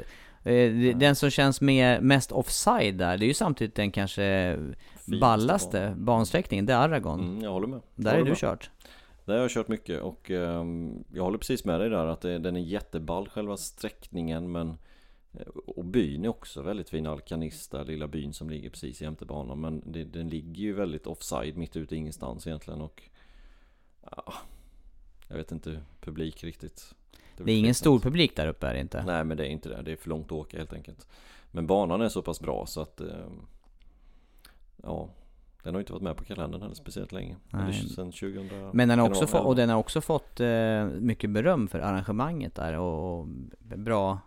Eh, 0.43 0.95
den 0.95 1.15
som 1.15 1.29
känns 1.29 1.61
med, 1.61 2.03
mest 2.03 2.31
offside 2.31 2.97
där, 2.97 3.17
det 3.17 3.25
är 3.25 3.27
ju 3.27 3.33
samtidigt 3.33 3.75
den 3.75 3.91
kanske 3.91 4.55
Finaste 4.55 5.19
ballaste 5.21 5.93
ban. 5.95 6.05
bansträckningen, 6.05 6.65
det 6.65 6.73
är 6.73 6.77
Aragon. 6.77 7.19
Mm, 7.19 7.43
jag 7.43 7.51
håller 7.51 7.67
med. 7.67 7.81
Där 7.95 8.13
är 8.13 8.17
du 8.17 8.29
med. 8.29 8.37
kört. 8.37 8.69
Där 9.29 9.35
har 9.35 9.41
jag 9.41 9.51
kört 9.51 9.67
mycket 9.67 10.01
och 10.01 10.29
um, 10.29 11.03
jag 11.13 11.23
håller 11.23 11.37
precis 11.37 11.65
med 11.65 11.79
dig 11.79 11.89
där 11.89 12.05
att 12.05 12.21
det, 12.21 12.39
den 12.39 12.55
är 12.55 12.59
jätteball 12.59 13.29
själva 13.29 13.57
sträckningen 13.57 14.51
men 14.51 14.77
eh, 15.33 15.47
och 15.47 15.85
byn 15.85 16.25
är 16.25 16.29
också 16.29 16.61
väldigt 16.61 16.89
fin, 16.89 17.07
Alkanista, 17.07 17.83
lilla 17.83 18.07
byn 18.07 18.33
som 18.33 18.49
ligger 18.49 18.69
precis 18.69 19.01
jämte 19.01 19.25
banan 19.25 19.61
Men 19.61 19.83
det, 19.85 20.03
den 20.03 20.29
ligger 20.29 20.61
ju 20.63 20.73
väldigt 20.73 21.07
offside, 21.07 21.57
mitt 21.57 21.75
ute 21.75 21.95
i 21.95 21.97
ingenstans 21.97 22.47
egentligen 22.47 22.81
och 22.81 23.03
ja, 24.01 24.33
jag 25.27 25.37
vet 25.37 25.51
inte 25.51 25.81
publik 26.01 26.43
riktigt. 26.43 26.95
Det 27.37 27.43
det 27.43 27.51
är 27.51 27.59
ingen 27.59 27.75
stor 27.75 27.99
publik 27.99 28.35
där 28.35 28.47
uppe 28.47 28.67
är 28.67 28.73
det 28.73 28.79
inte? 28.79 29.03
Nej 29.05 29.23
men 29.23 29.37
det 29.37 29.47
är 29.47 29.49
inte 29.49 29.69
det, 29.69 29.81
det 29.81 29.91
är 29.91 29.95
för 29.95 30.09
långt 30.09 30.25
att 30.25 30.31
åka 30.31 30.57
helt 30.57 30.73
enkelt. 30.73 31.07
Men 31.51 31.67
banan 31.67 32.01
är 32.01 32.09
så 32.09 32.21
pass 32.21 32.39
bra 32.39 32.65
så 32.65 32.81
att 32.81 33.01
eh, 33.01 33.29
Ja 34.83 35.09
Den 35.63 35.73
har 35.73 35.79
inte 35.79 35.93
varit 35.93 36.03
med 36.03 36.17
på 36.17 36.23
kalendern 36.23 36.61
heller 36.61 36.75
speciellt 36.75 37.11
länge. 37.11 37.35
Nej. 37.49 37.73
Sen 37.73 38.11
2000 38.11 38.49
Men 38.73 38.89
den 38.89 38.99
har 38.99 39.09
också 39.09 39.27
fått, 39.27 39.45
och 39.45 39.55
den 39.55 39.69
har 39.69 39.77
också 39.77 40.01
fått 40.01 40.39
eh, 40.39 40.85
mycket 40.85 41.29
beröm 41.29 41.67
för 41.67 41.79
arrangemanget 41.79 42.55
där 42.55 42.77
och, 42.77 43.19
och 43.19 43.27
bra 43.77 44.19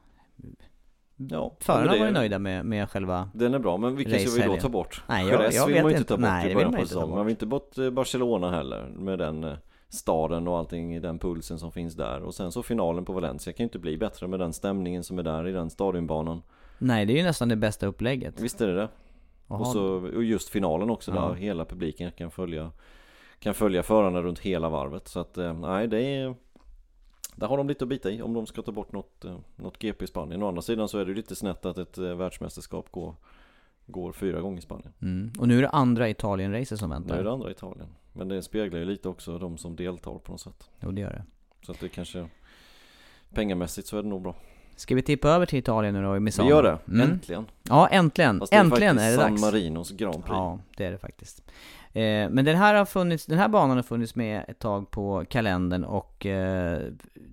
Ja, 1.31 1.57
Förarna 1.61 1.99
var 1.99 2.07
ju 2.07 2.13
nöjda 2.13 2.39
med, 2.39 2.67
med 2.67 2.91
själva 2.91 3.31
Den 3.35 3.55
är 3.55 3.59
bra, 3.59 3.77
men 3.77 3.97
vilka 3.97 4.19
ska 4.19 4.43
vi 4.43 4.47
då 4.47 4.57
ta 4.57 4.69
bort? 4.69 5.05
Nej, 5.09 5.29
jag, 5.29 5.53
jag 5.53 5.67
vill 5.67 5.83
man 5.83 5.91
inte 5.91 6.05
ta 6.05 6.17
bort 6.17 6.21
nej, 6.21 6.51
i 6.51 6.55
början 6.55 6.75
på 6.75 6.87
säsongen. 6.87 7.17
Man 7.17 7.27
vill 7.27 7.31
inte 7.31 7.47
bort 7.47 7.79
eh, 7.79 7.91
Barcelona 7.91 8.51
heller 8.51 8.87
med 8.97 9.19
den 9.19 9.45
eh, 9.45 9.53
staden 9.89 10.49
och 10.49 10.59
allting 10.59 10.97
i 10.97 11.01
den 11.01 11.19
pulsen 11.19 11.59
som 11.59 11.73
finns 11.73 11.95
där. 11.95 12.23
Och 12.23 12.35
sen 12.35 12.53
så 12.53 12.63
finalen 12.63 13.05
på 13.05 13.13
Valencia 13.13 13.53
kan 13.53 13.65
ju 13.65 13.67
inte 13.67 13.79
bli 13.79 13.99
bättre 13.99 14.27
med 14.29 14.39
den 14.39 14.53
stämningen 14.53 15.05
som 15.05 15.19
är 15.19 15.23
där 15.23 15.49
i 15.49 15.53
den 15.53 15.71
stadionbanan. 15.71 16.43
Nej, 16.79 17.07
det 17.07 17.13
är 17.13 17.17
ju 17.17 17.23
nästan 17.23 17.49
det 17.49 17.57
bästa 17.57 17.87
upplägget. 17.87 18.41
Visst 18.41 18.61
är 18.61 18.67
det 18.67 18.75
det 18.75 18.89
och, 19.47 19.67
så, 19.67 19.85
och 19.95 20.25
just 20.25 20.49
finalen 20.49 20.91
också 20.91 21.13
där 21.13 21.35
hela 21.35 21.65
publiken 21.65 22.13
kan 22.13 22.31
följa 22.31 22.71
Kan 23.39 23.55
följa 23.55 23.83
förarna 23.83 24.23
runt 24.23 24.39
hela 24.39 24.69
varvet 24.69 25.09
så 25.09 25.21
att 25.21 25.39
eh, 25.39 25.55
nej 25.55 25.89
det 25.89 26.01
är 26.01 26.35
där 27.37 27.47
har 27.47 27.57
de 27.57 27.69
lite 27.69 27.85
att 27.85 27.89
bita 27.89 28.11
i 28.11 28.23
om 28.23 28.35
de 28.35 28.47
ska 28.47 28.63
ta 28.63 28.73
bort 28.73 28.93
något, 28.93 29.25
eh, 29.25 29.39
något 29.57 29.79
GP 29.79 30.05
i 30.05 30.09
Spanien. 30.09 30.43
Å 30.43 30.49
andra 30.49 30.63
sidan 30.63 30.89
så 30.89 30.99
är 30.99 31.05
det 31.05 31.15
lite 31.15 31.37
snett 31.37 31.67
att 31.67 31.79
ett 31.79 31.99
eh, 31.99 32.15
världsmästerskap 32.15 32.91
går, 32.91 33.15
går 33.87 34.13
fyra 34.13 34.41
gånger 34.41 34.59
i 34.59 34.61
Spanien. 34.61 34.93
Mm. 35.03 35.33
Och 35.39 35.49
nu 35.49 35.59
är 35.59 35.63
det 35.63 35.69
andra 35.69 36.09
Italien-racet 36.09 36.79
som 36.79 36.91
väntar. 36.91 37.15
Nu 37.15 37.21
är 37.21 37.25
det 37.25 37.33
andra 37.33 37.51
Italien. 37.51 37.89
Men 38.13 38.29
det 38.29 38.43
speglar 38.43 38.79
ju 38.79 38.85
lite 38.85 39.09
också 39.09 39.39
de 39.39 39.59
som 39.59 39.77
deltar 39.77 40.19
på 40.19 40.33
något 40.33 40.41
sätt. 40.41 40.71
Jo, 40.81 40.91
det 40.91 41.01
gör 41.01 41.11
det. 41.11 41.25
Så 41.67 41.73
att 41.73 41.81
det 41.81 41.89
kanske 41.89 42.29
Pengamässigt 43.35 43.89
så 43.89 43.99
är 43.99 44.03
det 44.03 44.09
nog 44.09 44.23
bra. 44.23 44.35
Ska 44.83 44.95
vi 44.95 45.03
tippa 45.03 45.29
över 45.29 45.47
till 45.47 45.59
Italien 45.59 45.95
nu 45.95 46.03
då 46.03 46.17
i 46.17 46.21
Misano? 46.21 46.49
Vi 46.49 46.51
gör 46.51 46.63
det, 46.63 46.79
mm. 46.89 47.11
äntligen! 47.11 47.47
Ja, 47.63 47.89
äntligen! 47.89 48.39
Fast 48.39 48.53
det 48.53 48.59
äntligen 48.59 48.99
är, 48.99 49.07
är 49.07 49.11
det 49.11 49.17
dags! 49.17 49.41
San 49.41 49.51
Marinos 49.51 49.91
Grand 49.91 50.15
Prix 50.25 50.29
Ja, 50.29 50.59
det 50.77 50.85
är 50.85 50.91
det 50.91 50.99
faktiskt 50.99 51.43
eh, 51.93 52.03
Men 52.03 52.45
den 52.45 52.57
här 52.57 52.75
har 52.75 52.85
funnits, 52.85 53.27
den 53.27 53.39
här 53.39 53.49
banan 53.49 53.77
har 53.77 53.83
funnits 53.83 54.15
med 54.15 54.45
ett 54.49 54.59
tag 54.59 54.91
på 54.91 55.25
kalendern 55.29 55.85
och 55.85 56.27
eh, 56.27 56.83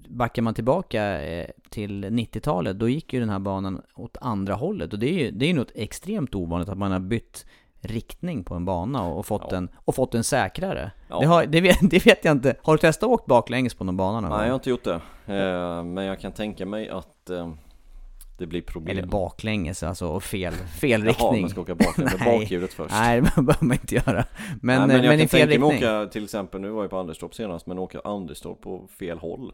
Backar 0.07 0.41
man 0.41 0.53
tillbaka 0.53 1.21
eh, 1.21 1.49
till 1.69 2.05
90-talet, 2.05 2.79
då 2.79 2.89
gick 2.89 3.13
ju 3.13 3.19
den 3.19 3.29
här 3.29 3.39
banan 3.39 3.81
åt 3.95 4.17
andra 4.21 4.53
hållet 4.53 4.93
och 4.93 4.99
det 4.99 5.09
är 5.09 5.25
ju 5.25 5.31
det 5.31 5.49
är 5.49 5.53
något 5.53 5.71
extremt 5.75 6.35
ovanligt 6.35 6.69
att 6.69 6.77
man 6.77 6.91
har 6.91 6.99
bytt 6.99 7.45
riktning 7.81 8.43
på 8.43 8.55
en 8.55 8.65
bana 8.65 9.03
och, 9.03 9.25
fått, 9.25 9.47
ja. 9.51 9.57
en, 9.57 9.69
och 9.75 9.95
fått 9.95 10.15
en 10.15 10.23
säkrare. 10.23 10.91
Ja. 11.07 11.19
Det, 11.19 11.25
har, 11.25 11.45
det, 11.45 11.61
vet, 11.61 11.77
det, 11.89 12.05
vet, 12.05 12.25
jag 12.25 12.31
inte. 12.31 12.55
Har 12.61 12.73
du 12.73 12.77
testat 12.77 13.07
att 13.07 13.13
åka 13.13 13.23
baklänges 13.27 13.73
på 13.73 13.83
någon 13.83 13.97
bana 13.97 14.19
någon 14.19 14.29
Nej, 14.29 14.39
jag 14.39 14.53
har 14.53 14.55
inte 14.55 14.69
gjort 14.69 14.83
det. 14.83 15.01
Eh, 15.25 15.83
men 15.83 16.05
jag 16.05 16.19
kan 16.19 16.31
tänka 16.31 16.65
mig 16.65 16.89
att 16.89 17.29
eh, 17.29 17.53
det 18.37 18.47
blir 18.47 18.61
problem. 18.61 18.97
Eller 18.97 19.07
baklänges, 19.07 19.83
alltså 19.83 20.07
och 20.07 20.23
fel, 20.23 20.53
fel 20.81 21.03
riktning. 21.03 21.27
Jaha, 21.31 21.41
man 21.41 21.49
ska 21.49 21.61
åka 21.61 21.75
baklänges 21.75 22.13
med 22.19 22.39
bakhjulet 22.39 22.73
först. 22.73 22.91
Nej, 22.91 23.15
det 23.15 23.21
behöver 23.21 23.57
man 23.59 23.71
inte 23.71 23.95
göra. 23.95 24.25
Men, 24.61 24.77
Nej, 24.79 24.87
men, 24.87 24.89
jag 24.89 25.05
men 25.05 25.17
kan 25.17 25.19
i 25.19 25.27
fel 25.27 25.49
tänka 25.49 25.65
mig 25.65 25.77
åka, 25.77 26.11
till 26.11 26.23
exempel, 26.23 26.61
nu 26.61 26.69
var 26.69 26.83
jag 26.83 26.89
på 26.89 26.97
Anderstorp 26.97 27.35
senast, 27.35 27.65
men 27.65 27.79
åka 27.79 28.01
Anderstorp 28.03 28.61
på 28.61 28.87
fel 28.99 29.19
håll. 29.19 29.53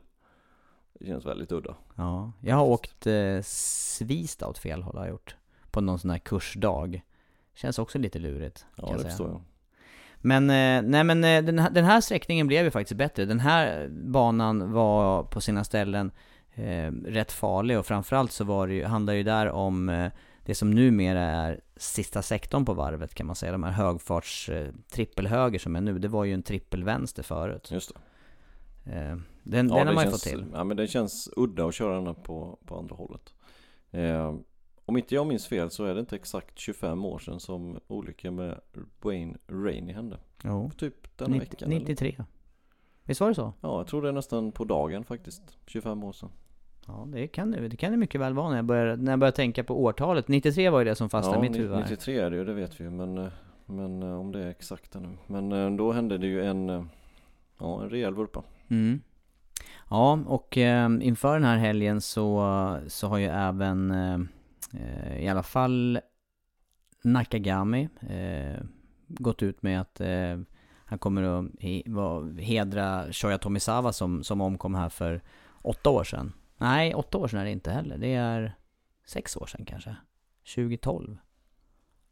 Det 0.99 1.05
känns 1.05 1.25
väldigt 1.25 1.51
udda. 1.51 1.75
Ja, 1.95 2.31
jag 2.41 2.55
har 2.55 2.65
åkt 2.65 3.07
eh, 3.07 3.41
Svista 3.43 4.47
åt 4.47 4.57
fel 4.57 4.83
håll 4.83 4.97
har 4.97 5.03
jag 5.03 5.11
gjort. 5.11 5.35
På 5.71 5.81
någon 5.81 5.99
sån 5.99 6.09
här 6.09 6.17
kursdag. 6.17 7.01
Känns 7.55 7.79
också 7.79 7.97
lite 7.97 8.19
lurigt. 8.19 8.65
Ja, 8.75 8.95
det 8.97 9.03
förstår 9.03 9.29
jag. 9.29 9.41
Men, 10.17 10.49
eh, 10.49 10.89
nej 10.91 11.03
men 11.03 11.23
eh, 11.23 11.43
den 11.43 11.59
här, 11.59 11.69
den 11.69 11.85
här 11.85 12.01
sträckningen 12.01 12.47
blev 12.47 12.65
ju 12.65 12.71
faktiskt 12.71 12.97
bättre. 12.97 13.25
Den 13.25 13.39
här 13.39 13.87
banan 13.89 14.71
var 14.71 15.23
på 15.23 15.41
sina 15.41 15.63
ställen 15.63 16.11
eh, 16.53 16.91
rätt 16.91 17.31
farlig 17.31 17.79
och 17.79 17.85
framförallt 17.85 18.31
så 18.31 18.43
var 18.43 18.67
det 18.67 18.73
ju, 18.73 18.85
handlar 18.85 19.13
ju 19.13 19.23
där 19.23 19.49
om 19.49 19.89
eh, 19.89 20.11
det 20.45 20.55
som 20.55 20.71
numera 20.71 21.21
är 21.21 21.61
sista 21.75 22.21
sektorn 22.21 22.65
på 22.65 22.73
varvet 22.73 23.15
kan 23.15 23.27
man 23.27 23.35
säga. 23.35 23.51
De 23.51 23.63
här 23.63 23.71
högfarts 23.71 24.49
eh, 24.49 24.73
trippelhöger 24.91 25.59
som 25.59 25.75
är 25.75 25.81
nu. 25.81 25.99
Det 25.99 26.07
var 26.07 26.23
ju 26.23 26.33
en 26.33 26.43
trippelvänster 26.43 27.23
förut. 27.23 27.71
Just 27.71 27.91
det. 27.93 28.91
Eh, 28.91 29.17
den, 29.43 29.69
ja, 29.69 29.75
den 29.75 29.87
har 29.87 29.93
man 29.93 30.05
ju 30.05 30.11
fått 30.11 30.21
till. 30.21 30.45
Ja 30.53 30.63
men 30.63 30.77
det 30.77 30.87
känns 30.87 31.29
udda 31.35 31.65
att 31.65 31.75
köra 31.75 32.01
den 32.01 32.15
på, 32.15 32.59
på 32.65 32.77
andra 32.77 32.95
hållet. 32.95 33.33
Om 34.85 34.97
inte 34.97 35.15
jag 35.15 35.27
minns 35.27 35.47
fel 35.47 35.69
så 35.69 35.85
är 35.85 35.93
det 35.93 35.99
inte 35.99 36.15
exakt 36.15 36.59
25 36.59 37.05
år 37.05 37.19
sedan 37.19 37.39
som 37.39 37.79
olyckan 37.87 38.35
med 38.35 38.59
Wayne 39.01 39.37
Rainey 39.47 39.95
hände. 39.95 40.17
Jo. 40.43 40.71
Typ 40.77 41.17
den 41.17 41.39
veckan 41.39 41.69
93. 41.69 42.09
Eller? 42.09 42.25
Visst 43.03 43.21
var 43.21 43.27
det 43.27 43.35
så? 43.35 43.53
Ja, 43.61 43.77
jag 43.77 43.87
tror 43.87 44.01
det 44.01 44.07
är 44.07 44.13
nästan 44.13 44.51
på 44.51 44.65
dagen 44.65 45.03
faktiskt. 45.03 45.57
25 45.65 46.03
år 46.03 46.11
sedan. 46.11 46.29
Ja, 46.87 47.07
det 47.07 47.27
kan 47.27 47.51
det, 47.51 47.67
det 47.67 47.77
kan 47.77 47.91
det 47.91 47.97
mycket 47.97 48.21
väl 48.21 48.33
vara 48.33 48.49
när 48.49 48.55
jag 48.55 48.65
börjar, 48.65 48.97
när 48.97 49.11
jag 49.11 49.19
börjar 49.19 49.31
tänka 49.31 49.63
på 49.63 49.83
årtalet. 49.83 50.27
93 50.27 50.69
var 50.69 50.79
ju 50.79 50.85
det 50.85 50.95
som 50.95 51.09
fastnade 51.09 51.37
ja, 51.37 51.45
i 51.45 51.49
mitt 51.49 51.59
huvud. 51.59 51.77
93 51.77 52.19
är 52.19 52.31
det 52.31 52.37
ju, 52.37 52.45
det 52.45 52.53
vet 52.53 52.79
vi 52.79 52.83
ju. 52.83 52.89
Men, 52.89 53.17
eh, 53.17 53.27
men 53.65 54.03
eh, 54.03 54.19
om 54.19 54.31
det 54.31 54.43
är 54.43 54.49
exakt 54.49 54.93
nu. 54.93 55.17
Men 55.27 55.51
eh, 55.51 55.71
då 55.71 55.91
hände 55.91 56.17
det 56.17 56.27
ju 56.27 56.45
en, 56.45 56.89
ja, 57.57 57.83
en 57.83 57.89
rejäl 57.89 58.13
vurpa. 58.13 58.43
Mm. 58.67 59.01
Ja, 59.89 60.19
och 60.25 60.57
eh, 60.57 60.89
inför 61.01 61.33
den 61.33 61.43
här 61.43 61.57
helgen 61.57 62.01
så, 62.01 62.79
så 62.87 63.07
har 63.07 63.17
ju 63.17 63.25
även 63.25 63.93
i 65.19 65.27
alla 65.27 65.43
fall 65.43 65.99
Nakagami 67.03 67.89
eh, 68.09 68.63
gått 69.07 69.43
ut 69.43 69.63
med 69.63 69.81
att 69.81 70.01
han 70.85 70.99
kommer 70.99 71.23
att 71.23 72.39
hedra 72.39 73.13
Shoya 73.13 73.37
Tomisawa 73.37 73.93
som, 73.93 74.23
som 74.23 74.41
omkom 74.41 74.75
här 74.75 74.89
för 74.89 75.21
åtta 75.61 75.89
år 75.89 76.03
sedan. 76.03 76.33
Nej, 76.57 76.95
åtta 76.95 77.17
år 77.17 77.27
sedan 77.27 77.39
är 77.39 77.45
det 77.45 77.51
inte 77.51 77.71
heller. 77.71 77.97
Det 77.97 78.13
är 78.13 78.55
sex 79.05 79.37
år 79.37 79.45
sedan 79.45 79.65
kanske. 79.65 79.95
2012. 80.55 81.17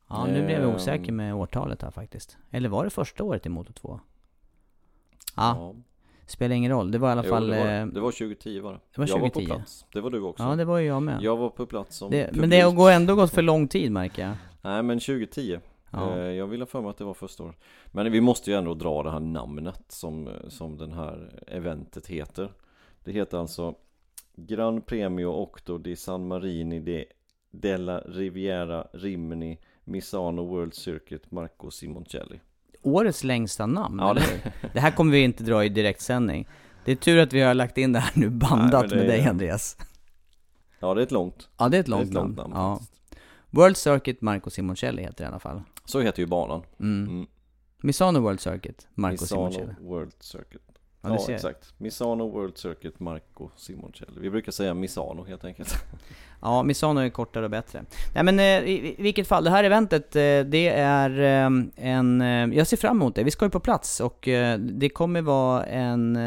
Ja, 0.10 0.26
nu 0.26 0.46
blev 0.46 0.62
jag 0.62 0.76
osäker 0.76 1.12
med 1.12 1.36
årtalet 1.36 1.82
här 1.82 1.92
faktiskt. 1.92 2.38
Eller 2.52 2.70
var 2.70 2.84
det 2.84 2.90
första 2.90 3.24
året 3.24 3.46
i 3.46 3.50
Moto 3.50 3.74
2? 3.74 4.00
Ja, 5.36 5.56
ja. 5.58 5.76
Spelar 6.34 6.56
ingen 6.56 6.72
roll. 6.72 6.92
Det 6.92 6.98
var 6.98 7.10
i 7.10 7.12
alla 7.12 7.24
jo, 7.24 7.30
fall... 7.30 7.48
Det 7.48 7.60
var, 7.60 7.82
eh, 7.82 7.86
det 7.86 8.00
var 8.00 8.12
2010 8.12 8.60
var 8.60 8.74
det. 8.74 8.80
Det 8.96 9.02
var 9.02 9.08
2010. 9.08 9.14
Jag 9.14 9.22
var 9.22 9.30
på 9.30 9.56
plats. 9.56 9.86
Det 9.94 10.02
var 10.02 10.10
du 10.10 10.22
också. 10.22 10.44
Ja, 10.44 10.56
det 10.56 10.66
var 10.66 10.78
ju 10.78 10.88
jag 10.88 11.04
med. 11.04 11.22
Jag 11.22 11.38
var 11.38 11.50
på 11.50 11.66
plats 11.66 11.98
som 11.98 12.12
det, 12.12 12.30
Men 12.34 12.50
det 12.50 12.62
har 12.62 12.92
ändå 12.92 13.16
gått 13.16 13.32
för 13.32 13.42
lång 13.42 13.68
tid 13.68 13.92
märker 13.92 14.22
jag. 14.22 14.34
Nej, 14.62 14.84
men 14.84 15.00
2010. 15.00 15.60
Ja. 15.92 16.18
Eh, 16.18 16.18
jag 16.18 16.48
ville 16.48 16.66
för 16.66 16.82
mig 16.82 16.90
att 16.90 16.98
det 16.98 17.04
var 17.04 17.14
första 17.14 17.44
året. 17.44 17.56
Men 17.92 18.12
vi 18.12 18.22
måste 18.22 18.52
ju 18.52 18.58
ändå 18.58 18.74
dra 18.74 19.04
det 19.04 19.12
här 19.12 19.20
namnet 19.20 19.84
som, 19.88 20.30
som 20.48 20.78
den 20.78 20.94
här 20.94 21.44
eventet 21.48 22.08
heter. 22.08 22.52
Det 23.04 23.12
heter 23.12 23.38
alltså 23.38 23.76
Gran 24.36 24.82
Premio 24.82 25.28
Octo 25.28 25.78
di 25.78 25.96
San 25.96 26.28
Marini 26.28 26.80
de 26.80 27.06
della 27.52 28.00
Riviera 28.00 28.88
Rimini 28.94 29.60
Misano 29.84 30.46
World 30.46 30.74
Circuit 30.74 31.32
Marco 31.32 31.72
Simoncelli 31.72 32.40
Årets 32.84 33.24
längsta 33.24 33.66
namn, 33.66 34.00
ja, 34.00 34.12
eller 34.12 34.22
hur? 34.22 34.52
Det 34.74 34.80
här 34.80 34.92
kommer 34.92 35.12
vi 35.12 35.20
inte 35.20 35.44
dra 35.44 35.66
i 35.66 35.70
direktsändning. 35.70 36.48
Det 36.86 36.92
är 36.92 36.96
tur 36.96 37.20
att 37.20 37.34
vi 37.34 37.42
har 37.42 37.54
lagt 37.54 37.78
in 37.78 37.94
det 37.94 38.00
här 38.00 38.12
nu 38.14 38.30
bandat 38.30 38.86
Nej, 38.90 39.00
med 39.00 39.08
dig 39.08 39.28
Andreas. 39.28 39.78
Ja 40.80 40.94
det 40.94 41.02
är 41.02 41.04
ett 41.04 41.12
långt. 41.12 41.50
Ja 41.58 41.70
det 41.70 41.78
är 41.78 41.82
ett 41.82 41.88
långt, 41.88 42.02
det 42.02 42.08
är 42.08 42.10
ett 42.10 42.14
långt 42.14 42.38
namn, 42.38 42.52
namn 42.52 42.80
ja. 43.12 43.18
World 43.50 43.78
Circuit 43.78 44.22
Marco 44.22 44.50
Simoncelli 44.50 45.02
heter 45.02 45.18
det 45.18 45.24
i 45.24 45.28
alla 45.28 45.40
fall. 45.40 45.62
Så 45.86 46.00
heter 46.02 46.20
ju 46.20 46.26
banan. 46.26 46.62
Mm. 46.80 47.10
Mm. 47.10 47.28
Misano 47.78 48.20
World 48.20 48.40
Circuit 48.40 48.88
Marco 48.94 49.12
Misano 49.12 49.52
Simoncelli. 49.52 49.88
World 49.88 50.14
Circuit 50.20 50.62
Ja, 51.04 51.18
ja 51.28 51.34
exakt. 51.34 51.74
Misano 51.78 52.30
World 52.30 52.58
Circuit 52.58 53.00
Marco 53.00 53.50
Simoncelli. 53.56 54.20
Vi 54.20 54.30
brukar 54.30 54.52
säga 54.52 54.74
Misano 54.74 55.24
helt 55.24 55.46
enkelt. 55.46 55.76
Ja, 56.46 56.64
Misano 56.64 57.00
är 57.00 57.10
kortare 57.10 57.46
och 57.46 57.52
bättre. 57.52 57.84
Nej 58.14 58.24
men 58.24 58.40
eh, 58.40 58.46
i, 58.46 58.96
vilket 59.00 59.28
fall, 59.28 59.44
det 59.44 59.50
här 59.50 59.64
eventet, 59.64 60.16
eh, 60.16 60.40
det 60.40 60.70
är 60.70 61.20
eh, 61.20 61.50
en... 61.76 62.22
jag 62.54 62.68
ser 62.68 62.78
fram 62.78 62.98
emot 62.98 63.16
det. 63.16 63.24
Vi 63.24 63.32
ska 63.32 63.46
ju 63.46 63.52
på 63.52 63.60
plats 63.60 64.00
och 64.00 64.28
det 64.60 64.90
kommer 64.90 65.22
vara 65.22 65.66
en... 65.66 66.20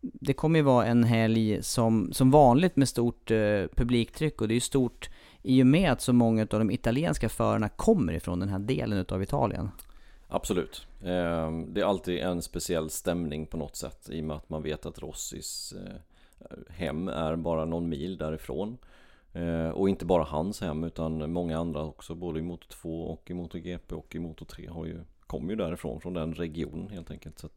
det 0.00 0.32
kommer 0.32 0.58
ju 0.58 0.62
vara 0.62 0.86
en 0.86 1.04
helg 1.04 1.62
som, 1.62 2.12
som 2.12 2.30
vanligt 2.30 2.76
med 2.76 2.88
stort 2.88 3.28
publiktryck 3.74 4.40
och 4.40 4.48
det 4.48 4.52
är 4.52 4.56
ju 4.56 4.60
stort 4.60 5.10
i 5.42 5.62
och 5.62 5.66
med 5.66 5.92
att 5.92 6.00
så 6.00 6.12
många 6.12 6.42
av 6.42 6.58
de 6.58 6.70
italienska 6.70 7.28
förarna 7.28 7.68
kommer 7.68 8.12
ifrån 8.12 8.40
den 8.40 8.48
här 8.48 8.58
delen 8.58 8.98
utav 8.98 9.22
Italien. 9.22 9.70
Absolut. 10.28 10.87
Ehm, 11.04 11.74
det 11.74 11.80
är 11.80 11.84
alltid 11.84 12.18
en 12.18 12.42
speciell 12.42 12.90
stämning 12.90 13.46
på 13.46 13.56
något 13.56 13.76
sätt 13.76 14.08
i 14.10 14.20
och 14.20 14.24
med 14.24 14.36
att 14.36 14.48
man 14.48 14.62
vet 14.62 14.86
att 14.86 14.98
Rossis 14.98 15.72
eh, 15.72 16.56
hem 16.68 17.08
är 17.08 17.36
bara 17.36 17.64
någon 17.64 17.88
mil 17.88 18.16
därifrån. 18.16 18.78
Ehm, 19.32 19.72
och 19.72 19.88
inte 19.88 20.04
bara 20.04 20.24
hans 20.24 20.60
hem 20.60 20.84
utan 20.84 21.32
många 21.32 21.58
andra 21.58 21.82
också, 21.82 22.14
både 22.14 22.38
i 22.38 22.42
Motor 22.42 22.68
2 22.68 23.04
och 23.04 23.30
i 23.30 23.34
Motor 23.34 23.58
GP 23.58 23.94
och 23.94 24.14
i 24.14 24.18
Motor 24.18 24.46
3 24.46 24.66
har 24.66 24.86
ju, 24.86 25.00
kommer 25.26 25.50
ju 25.50 25.56
därifrån, 25.56 26.00
från 26.00 26.14
den 26.14 26.34
regionen 26.34 26.88
helt 26.88 27.10
enkelt. 27.10 27.38
Så 27.38 27.48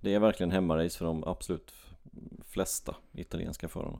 det 0.00 0.14
är 0.14 0.18
verkligen 0.18 0.50
hemmarace 0.50 0.98
för 0.98 1.04
de 1.04 1.24
absolut 1.24 1.72
flesta 2.46 2.96
italienska 3.12 3.68
förarna. 3.68 3.98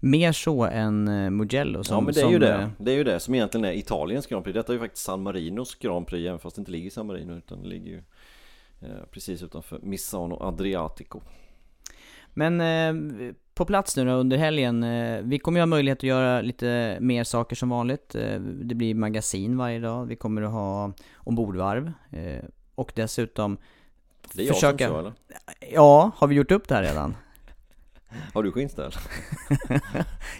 Mer 0.00 0.32
så 0.32 0.64
än 0.64 1.08
uh, 1.08 1.30
Mugello 1.30 1.84
som, 1.84 1.94
Ja 1.94 2.00
men 2.00 2.14
det 2.14 2.20
är 2.20 2.22
som, 2.22 2.32
ju 2.32 2.38
det, 2.38 2.54
eh, 2.54 2.68
det 2.78 2.92
är 2.92 2.96
ju 2.96 3.04
det 3.04 3.20
som 3.20 3.34
egentligen 3.34 3.64
är 3.64 3.72
Italiens 3.72 4.26
Grand 4.26 4.44
Prix 4.44 4.54
Detta 4.54 4.72
är 4.72 4.74
ju 4.74 4.80
faktiskt 4.80 5.04
San 5.04 5.22
Marinos 5.22 5.74
Grand 5.74 6.06
Prix 6.06 6.28
även 6.28 6.38
fast 6.38 6.56
det 6.56 6.60
inte 6.60 6.70
ligger 6.70 6.86
i 6.86 6.90
San 6.90 7.06
Marino 7.06 7.32
utan 7.32 7.62
det 7.62 7.68
ligger 7.68 7.90
ju 7.90 7.96
eh, 7.96 8.02
precis 9.10 9.42
utanför 9.42 9.78
Misano 9.82 10.42
Adriatico 10.42 11.20
Men 12.34 12.60
eh, 12.60 13.34
på 13.54 13.64
plats 13.64 13.96
nu 13.96 14.04
då 14.04 14.10
under 14.10 14.36
helgen, 14.36 14.82
eh, 14.82 15.20
vi 15.22 15.38
kommer 15.38 15.58
ju 15.58 15.62
ha 15.62 15.66
möjlighet 15.66 15.98
att 15.98 16.02
göra 16.02 16.40
lite 16.40 16.98
mer 17.00 17.24
saker 17.24 17.56
som 17.56 17.68
vanligt. 17.68 18.14
Eh, 18.14 18.40
det 18.40 18.74
blir 18.74 18.94
magasin 18.94 19.56
varje 19.56 19.78
dag, 19.78 20.06
vi 20.06 20.16
kommer 20.16 20.42
att 20.42 20.52
ha 20.52 20.92
ombordvarv 21.16 21.92
eh, 22.10 22.44
och 22.74 22.92
dessutom 22.94 23.58
Det 24.32 24.42
är 24.42 24.46
jag 24.46 24.54
försöka... 24.54 24.86
som 24.86 24.94
kör 24.94 25.00
eller? 25.00 25.12
Ja, 25.72 26.10
har 26.16 26.26
vi 26.26 26.34
gjort 26.34 26.50
upp 26.50 26.68
det 26.68 26.74
här 26.74 26.82
redan? 26.82 27.16
Har 28.34 28.42
du 28.42 28.52
skinnställ? 28.52 28.92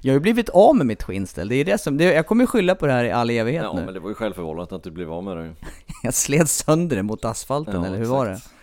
Jag 0.02 0.12
har 0.12 0.14
ju 0.14 0.20
blivit 0.20 0.48
av 0.48 0.76
med 0.76 0.86
mitt 0.86 1.02
skinnställ, 1.02 1.48
det 1.48 1.54
är 1.54 1.64
det 1.64 1.78
som, 1.78 1.96
det, 1.96 2.04
jag 2.04 2.26
kommer 2.26 2.46
skylla 2.46 2.74
på 2.74 2.86
det 2.86 2.92
här 2.92 3.04
i 3.04 3.10
all 3.10 3.30
evighet 3.30 3.62
Ja 3.62 3.72
nu 3.72 3.84
men 3.84 3.94
det 3.94 4.00
var 4.00 4.08
ju 4.08 4.14
självförvållat 4.14 4.72
att 4.72 4.82
du 4.82 4.90
blev 4.90 5.12
av 5.12 5.24
med 5.24 5.36
det 5.36 5.54
Jag 6.02 6.14
sled 6.14 6.48
sönder 6.48 6.96
det 6.96 7.02
mot 7.02 7.24
asfalten, 7.24 7.74
Ja, 7.74 7.86
eller 7.86 7.98
hur 7.98 8.04
var 8.04 8.26
det? 8.26 8.32
exakt. 8.32 8.54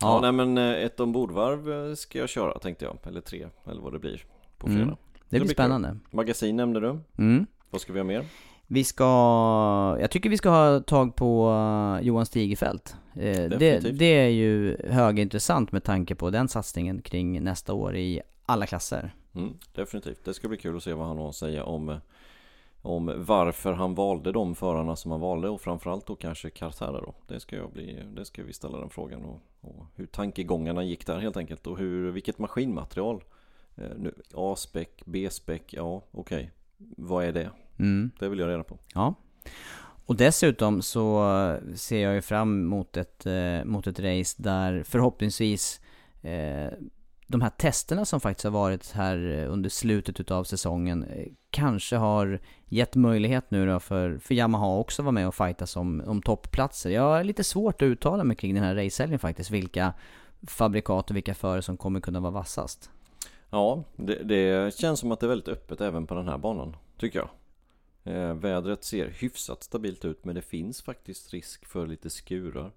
Ja, 0.00 0.20
nej 0.20 0.32
men 0.32 0.58
eh, 0.58 0.84
ett 0.84 1.00
ombordvarv 1.00 1.88
eh, 1.88 1.94
ska 1.94 2.18
jag 2.18 2.28
köra 2.28 2.58
tänkte 2.58 2.84
jag, 2.84 2.98
eller 3.06 3.20
tre, 3.20 3.46
eller 3.70 3.82
vad 3.82 3.92
det 3.92 3.98
blir 3.98 4.22
på 4.58 4.66
fredag 4.66 4.82
Mm. 4.82 4.96
Det 5.28 5.38
blir 5.38 5.48
kul. 5.48 5.54
spännande 5.54 5.96
Magasin 6.10 6.56
nämnde 6.56 6.80
du, 6.80 6.98
mm. 7.18 7.46
vad 7.70 7.80
ska 7.80 7.92
vi 7.92 7.98
ha 7.98 8.04
mer? 8.04 8.24
Vi 8.66 8.84
ska, 8.84 9.04
jag 10.00 10.10
tycker 10.10 10.30
vi 10.30 10.36
ska 10.36 10.48
ha 10.48 10.80
tag 10.80 11.16
på 11.16 11.50
uh, 11.50 12.06
Johan 12.06 12.26
Stigefelt. 12.26 12.96
Eh, 13.14 13.50
det, 13.58 13.98
det 13.98 14.18
är 14.18 14.28
ju 14.28 14.76
högintressant 14.90 15.72
med 15.72 15.84
tanke 15.84 16.14
på 16.14 16.30
den 16.30 16.48
satsningen 16.48 17.02
kring 17.02 17.44
nästa 17.44 17.72
år 17.72 17.96
i 17.96 18.22
alla 18.46 18.66
klasser. 18.66 19.14
Mm, 19.34 19.58
definitivt, 19.72 20.24
det 20.24 20.34
ska 20.34 20.48
bli 20.48 20.58
kul 20.58 20.76
att 20.76 20.82
se 20.82 20.92
vad 20.92 21.06
han 21.06 21.18
har 21.18 21.28
att 21.28 21.36
säga 21.36 21.64
om 21.64 21.88
eh, 21.88 21.98
om 22.86 23.12
varför 23.16 23.72
han 23.72 23.94
valde 23.94 24.32
de 24.32 24.54
förarna 24.54 24.96
som 24.96 25.10
han 25.10 25.20
valde 25.20 25.48
och 25.48 25.60
framförallt 25.60 26.06
då 26.06 26.14
kanske 26.14 26.50
Cartara 26.50 27.00
då. 27.00 27.14
Det 27.26 27.40
ska 27.40 27.56
jag 27.56 27.72
bli, 27.72 28.02
det 28.16 28.24
ska 28.24 28.42
vi 28.42 28.52
ställa 28.52 28.78
den 28.78 28.90
frågan 28.90 29.24
och, 29.24 29.40
och 29.60 29.86
hur 29.94 30.06
tankegångarna 30.06 30.84
gick 30.84 31.06
där 31.06 31.18
helt 31.18 31.36
enkelt 31.36 31.66
och 31.66 31.78
hur, 31.78 32.10
vilket 32.10 32.38
maskinmaterial. 32.38 33.24
Eh, 33.76 33.90
nu, 33.96 34.14
A-spec, 34.34 34.88
B-spec, 35.04 35.62
ja 35.70 36.02
okej. 36.10 36.50
Vad 36.96 37.24
är 37.24 37.32
det? 37.32 37.50
Mm. 37.78 38.10
Det 38.18 38.28
vill 38.28 38.38
jag 38.38 38.48
reda 38.48 38.62
på. 38.62 38.78
Ja. 38.94 39.14
Och 40.06 40.16
dessutom 40.16 40.82
så 40.82 41.22
ser 41.74 42.02
jag 42.02 42.14
ju 42.14 42.22
fram 42.22 42.64
mot 42.64 42.96
ett, 42.96 43.26
eh, 43.26 43.64
mot 43.64 43.86
ett 43.86 44.00
race 44.00 44.42
där 44.42 44.82
förhoppningsvis 44.82 45.80
eh, 46.22 46.68
de 47.26 47.40
här 47.42 47.50
testerna 47.50 48.04
som 48.04 48.20
faktiskt 48.20 48.44
har 48.44 48.50
varit 48.50 48.90
här 48.92 49.38
eh, 49.38 49.52
under 49.52 49.70
slutet 49.70 50.20
utav 50.20 50.44
säsongen 50.44 51.04
eh, 51.04 51.26
kanske 51.50 51.96
har 51.96 52.40
gett 52.66 52.94
möjlighet 52.94 53.50
nu 53.50 53.66
då 53.66 53.80
för, 53.80 54.18
för 54.18 54.34
Yamaha 54.34 54.76
också 54.76 55.02
att 55.02 55.04
vara 55.04 55.12
med 55.12 55.28
och 55.28 55.34
fightas 55.34 55.76
om, 55.76 56.02
om 56.06 56.22
toppplatser. 56.22 56.90
Jag 56.90 57.02
har 57.02 57.24
lite 57.24 57.44
svårt 57.44 57.82
att 57.82 57.86
uttala 57.86 58.24
mig 58.24 58.36
kring 58.36 58.54
den 58.54 58.64
här 58.64 58.74
racehelgen 58.74 59.18
faktiskt, 59.18 59.50
vilka 59.50 59.92
fabrikat 60.46 61.10
och 61.10 61.16
vilka 61.16 61.34
förare 61.34 61.62
som 61.62 61.76
kommer 61.76 62.00
kunna 62.00 62.20
vara 62.20 62.32
vassast. 62.32 62.90
Ja, 63.50 63.84
det, 63.96 64.22
det 64.22 64.74
känns 64.78 65.00
som 65.00 65.12
att 65.12 65.20
det 65.20 65.26
är 65.26 65.28
väldigt 65.28 65.48
öppet 65.48 65.80
även 65.80 66.06
på 66.06 66.14
den 66.14 66.28
här 66.28 66.38
banan, 66.38 66.76
tycker 66.98 67.18
jag. 67.18 67.28
Eh, 68.14 68.34
vädret 68.34 68.84
ser 68.84 69.08
hyfsat 69.08 69.62
stabilt 69.62 70.04
ut 70.04 70.24
men 70.24 70.34
det 70.34 70.42
finns 70.42 70.82
faktiskt 70.82 71.32
risk 71.32 71.66
för 71.66 71.86
lite 71.86 72.10
skurar. 72.10 72.70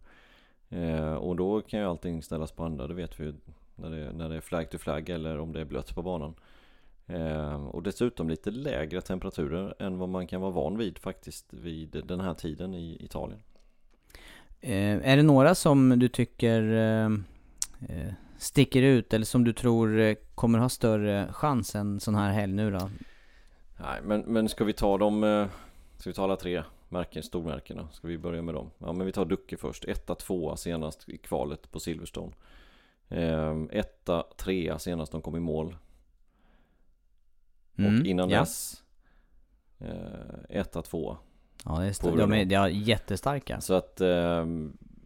Eh, 0.69 1.13
och 1.13 1.35
då 1.35 1.61
kan 1.61 1.79
ju 1.79 1.85
allting 1.85 2.23
ställas 2.23 2.51
på 2.51 2.63
andra, 2.63 2.87
det 2.87 2.93
vet 2.93 3.19
vi 3.19 3.23
ju 3.23 3.33
när 3.81 3.89
det, 3.89 4.13
när 4.13 4.29
det 4.29 4.35
är 4.35 4.41
flag 4.41 4.69
to 4.69 4.77
flag 4.77 5.09
eller 5.09 5.39
om 5.39 5.53
det 5.53 5.61
är 5.61 5.65
blött 5.65 5.95
på 5.95 6.01
banan. 6.01 6.35
Eh, 7.07 7.65
och 7.65 7.83
dessutom 7.83 8.29
lite 8.29 8.51
lägre 8.51 9.01
temperaturer 9.01 9.75
än 9.79 9.97
vad 9.97 10.09
man 10.09 10.27
kan 10.27 10.41
vara 10.41 10.51
van 10.51 10.77
vid 10.77 10.99
faktiskt 10.99 11.53
vid 11.53 12.01
den 12.05 12.19
här 12.19 12.33
tiden 12.33 12.73
i 12.73 12.97
Italien. 12.99 13.39
Eh, 14.61 15.09
är 15.09 15.17
det 15.17 15.23
några 15.23 15.55
som 15.55 15.99
du 15.99 16.07
tycker 16.07 16.61
eh, 16.71 17.05
eh, 17.89 18.13
sticker 18.37 18.81
ut 18.81 19.13
eller 19.13 19.25
som 19.25 19.43
du 19.43 19.53
tror 19.53 19.99
eh, 19.99 20.15
kommer 20.35 20.59
ha 20.59 20.69
större 20.69 21.33
chans 21.33 21.75
än 21.75 21.99
sån 21.99 22.15
här 22.15 22.31
helg 22.31 22.53
nu 22.53 22.71
då? 22.71 22.89
Nej 23.77 23.99
men, 24.03 24.21
men 24.21 24.49
ska 24.49 24.63
vi 24.63 24.73
ta 24.73 24.97
dem, 24.97 25.23
eh, 25.23 25.47
ska 25.97 26.09
vi 26.09 26.13
ta 26.13 26.23
alla 26.23 26.35
tre 26.35 26.63
märken, 26.89 27.23
stormärkena? 27.23 27.87
Ska 27.91 28.07
vi 28.07 28.17
börja 28.17 28.41
med 28.41 28.53
dem? 28.53 28.69
Ja 28.77 28.93
men 28.93 29.05
vi 29.05 29.11
tar 29.11 29.25
Ducke 29.25 29.57
först, 29.57 29.85
etta, 29.85 30.15
tvåa 30.15 30.57
senast 30.57 31.09
i 31.09 31.17
kvalet 31.17 31.71
på 31.71 31.79
Silverstone 31.79 32.31
Etta, 33.71 34.23
trea 34.37 34.79
senast 34.79 35.11
de 35.11 35.21
kom 35.21 35.35
i 35.35 35.39
mål. 35.39 35.75
Mm, 37.77 37.99
Och 37.99 38.05
innan 38.05 38.29
ja. 38.29 38.39
dess 38.39 38.83
eh, 39.79 40.59
Etta, 40.59 40.81
tvåa. 40.81 41.17
Ja, 41.65 41.79
det. 41.79 41.85
är, 41.87 42.17
de 42.17 42.31
är 42.31 42.35
Renault. 42.35 42.51
ja, 42.51 42.69
jättestarka. 42.69 43.61
Så 43.61 43.73
att 43.73 44.01
eh, 44.01 44.45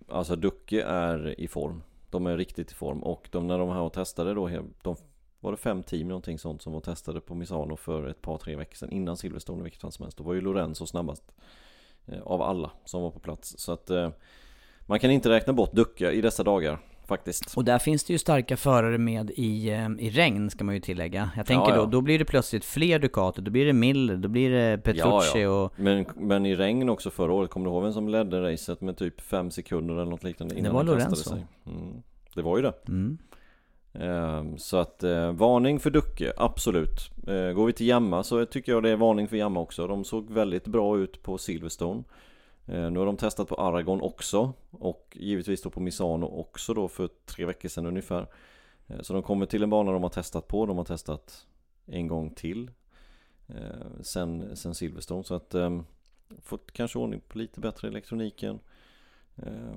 Alltså 0.08 0.36
Ducke 0.36 0.84
är 0.84 1.40
i 1.40 1.48
form. 1.48 1.84
De 2.10 2.28
är 2.28 2.38
riktigt 2.38 2.72
i 2.72 2.76
form. 2.76 3.04
Och 3.04 3.30
de, 3.32 3.48
när 3.48 3.58
de 3.58 3.70
här 3.70 3.90
testade 3.90 4.34
då 4.34 4.50
de, 4.82 4.96
Var 5.40 5.52
det 5.52 5.58
fem 5.58 5.84
team 5.84 6.08
någonting 6.08 6.40
sånt 6.40 6.62
som 6.62 6.74
var 6.74 6.80
testade 6.80 7.22
på 7.22 7.36
Misano 7.36 7.76
för 7.76 8.08
ett 8.08 8.22
par 8.22 8.38
tre 8.38 8.56
veckor 8.56 8.76
sedan 8.76 8.92
innan 8.92 9.18
Silverstone 9.18 9.64
vilket 9.64 9.82
fall 9.82 9.92
som 9.92 10.04
helst. 10.04 10.18
Då 10.18 10.24
var 10.24 10.34
ju 10.34 10.42
Lorenzo 10.42 10.86
snabbast 10.86 11.32
eh, 12.06 12.22
Av 12.22 12.42
alla 12.42 12.72
som 12.86 13.02
var 13.02 13.12
på 13.12 13.20
plats. 13.20 13.56
Så 13.60 13.72
att 13.72 13.90
eh, 13.90 14.10
Man 14.82 15.00
kan 15.00 15.12
inte 15.12 15.30
räkna 15.30 15.54
bort 15.54 15.72
Ducke 15.74 16.12
i 16.12 16.22
dessa 16.22 16.44
dagar 16.44 16.80
Faktiskt 17.08 17.58
Och 17.58 17.64
där 17.66 17.80
finns 17.80 18.04
det 18.04 18.14
ju 18.14 18.20
starka 18.20 18.58
förare 18.58 18.98
med 18.98 19.32
i, 19.36 19.70
eh, 19.70 19.90
i 20.00 20.10
regn 20.10 20.50
ska 20.50 20.64
man 20.64 20.76
ju 20.76 20.82
tillägga. 20.82 21.30
Jag 21.38 21.46
tänker 21.46 21.70
Ja, 21.70 21.76
ja. 21.76 21.82
då, 21.82 21.86
då 21.86 22.02
blir 22.02 22.20
det 22.20 22.26
plötsligt 22.26 22.66
fler 22.66 23.00
Ducati, 23.00 23.42
då 23.42 23.52
blir 23.52 23.66
det 23.66 23.74
Miller, 23.74 24.16
då 24.16 24.30
blir 24.30 24.50
det 24.50 24.78
Petrucci 24.84 25.00
Ja, 25.34 25.40
ja. 25.40 25.50
och... 25.50 25.74
Men, 25.80 26.06
men 26.16 26.46
i 26.46 26.56
regn 26.56 26.90
också 26.90 27.10
förra 27.10 27.34
året, 27.34 27.50
kommer 27.50 27.66
du 27.66 27.72
ihåg 27.72 27.84
vem 27.84 27.94
som 27.94 28.10
ledde 28.10 28.52
racet 28.54 28.82
med 28.82 28.98
typ 28.98 29.22
fem 29.22 29.52
sekunder 29.52 29.94
eller 29.96 30.06
något 30.06 30.24
liknande 30.24 30.60
innan 30.60 30.74
var 30.74 30.84
han 30.84 30.88
kastade 31.00 31.10
Lorenzo. 31.16 31.30
sig? 31.30 31.46
Mm. 31.68 32.02
Det 32.36 32.42
var 32.42 32.58
ju 32.58 32.64
det 32.64 32.74
Mm. 32.88 33.18
Ehm, 33.94 34.58
Så 34.58 34.78
att 34.78 35.04
eh, 35.04 35.32
varning 35.32 35.80
för 35.80 35.90
Ducke, 35.90 36.34
absolut 36.38 37.10
Eh, 37.28 37.52
Går 37.52 37.66
vi 37.66 37.74
till 37.74 37.88
Yamma 37.88 38.24
så 38.24 38.46
tycker 38.46 38.72
jag 38.72 38.84
det 38.84 38.90
är 38.90 38.96
varning 38.96 39.28
för 39.28 39.38
Yamma 39.38 39.60
också 39.60 39.88
De 39.88 40.04
såg 40.04 40.32
väldigt 40.32 40.68
bra 40.68 40.98
ut 40.98 41.24
på 41.24 41.38
Silverstone 41.38 42.04
Nu 42.66 43.00
har 43.00 43.06
de 43.06 43.18
testat 43.18 43.48
på 43.48 43.56
Aragon 43.56 44.02
också 44.02 44.54
Och 44.72 45.18
givetvis 45.20 45.62
då 45.62 45.70
på 45.70 45.80
Misano 45.80 46.26
också 46.26 46.74
då 46.74 46.88
för 46.88 47.10
tre 47.26 47.46
veckor 47.46 47.70
sedan 47.70 47.86
ungefär. 47.86 48.28
Eh, 48.88 49.02
Så 49.02 49.14
de 49.14 49.24
kommer 49.24 49.46
till 49.46 49.64
en 49.64 49.70
bana 49.70 49.92
de 49.92 50.04
har 50.04 50.10
testat 50.10 50.48
på 50.48 50.66
De 50.66 50.78
har 50.78 50.86
testat 50.86 51.48
en 51.86 52.08
gång 52.08 52.30
till 52.30 52.72
eh, 53.48 54.02
sen, 54.02 54.56
sen 54.56 54.76
Silverstone. 54.76 55.24
Så 55.24 55.36
att 55.36 55.54
eh, 55.56 55.82
Fått 56.42 56.72
kanske 56.72 57.00
ordning 57.00 57.22
på 57.28 57.38
lite 57.38 57.60
bättre 57.60 57.88
elektroniken. 57.88 58.60
Eh, 59.36 59.76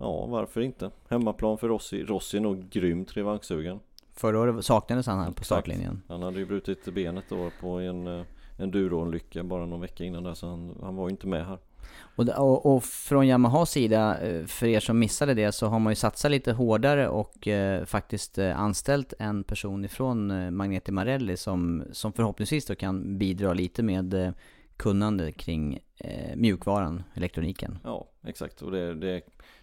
Ja 0.00 0.26
varför 0.26 0.60
inte? 0.60 0.90
Hemmaplan 1.08 1.58
för 1.58 1.68
Rossi. 1.68 2.02
Rossi 2.04 2.36
är 2.36 2.40
nog 2.40 2.68
grymt 2.68 3.16
revanschsugen 3.16 3.80
Förra 4.12 4.40
året 4.40 4.64
saknades 4.64 5.06
han 5.06 5.18
här 5.18 5.30
på 5.30 5.44
startlinjen. 5.44 6.02
Han 6.08 6.22
hade 6.22 6.38
ju 6.38 6.46
brutit 6.46 6.94
benet 6.94 7.24
då 7.28 7.50
på 7.60 7.68
en 7.68 8.06
eh, 8.06 8.22
en 8.56 8.70
Duro-olycka 8.70 9.42
bara 9.44 9.66
någon 9.66 9.80
vecka 9.80 10.04
innan 10.04 10.22
där 10.22 10.34
så 10.34 10.46
han, 10.46 10.76
han 10.82 10.96
var 10.96 11.08
ju 11.08 11.10
inte 11.10 11.26
med 11.26 11.46
här 11.46 11.58
och, 11.96 12.28
och, 12.28 12.76
och 12.76 12.84
från 12.84 13.26
Yamahas 13.26 13.70
sida, 13.70 14.18
eh, 14.20 14.44
för 14.46 14.66
er 14.66 14.80
som 14.80 14.98
missade 14.98 15.34
det, 15.34 15.52
så 15.52 15.66
har 15.66 15.78
man 15.78 15.90
ju 15.90 15.94
satsat 15.94 16.30
lite 16.30 16.52
hårdare 16.52 17.08
och 17.08 17.48
eh, 17.48 17.84
faktiskt 17.84 18.38
eh, 18.38 18.60
anställt 18.60 19.14
en 19.18 19.44
person 19.44 19.84
ifrån 19.84 20.30
eh, 20.30 20.50
Magneti 20.50 20.92
Marelli 20.92 21.36
som, 21.36 21.84
som 21.92 22.12
förhoppningsvis 22.12 22.66
då 22.66 22.74
kan 22.74 23.18
bidra 23.18 23.54
lite 23.54 23.82
med 23.82 24.14
eh, 24.14 24.32
kunnande 24.76 25.32
kring 25.32 25.78
eh, 25.98 26.36
mjukvaran, 26.36 27.02
elektroniken. 27.14 27.78
Ja 27.84 28.08
exakt. 28.26 28.62
Och 28.62 28.70
det, 28.70 28.94
det, 28.94 29.22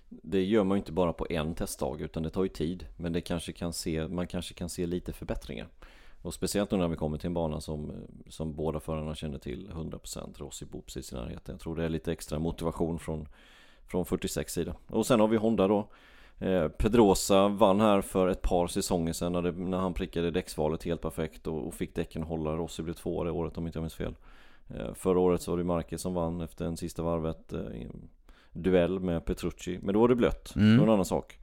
det 0.10 0.44
gör 0.44 0.64
man 0.64 0.78
ju 0.78 0.80
inte 0.80 0.92
bara 0.92 1.14
på 1.14 1.28
en 1.30 1.56
testdag 1.56 2.02
utan 2.02 2.24
det 2.24 2.30
tar 2.30 2.44
ju 2.44 2.50
tid. 2.50 2.86
Men 2.98 3.14
det 3.14 3.22
kanske 3.22 3.52
kan 3.52 3.74
se, 3.74 4.08
man 4.08 4.28
kanske 4.28 4.54
kan 4.54 4.70
se 4.70 4.86
lite 4.86 5.14
förbättringar. 5.14 5.68
Och 6.22 6.34
speciellt 6.34 6.72
nu 6.72 6.78
när 6.78 6.88
vi 6.88 6.96
kommer 6.96 7.18
till 7.18 7.28
en 7.28 7.34
bana 7.34 7.62
som, 7.62 7.92
som 8.30 8.56
båda 8.56 8.80
förarna 8.80 9.16
känner 9.16 9.38
till 9.38 9.70
100% 9.74 10.38
Rossi 10.38 10.66
precis 10.86 11.14
i 11.14 11.16
närheten 11.16 11.54
Jag 11.54 11.60
tror 11.60 11.76
det 11.76 11.86
är 11.86 11.90
lite 11.90 12.12
extra 12.12 12.40
motivation 12.40 13.00
från, 13.00 13.28
från 13.88 14.06
46 14.06 14.54
sida. 14.54 14.76
Och 14.88 15.06
sen 15.06 15.20
har 15.20 15.28
vi 15.28 15.38
Honda 15.38 15.68
då. 15.68 15.88
Eh, 16.40 16.68
Pedrosa 16.68 17.48
vann 17.48 17.82
här 17.82 18.02
för 18.02 18.28
ett 18.28 18.42
par 18.42 18.68
säsonger 18.68 19.14
sedan 19.14 19.32
när, 19.32 19.42
det, 19.42 19.52
när 19.52 19.78
han 19.78 19.94
prickade 19.94 20.32
däcksvalet 20.32 20.84
helt 20.84 21.02
perfekt 21.02 21.48
och, 21.48 21.68
och 21.68 21.74
fick 21.74 21.96
däcken 21.96 22.24
hålla. 22.24 22.56
Rossi 22.56 22.84
blev 22.84 22.94
tvåa 22.94 23.24
det 23.24 23.32
året 23.32 23.58
om 23.58 23.68
inte 23.68 23.78
jag 23.78 23.84
minns 23.84 23.96
fel. 23.96 24.16
Eh, 24.68 24.94
Förra 24.94 25.20
året 25.20 25.42
så 25.42 25.52
var 25.52 25.58
det 25.58 25.64
Marquez 25.64 26.02
som 26.02 26.14
vann 26.14 26.42
efter 26.42 26.66
en 26.66 26.78
sista 26.78 27.04
varvet 27.04 27.54
eh, 27.54 27.60
duell 28.52 29.00
med 29.00 29.26
Petrucci. 29.26 29.80
Men 29.82 29.94
då 29.94 30.00
var 30.00 30.08
det 30.08 30.16
blött, 30.16 30.56
Mm. 30.56 30.72
det 30.72 30.78
var 30.78 30.88
en 30.88 30.94
annan 30.94 31.06
sak 31.06 31.38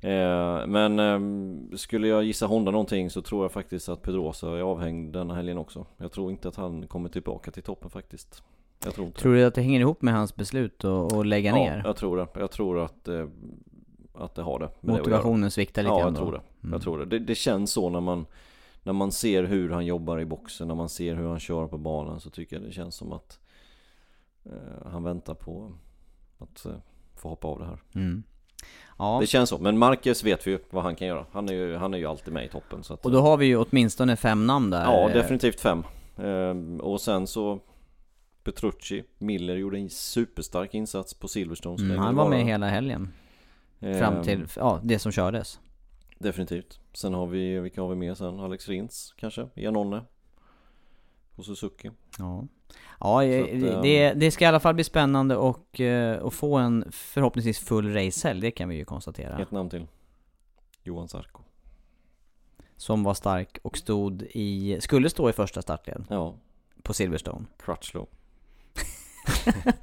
eh, 0.00 0.66
Men 0.66 0.98
eh, 0.98 1.76
skulle 1.76 2.08
jag 2.08 2.24
gissa 2.24 2.46
Honda 2.46 2.70
någonting 2.70 3.10
så 3.10 3.22
tror 3.22 3.44
jag 3.44 3.52
faktiskt 3.52 3.88
att 3.88 4.02
Pedrosa 4.02 4.48
är 4.58 4.62
avhängd 4.62 5.12
denna 5.12 5.34
helgen 5.34 5.58
också 5.58 5.86
Jag 5.96 6.12
tror 6.12 6.30
inte 6.30 6.48
att 6.48 6.56
han 6.56 6.86
kommer 6.86 7.08
tillbaka 7.08 7.50
till 7.50 7.62
toppen 7.62 7.90
faktiskt 7.90 8.42
Jag 8.84 8.94
tror 8.94 9.06
inte 9.06 9.20
Tror 9.20 9.34
du 9.34 9.44
att 9.44 9.54
det 9.54 9.62
hänger 9.62 9.80
ihop 9.80 10.02
med 10.02 10.14
hans 10.14 10.36
beslut 10.36 10.84
att, 10.84 11.26
lägga 11.26 11.50
Ja, 11.50 11.54
ner? 11.56 11.82
jag 11.84 11.96
tror 11.96 12.16
det. 12.16 12.26
Jag 12.34 12.50
tror 12.50 12.78
att, 12.84 13.08
eh, 13.08 13.26
att 14.14 14.34
det 14.34 14.42
har 14.42 14.58
det. 14.58 14.70
Motivationen 14.80 15.50
sviktar 15.50 15.82
lite 15.82 15.92
Ja, 15.94 16.00
jag 16.00 16.12
då? 16.14 16.18
tror 16.20 16.32
det. 16.32 16.40
Mm. 16.62 16.72
Jag 16.72 16.82
tror 16.82 16.98
det. 16.98 17.04
det. 17.04 17.18
Det 17.18 17.34
känns 17.34 17.72
så 17.72 17.90
när 17.90 18.00
man 18.00 18.26
När 18.82 18.92
man 18.92 19.12
ser 19.12 19.44
hur 19.44 19.70
han 19.70 19.86
jobbar 19.86 20.20
i 20.20 20.24
boxen, 20.24 20.68
när 20.68 20.74
man 20.74 20.88
ser 20.88 21.14
hur 21.14 21.28
han 21.28 21.40
kör 21.40 21.66
på 21.66 21.78
banan 21.78 22.20
så 22.20 22.30
tycker 22.30 22.56
jag 22.56 22.64
det 22.64 22.72
känns 22.72 22.94
som 22.94 23.12
att 23.12 23.40
eh, 24.44 24.90
Han 24.90 25.02
väntar 25.04 25.34
på 25.34 25.72
att 26.38 26.66
få 27.14 27.28
hoppa 27.28 27.48
av 27.48 27.58
det 27.58 27.64
här. 27.64 27.82
Mm. 27.94 28.22
Ja. 28.98 29.18
Det 29.20 29.26
känns 29.26 29.50
så, 29.50 29.58
men 29.58 29.78
Marcus 29.78 30.24
vet 30.24 30.46
vi 30.46 30.50
ju 30.50 30.58
vad 30.70 30.82
han 30.82 30.96
kan 30.96 31.08
göra. 31.08 31.26
Han 31.32 31.48
är 31.48 31.52
ju, 31.52 31.76
han 31.76 31.94
är 31.94 31.98
ju 31.98 32.06
alltid 32.06 32.34
med 32.34 32.44
i 32.44 32.48
toppen. 32.48 32.84
Så 32.84 32.94
att, 32.94 33.04
och 33.04 33.12
då 33.12 33.20
har 33.20 33.36
vi 33.36 33.46
ju 33.46 33.56
åtminstone 33.56 34.16
fem 34.16 34.46
namn 34.46 34.70
där. 34.70 34.84
Ja, 34.84 35.08
definitivt 35.08 35.60
fem. 35.60 35.82
Ehm, 36.18 36.80
och 36.80 37.00
sen 37.00 37.26
så 37.26 37.60
Petrucci, 38.44 39.04
Miller 39.18 39.56
gjorde 39.56 39.78
en 39.78 39.90
superstark 39.90 40.74
insats 40.74 41.14
på 41.14 41.28
Silverstone. 41.28 41.84
Mm, 41.84 41.98
han 41.98 42.16
var 42.16 42.28
med 42.28 42.44
hela 42.44 42.68
helgen. 42.68 43.12
Ehm, 43.80 43.98
Fram 43.98 44.22
till, 44.22 44.46
ja, 44.56 44.80
det 44.82 44.98
som 44.98 45.12
kördes. 45.12 45.60
Definitivt. 46.18 46.80
Sen 46.92 47.14
har 47.14 47.26
vi, 47.26 47.58
vilka 47.60 47.80
har 47.80 47.88
vi 47.88 47.96
mer 47.96 48.14
sen? 48.14 48.40
Alex 48.40 48.68
Rins 48.68 49.14
kanske? 49.16 49.48
Janone? 49.54 50.02
På 51.36 51.42
Suzuki. 51.42 51.90
Ja. 52.18 52.44
Ja, 53.00 53.22
att, 53.22 53.82
det, 53.82 54.06
ehm, 54.06 54.18
det 54.18 54.30
ska 54.30 54.44
i 54.44 54.48
alla 54.48 54.60
fall 54.60 54.74
bli 54.74 54.84
spännande 54.84 55.36
och, 55.36 55.80
eh, 55.80 56.18
och 56.18 56.34
få 56.34 56.56
en 56.56 56.84
förhoppningsvis 56.90 57.58
full 57.58 57.94
racehelg, 57.94 58.40
det 58.40 58.50
kan 58.50 58.68
vi 58.68 58.76
ju 58.76 58.84
konstatera. 58.84 59.38
Ett 59.38 59.50
namn 59.50 59.70
till. 59.70 59.86
Johan 60.82 61.08
Sarko. 61.08 61.42
Som 62.76 63.02
var 63.04 63.14
stark 63.14 63.58
och 63.62 63.78
stod 63.78 64.22
i, 64.22 64.78
skulle 64.80 65.10
stå 65.10 65.30
i 65.30 65.32
första 65.32 65.62
startled. 65.62 66.04
Ja. 66.10 66.34
På 66.82 66.94
Silverstone. 66.94 67.44
Crutchlow. 67.58 68.06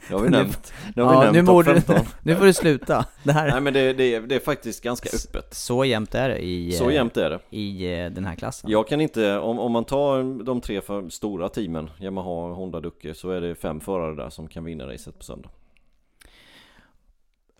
Det 0.08 0.14
har 0.14 0.20
vi 0.20 0.30
nämnt. 0.30 0.74
Det 0.96 1.02
har 1.02 1.10
vi 1.10 1.16
ja, 1.16 1.22
nämnt 1.22 1.36
nu, 1.36 1.44
borde, 1.44 1.82
nu 2.24 2.36
får 2.36 2.46
du 2.46 2.54
sluta. 2.54 3.06
Det 3.24 3.32
här... 3.32 3.48
Nej 3.48 3.62
men 3.62 3.74
det, 3.74 3.94
det, 3.94 4.16
är, 4.16 4.22
det 4.22 4.36
är 4.36 4.40
faktiskt 4.40 4.84
ganska 4.84 5.10
öppet. 5.10 5.54
Så 5.54 5.86
jämnt 5.86 6.16
är 6.16 6.30
det 6.30 6.38
i, 6.38 6.72
så 6.72 6.92
jämnt 6.92 7.18
är 7.18 7.30
det. 7.30 7.40
i 7.50 7.94
eh, 7.94 8.10
den 8.10 8.26
här 8.26 8.36
klassen. 8.36 8.70
Jag 8.70 8.88
kan 8.88 9.02
inte, 9.02 9.38
om, 9.38 9.60
om 9.60 9.72
man 9.72 9.86
tar 9.86 10.44
de 10.44 10.62
tre 10.62 10.82
för 10.82 11.10
stora 11.10 11.50
teamen, 11.50 11.90
Yamaha, 12.00 12.54
Honda, 12.54 12.80
Ducke, 12.80 13.14
så 13.14 13.30
är 13.30 13.42
det 13.42 13.56
fem 13.56 13.80
förare 13.80 14.16
där 14.16 14.30
som 14.30 14.48
kan 14.48 14.64
vinna 14.64 14.88
racet 14.88 15.18
på 15.18 15.24
söndag. 15.24 15.50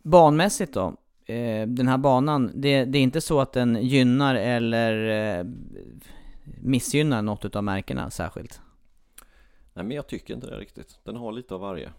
Banmässigt 0.04 0.74
då? 0.74 0.94
Eh, 1.26 1.68
den 1.68 1.88
här 1.88 1.98
banan, 1.98 2.52
det, 2.56 2.86
det, 2.86 2.98
är 2.98 3.02
inte 3.02 3.22
så 3.22 3.40
att 3.40 3.54
den 3.54 3.76
gynnar 3.82 4.36
eller 4.36 5.10
eh, 5.40 5.46
missgynnar 6.62 7.22
något 7.22 7.56
av 7.56 7.64
märkena 7.64 8.10
särskilt? 8.10 8.62
Nej 9.74 9.86
men 9.86 9.96
jag 9.96 10.08
tycker 10.08 10.34
inte 10.34 10.50
det 10.50 10.58
riktigt. 10.58 11.00
Den 11.04 11.16
har 11.16 11.32
lite 11.32 11.54
av 11.54 11.60
varje. 11.60 11.94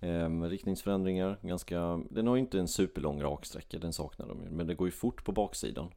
Ehm, 0.00 0.44
riktningsförändringar, 0.44 1.38
ganska... 1.42 2.00
Den 2.10 2.26
har 2.26 2.36
ju 2.36 2.40
inte 2.40 2.58
en 2.58 2.68
superlång 2.68 3.22
raksträcka, 3.22 3.78
den 3.78 3.92
saknar 3.92 4.28
de 4.28 4.42
ju. 4.42 4.50
Men 4.50 4.66
det 4.66 4.74
går 4.74 4.88
ju 4.88 4.92
fort 4.92 5.24
på 5.24 5.32
baksidan. 5.32 5.90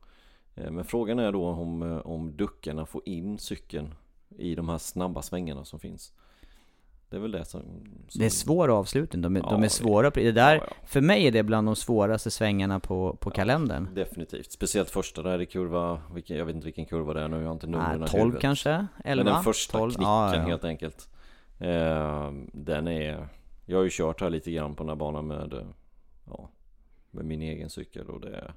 Ehm, 0.55 0.75
men 0.75 0.85
frågan 0.85 1.19
är 1.19 1.31
då 1.31 1.47
om, 1.47 1.81
eh, 1.83 1.97
om 1.97 2.37
duckarna 2.37 2.85
får 2.85 3.01
in 3.05 3.37
cykeln 3.37 3.95
i 4.37 4.55
de 4.55 4.69
här 4.69 4.77
snabba 4.77 5.21
svängarna 5.21 5.65
som 5.65 5.79
finns. 5.79 6.13
Det 7.15 7.19
är 7.19 7.21
väl 7.21 7.31
det 7.31 7.45
som... 7.45 7.61
som... 8.07 8.19
Det 8.19 8.25
är 8.25 8.29
svår 8.29 8.67
avslutning, 8.67 9.21
de 9.21 9.35
är, 9.35 9.39
ja, 9.39 9.49
de 9.49 9.63
är 9.63 9.67
svåra. 9.67 10.09
Det 10.09 10.31
där, 10.31 10.55
ja, 10.55 10.63
ja. 10.67 10.75
För 10.85 11.01
mig 11.01 11.27
är 11.27 11.31
det 11.31 11.43
bland 11.43 11.67
de 11.67 11.75
svåraste 11.75 12.31
svängarna 12.31 12.79
på, 12.79 13.17
på 13.19 13.29
kalendern. 13.29 13.93
Definitivt. 13.93 14.51
Speciellt 14.51 14.89
första 14.89 15.21
där 15.21 15.41
i 15.41 15.45
kurva, 15.45 16.01
vilken, 16.13 16.37
jag 16.37 16.45
vet 16.45 16.55
inte 16.55 16.65
vilken 16.65 16.85
kurva 16.85 17.13
det 17.13 17.21
är 17.21 17.27
nu, 17.27 17.37
jag 17.37 17.45
har 17.45 17.53
inte 17.53 17.67
numren 17.67 18.03
i 18.03 18.07
12 18.07 18.21
huvudet. 18.21 18.41
kanske? 18.41 18.87
11? 19.05 19.23
Men 19.23 19.33
den 19.33 19.43
första 19.43 19.77
12? 19.77 19.91
knicken 19.91 20.45
helt 20.45 20.63
enkelt. 20.63 21.09
Eh, 21.59 22.31
den 22.53 22.87
är... 22.87 23.27
Jag 23.65 23.77
har 23.77 23.83
ju 23.83 23.89
kört 23.91 24.21
här 24.21 24.29
lite 24.29 24.51
grann 24.51 24.75
på 24.75 24.83
den 24.83 24.89
här 24.89 24.95
banan 24.95 25.27
med, 25.27 25.65
med 27.11 27.25
min 27.25 27.41
egen 27.41 27.69
cykel 27.69 28.09
och 28.09 28.21
det... 28.21 28.53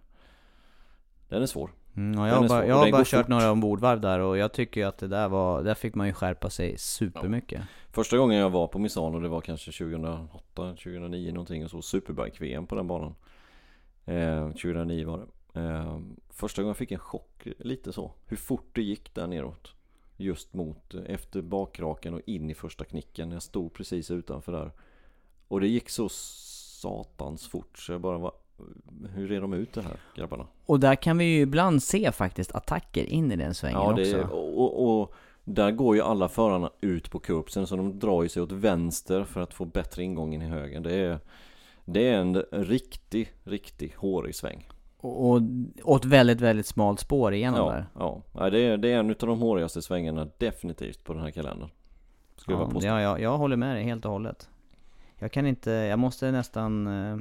Den 1.29 1.43
är 1.43 1.47
svår. 1.47 1.71
Mm, 1.99 2.27
jag, 2.27 2.35
har 2.35 2.49
bara, 2.49 2.67
jag 2.67 2.75
har 2.75 2.91
bara 2.91 3.05
kört 3.05 3.21
fort. 3.21 3.29
några 3.29 3.51
ombordvarv 3.51 4.01
där 4.01 4.19
och 4.19 4.39
jag 4.39 4.53
tycker 4.53 4.87
att 4.87 4.99
det 4.99 5.09
där 5.09 5.29
var, 5.29 5.63
där 5.63 5.75
fick 5.75 5.95
man 5.95 6.07
ju 6.07 6.13
skärpa 6.13 6.51
sig 6.51 6.79
supermycket. 6.79 7.61
Ja. 7.61 7.67
Första 7.91 8.19
gången 8.19 8.39
jag 8.39 8.51
var 8.51 8.67
på 8.67 8.79
Misano, 8.79 9.21
det 9.21 9.29
var 9.29 9.41
kanske 9.41 9.73
2008, 9.73 10.31
2009 10.55 11.33
någonting 11.33 11.65
och 11.65 11.71
så, 11.71 11.83
Superbike-VM 11.83 12.67
på 12.67 12.75
den 12.75 12.87
banan. 12.87 13.15
Eh, 14.05 14.49
2009 14.49 15.07
var 15.07 15.19
det. 15.19 15.61
Eh, 15.61 16.01
första 16.31 16.63
gången 16.63 16.71
jag 16.71 16.77
fick 16.77 16.93
en 16.93 16.99
chock, 16.99 17.47
lite 17.59 17.93
så, 17.93 18.13
hur 18.27 18.37
fort 18.37 18.69
det 18.73 18.83
gick 18.83 19.15
där 19.15 19.27
neråt. 19.27 19.75
Just 20.17 20.55
mot, 20.55 20.95
efter 20.95 21.43
bakraken 21.43 22.15
och 22.15 22.21
in 22.27 22.51
i 22.51 22.55
första 22.55 22.85
knicken. 22.85 23.31
Jag 23.31 23.43
stod 23.43 23.73
precis 23.73 24.11
utanför 24.11 24.53
där. 24.53 24.73
Och 25.49 25.61
det 25.61 25.69
gick 25.69 25.91
så 25.91 26.09
satans 26.09 27.49
fort 27.49 27.79
så 27.79 27.93
jag 27.93 28.01
bara 28.01 28.19
var 28.19 28.33
hur 29.15 29.33
är 29.33 29.41
de 29.41 29.53
ute 29.53 29.81
här 29.81 29.97
grabbarna? 30.15 30.47
Och 30.67 30.81
där 30.81 30.95
kan 30.95 31.19
vi 31.19 31.25
ju 31.25 31.41
ibland 31.41 31.83
se 31.83 32.13
faktiskt 32.13 32.55
attacker 32.55 33.05
in 33.05 33.33
i 33.33 33.37
den 33.37 33.55
svängen 33.55 33.81
ja, 33.81 33.93
det, 33.93 34.23
också. 34.23 34.37
Och, 34.37 35.01
och, 35.01 35.15
där 35.45 35.71
går 35.71 35.97
ju 35.97 36.03
alla 36.03 36.29
förarna 36.29 36.71
ut 36.81 37.11
på 37.11 37.19
kurbsen 37.19 37.67
så 37.67 37.77
de 37.77 37.99
drar 37.99 38.23
ju 38.23 38.29
sig 38.29 38.43
åt 38.43 38.53
vänster 38.53 39.25
för 39.25 39.41
att 39.41 39.55
få 39.55 39.65
bättre 39.65 40.03
ingång 40.03 40.35
in 40.35 40.43
i 40.43 40.47
högen. 40.47 40.83
Det 40.83 40.95
är, 40.95 41.19
det 41.85 42.09
är 42.09 42.19
en 42.19 42.35
riktig, 42.51 43.33
riktig 43.45 43.95
hårig 43.97 44.35
sväng. 44.35 44.69
Och, 45.01 45.41
och 45.83 45.97
ett 45.97 46.05
väldigt, 46.05 46.41
väldigt 46.41 46.67
smalt 46.67 47.01
spår 47.01 47.35
igenom 47.35 47.61
ja, 47.61 47.73
där. 47.73 47.87
Ja, 48.33 48.51
det 48.51 48.61
är, 48.61 48.77
det 48.77 48.89
är 48.89 48.99
en 48.99 49.11
av 49.11 49.17
de 49.17 49.41
hårigaste 49.41 49.83
svängarna 49.83 50.29
definitivt 50.39 51.05
på 51.05 51.13
den 51.13 51.23
här 51.23 51.31
kalendern. 51.31 51.71
Skulle 52.37 52.57
ja, 52.57 52.71
jag, 52.73 52.83
ja, 52.83 53.01
jag, 53.01 53.21
jag 53.21 53.39
håller 53.39 53.57
med 53.57 53.77
dig 53.77 53.85
helt 53.85 54.05
och 54.05 54.13
hållet. 54.13 54.49
Jag 55.19 55.33
kan 55.33 55.47
inte, 55.47 55.71
jag 55.71 55.99
måste 55.99 56.31
nästan 56.31 56.87
eh, 56.87 57.19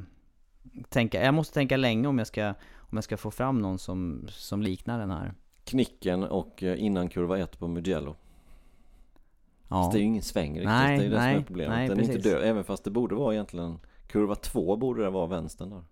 tänka, 0.89 1.23
jag 1.23 1.33
måste 1.33 1.53
tänka 1.53 1.77
länge 1.77 2.07
om 2.07 2.17
jag 2.17 2.27
ska, 2.27 2.47
om 2.75 2.97
jag 2.97 3.03
ska 3.03 3.17
få 3.17 3.31
fram 3.31 3.61
någon 3.61 3.79
som, 3.79 4.27
som 4.29 4.61
liknar 4.61 4.99
den 4.99 5.11
här. 5.11 5.33
Knicken 5.63 6.23
och 6.23 6.63
eh, 6.63 6.83
innan 6.83 7.09
kurva 7.09 7.37
1 7.37 7.59
på 7.59 7.67
Mugello. 7.67 8.15
Ja. 9.67 9.75
Fast 9.75 9.91
det 9.91 9.97
är 9.97 9.99
ju 9.99 10.05
ingen 10.05 10.23
sväng 10.23 10.51
riktigt, 10.51 10.65
nej, 10.65 10.99
det 10.99 11.05
är 11.05 11.09
det 11.09 11.17
nej, 11.17 11.33
som 11.33 11.41
är 11.41 11.45
problemet. 11.45 11.77
Nej, 11.77 11.87
den 11.87 11.99
är 11.99 12.03
inte 12.03 12.29
död, 12.29 12.43
även 12.43 12.63
fast 12.63 12.83
det 12.83 12.91
borde 12.91 13.15
vara 13.15 13.33
egentligen 13.33 13.79
Kurva 14.07 14.35
2 14.35 14.75
borde 14.75 15.03
det 15.03 15.09
vara 15.09 15.27
vänstern 15.27 15.69
där. 15.69 15.83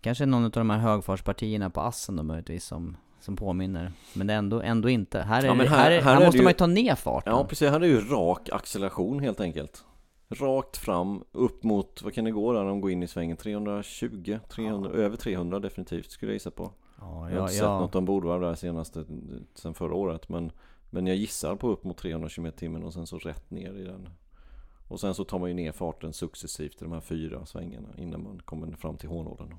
Kanske 0.00 0.26
någon 0.26 0.44
av 0.44 0.50
de 0.50 0.70
här 0.70 0.78
högfartspartierna 0.78 1.70
på 1.70 1.80
assen 1.80 2.16
då 2.16 2.22
möjligtvis 2.22 2.64
som, 2.64 2.96
som 3.20 3.36
påminner. 3.36 3.92
Men 4.14 4.26
det 4.26 4.32
är 4.32 4.38
ändå, 4.38 4.60
ändå 4.60 4.88
inte. 4.88 5.20
Här, 5.20 5.42
är 5.42 5.46
ja, 5.46 5.54
här, 5.54 5.66
här, 5.66 5.90
här, 5.90 6.00
här 6.00 6.24
måste 6.24 6.38
ju, 6.38 6.42
man 6.42 6.50
ju 6.50 6.56
ta 6.56 6.66
ner 6.66 6.94
farten. 6.94 7.32
Ja 7.32 7.44
precis, 7.44 7.70
här 7.70 7.80
är 7.80 7.86
ju 7.86 8.00
rak 8.00 8.48
acceleration 8.52 9.20
helt 9.20 9.40
enkelt. 9.40 9.84
Rakt 10.28 10.76
fram, 10.76 11.24
upp 11.32 11.62
mot, 11.62 12.02
vad 12.02 12.14
kan 12.14 12.24
det 12.24 12.30
gå 12.30 12.52
där 12.52 12.64
de 12.64 12.80
går 12.80 12.90
in 12.90 13.02
i 13.02 13.06
svängen? 13.06 13.36
320? 13.36 14.38
300, 14.48 14.90
ja. 14.94 14.98
Över 14.98 15.16
300 15.16 15.58
definitivt 15.58 16.10
skulle 16.10 16.32
jag 16.32 16.34
gissa 16.34 16.50
på. 16.50 16.72
Ja, 17.00 17.30
jag 17.30 17.36
har 17.36 17.42
inte 17.42 17.54
sett 17.54 17.64
något 17.64 17.94
ombordvarv 17.94 18.40
där 18.40 18.54
senaste, 18.54 19.04
sen 19.54 19.74
förra 19.74 19.94
året 19.94 20.28
men 20.28 20.52
Men 20.90 21.06
jag 21.06 21.16
gissar 21.16 21.56
på 21.56 21.68
upp 21.68 21.84
mot 21.84 21.98
300 21.98 22.28
km 22.28 22.52
timmen 22.52 22.84
och 22.84 22.92
sen 22.92 23.06
så 23.06 23.18
rätt 23.18 23.50
ner 23.50 23.74
i 23.74 23.84
den 23.84 24.08
Och 24.88 25.00
sen 25.00 25.14
så 25.14 25.24
tar 25.24 25.38
man 25.38 25.48
ju 25.48 25.54
ner 25.54 25.72
farten 25.72 26.12
successivt 26.12 26.82
i 26.82 26.84
de 26.84 26.92
här 26.92 27.00
fyra 27.00 27.46
svängarna 27.46 27.88
innan 27.96 28.22
man 28.22 28.40
kommer 28.44 28.76
fram 28.76 28.96
till 28.96 29.08
hårnålen 29.08 29.54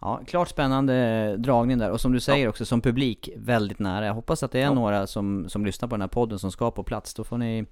Ja, 0.00 0.20
klart 0.26 0.48
spännande 0.48 1.36
dragning 1.36 1.78
där 1.78 1.90
och 1.90 2.00
som 2.00 2.12
du 2.12 2.20
säger 2.20 2.44
ja. 2.44 2.50
också 2.50 2.64
som 2.64 2.80
publik 2.80 3.30
väldigt 3.36 3.78
nära. 3.78 4.06
Jag 4.06 4.14
hoppas 4.14 4.42
att 4.42 4.52
det 4.52 4.58
är 4.58 4.64
ja. 4.64 4.74
några 4.74 5.06
som, 5.06 5.48
som 5.48 5.66
lyssnar 5.66 5.88
på 5.88 5.94
den 5.94 6.00
här 6.00 6.08
podden 6.08 6.38
som 6.38 6.52
ska 6.52 6.70
på 6.70 6.82
plats. 6.82 7.14
Då 7.14 7.24
får 7.24 7.38
ni 7.38 7.66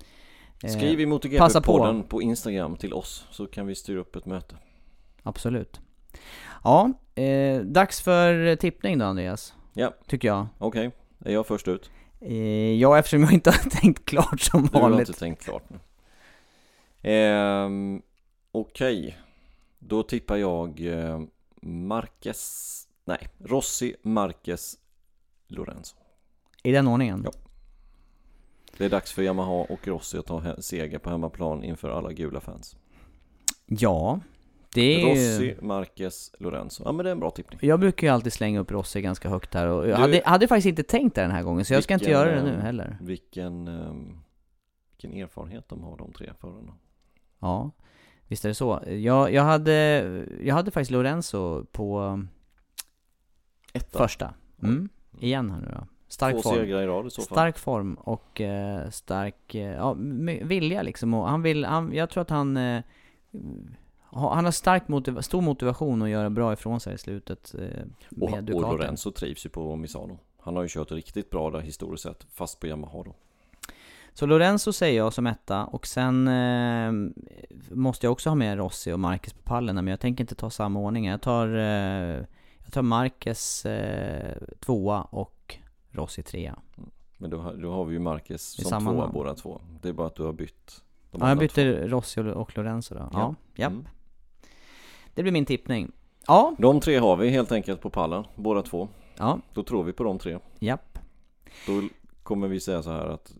Skriv 0.68 1.00
i 1.00 1.06
MotoGP-podden 1.06 2.02
på. 2.02 2.08
på 2.08 2.22
Instagram 2.22 2.76
till 2.76 2.92
oss 2.92 3.26
så 3.30 3.46
kan 3.46 3.66
vi 3.66 3.74
styra 3.74 4.00
upp 4.00 4.16
ett 4.16 4.26
möte. 4.26 4.56
Absolut. 5.22 5.80
Ja, 6.64 6.92
eh, 7.14 7.60
dags 7.60 8.00
för 8.00 8.56
tippning 8.56 8.98
då 8.98 9.04
Andreas. 9.04 9.54
Ja. 9.74 9.94
Tycker 10.06 10.28
jag. 10.28 10.46
Okej, 10.58 10.88
okay. 10.88 11.30
är 11.30 11.34
jag 11.34 11.46
först 11.46 11.68
ut? 11.68 11.90
Eh, 12.20 12.72
ja, 12.72 12.98
eftersom 12.98 13.22
jag 13.22 13.32
inte 13.32 13.50
har 13.62 13.70
tänkt 13.70 14.04
klart 14.04 14.40
som 14.40 14.60
vanligt. 14.60 14.72
Du 14.72 14.94
har 14.94 15.00
inte 15.00 15.12
tänkt 15.12 15.44
klart 15.44 15.64
nu. 15.70 15.78
Eh, 17.10 17.68
Okej, 18.52 18.98
okay. 19.00 19.14
då 19.78 20.02
tippar 20.02 20.36
jag 20.36 20.80
eh, 20.80 21.20
Marquez, 21.62 22.86
nej, 23.04 23.28
Rossi, 23.38 23.96
Marquez, 24.02 24.76
Lorenzo. 25.48 25.96
I 26.62 26.72
den 26.72 26.88
ordningen? 26.88 27.22
Ja. 27.24 27.49
Det 28.80 28.86
är 28.86 28.90
dags 28.90 29.12
för 29.12 29.22
Yamaha 29.22 29.66
och 29.68 29.88
Rossi 29.88 30.18
att 30.18 30.26
ta 30.26 30.56
seger 30.58 30.98
på 30.98 31.10
hemmaplan 31.10 31.64
inför 31.64 31.90
alla 31.90 32.12
gula 32.12 32.40
fans. 32.40 32.76
Ja, 33.66 34.20
det 34.74 35.02
är 35.02 35.06
Rossi, 35.06 35.56
Marquez, 35.62 36.34
Lorenzo. 36.38 36.82
Ja 36.86 36.92
men 36.92 37.04
det 37.04 37.10
är 37.10 37.12
en 37.12 37.20
bra 37.20 37.30
tippning. 37.30 37.58
Jag 37.62 37.80
brukar 37.80 38.06
ju 38.06 38.12
alltid 38.12 38.32
slänga 38.32 38.60
upp 38.60 38.70
Rossi 38.70 39.00
ganska 39.00 39.28
högt 39.28 39.54
här 39.54 39.66
och 39.66 39.88
jag 39.88 39.98
du, 39.98 40.02
hade, 40.02 40.22
hade, 40.24 40.48
faktiskt 40.48 40.66
inte 40.66 40.82
tänkt 40.82 41.14
det 41.14 41.20
den 41.20 41.30
här 41.30 41.42
gången 41.42 41.64
så 41.64 41.74
jag 41.74 41.84
ska 41.84 41.94
inte 41.94 42.10
göra 42.10 42.34
det 42.34 42.42
nu 42.42 42.54
ehm, 42.54 42.60
heller. 42.60 42.98
Vilken, 43.00 43.68
um, 43.68 44.20
vilken 44.90 45.22
erfarenhet 45.22 45.68
de 45.68 45.82
har 45.82 45.96
de 45.96 46.12
tre 46.12 46.32
förarna. 46.40 46.72
Ja, 47.38 47.70
visst 48.26 48.44
är 48.44 48.48
det 48.48 48.54
så. 48.54 48.82
Jag, 48.86 49.32
jag, 49.32 49.42
hade, 49.42 49.72
jag 50.42 50.54
hade 50.54 50.70
faktiskt 50.70 50.90
Lorenzo 50.90 51.64
på 51.64 52.20
Etta. 53.72 53.98
första. 53.98 54.34
Mm. 54.62 54.88
Igen 55.20 55.50
här 55.50 55.60
nu 55.60 55.68
då. 55.72 55.86
Stark 56.10 56.34
Två 56.34 56.42
form. 56.42 56.54
segrar 56.54 56.82
i 56.82 56.86
rad 56.86 57.06
i 57.06 57.10
så 57.10 57.22
fall. 57.22 57.36
Stark 57.36 57.58
form 57.58 57.94
och 57.94 58.40
eh, 58.40 58.90
stark, 58.90 59.54
eh, 59.54 59.62
ja, 59.62 59.96
vilja 60.42 60.82
liksom. 60.82 61.14
Och 61.14 61.28
han 61.28 61.42
vill, 61.42 61.64
han, 61.64 61.94
jag 61.94 62.10
tror 62.10 62.20
att 62.20 62.30
han, 62.30 62.56
eh, 62.56 62.82
han 64.10 64.44
har 64.44 64.50
stark 64.52 64.88
motiv 64.88 65.20
stor 65.20 65.40
motivation 65.40 66.02
att 66.02 66.08
göra 66.08 66.30
bra 66.30 66.52
ifrån 66.52 66.80
sig 66.80 66.94
i 66.94 66.98
slutet 66.98 67.54
eh, 67.54 67.84
med 68.08 68.50
och, 68.50 68.64
och 68.64 68.72
Lorenzo 68.72 69.10
trivs 69.10 69.46
ju 69.46 69.50
på 69.50 69.76
Misano. 69.76 70.18
Han 70.38 70.56
har 70.56 70.62
ju 70.62 70.68
kört 70.68 70.92
riktigt 70.92 71.30
bra 71.30 71.50
där 71.50 71.60
historiskt 71.60 72.02
sett, 72.02 72.26
fast 72.32 72.60
på 72.60 72.66
Yamaha 72.66 73.02
då. 73.04 73.14
Så 74.14 74.26
Lorenzo 74.26 74.72
säger 74.72 74.96
jag 74.96 75.12
som 75.12 75.26
etta 75.26 75.64
och 75.64 75.86
sen 75.86 76.28
eh, 76.28 76.92
måste 77.70 78.06
jag 78.06 78.12
också 78.12 78.30
ha 78.30 78.34
med 78.34 78.58
Rossi 78.58 78.92
och 78.92 79.00
Marcus 79.00 79.32
på 79.32 79.42
pallen 79.42 79.74
men 79.74 79.86
jag 79.86 80.00
tänker 80.00 80.24
inte 80.24 80.34
ta 80.34 80.50
samma 80.50 80.80
ordning. 80.80 81.06
Jag 81.06 81.22
tar, 81.22 81.48
eh, 81.56 82.24
jag 82.64 82.72
tar 82.72 82.82
Marcus 82.82 83.66
eh, 83.66 84.36
tvåa 84.60 85.02
och 85.02 85.56
Rossi 85.90 86.22
trea. 86.22 86.58
Men 87.16 87.30
då, 87.30 87.52
då 87.52 87.72
har 87.72 87.84
vi 87.84 87.92
ju 87.92 87.98
Marcus 87.98 88.68
som 88.68 88.84
tvåa 88.86 89.08
båda 89.08 89.34
två. 89.34 89.60
Det 89.82 89.88
är 89.88 89.92
bara 89.92 90.06
att 90.06 90.14
du 90.14 90.22
har 90.22 90.32
bytt. 90.32 90.82
Ja, 91.10 91.28
jag 91.28 91.38
bytte 91.38 91.80
två. 91.80 91.88
Rossi 91.88 92.20
och 92.20 92.56
Lorenzo 92.56 92.94
då. 92.94 93.00
Ja, 93.00 93.10
ja. 93.12 93.34
japp. 93.54 93.72
Mm. 93.72 93.86
Det 95.14 95.22
blir 95.22 95.32
min 95.32 95.46
tippning. 95.46 95.92
Ja. 96.26 96.54
De 96.58 96.80
tre 96.80 96.98
har 96.98 97.16
vi 97.16 97.28
helt 97.28 97.52
enkelt 97.52 97.80
på 97.80 97.90
pallen, 97.90 98.24
båda 98.36 98.62
två. 98.62 98.88
Ja. 99.16 99.38
Då 99.54 99.62
tror 99.62 99.84
vi 99.84 99.92
på 99.92 100.04
de 100.04 100.18
tre. 100.18 100.38
Japp. 100.58 100.98
Då 101.66 101.82
kommer 102.22 102.48
vi 102.48 102.60
säga 102.60 102.82
så 102.82 102.90
här 102.90 103.06
att 103.06 103.32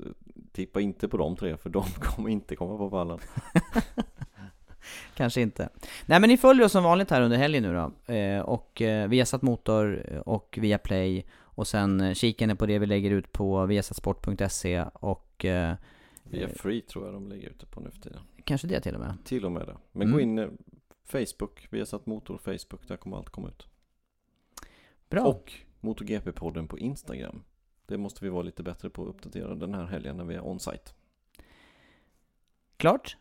tippa 0.52 0.80
inte 0.80 1.08
på 1.08 1.16
de 1.16 1.36
tre 1.36 1.56
för 1.56 1.70
de 1.70 1.82
kommer 2.00 2.30
inte 2.30 2.56
komma 2.56 2.76
på 2.76 2.90
pallen. 2.90 3.18
Kanske 5.14 5.40
inte. 5.40 5.68
Nej 6.06 6.20
men 6.20 6.28
ni 6.28 6.36
följer 6.36 6.66
oss 6.66 6.72
som 6.72 6.84
vanligt 6.84 7.10
här 7.10 7.22
under 7.22 7.36
helgen 7.36 7.62
nu 7.62 7.74
då. 7.74 8.14
Eh, 8.14 8.40
och 8.40 8.82
eh, 8.82 9.08
Viasat 9.08 9.42
Motor 9.42 10.04
och 10.26 10.58
Viaplay. 10.60 11.26
Och 11.54 11.66
sen 11.66 12.00
eh, 12.00 12.14
kikar 12.14 12.46
ni 12.46 12.54
på 12.54 12.66
det 12.66 12.78
vi 12.78 12.86
lägger 12.86 13.10
ut 13.10 13.32
på 13.32 13.66
viasatsport.se 13.66 14.84
och 14.92 15.44
eh, 15.44 15.74
Via 16.22 16.48
Free 16.48 16.80
tror 16.80 17.04
jag 17.04 17.14
de 17.14 17.28
lägger 17.28 17.48
ut 17.48 17.60
det 17.60 17.66
på 17.66 17.80
nu 17.80 17.90
för 17.90 18.00
tiden. 18.00 18.20
Kanske 18.44 18.66
det 18.66 18.80
till 18.80 18.94
och 18.94 19.00
med. 19.00 19.16
Till 19.24 19.44
och 19.44 19.52
med 19.52 19.66
det. 19.66 19.76
Men 19.92 20.02
mm. 20.02 20.12
gå 20.12 20.20
in 20.20 20.38
eh, 20.38 20.48
Facebook, 21.04 21.66
Viasat 21.70 22.06
Motor 22.06 22.38
Facebook, 22.38 22.88
där 22.88 22.96
kommer 22.96 23.16
allt 23.16 23.30
komma 23.30 23.48
ut. 23.48 23.66
Bra. 25.08 25.22
Och 25.22 25.52
MotoGP-podden 25.80 26.66
på 26.66 26.78
Instagram. 26.78 27.42
Det 27.86 27.98
måste 27.98 28.24
vi 28.24 28.30
vara 28.30 28.42
lite 28.42 28.62
bättre 28.62 28.90
på 28.90 29.02
att 29.02 29.08
uppdatera 29.08 29.54
den 29.54 29.74
här 29.74 29.86
helgen 29.86 30.16
när 30.16 30.24
vi 30.24 30.34
är 30.34 30.46
on-site. 30.46 30.92
Klart. 32.76 33.16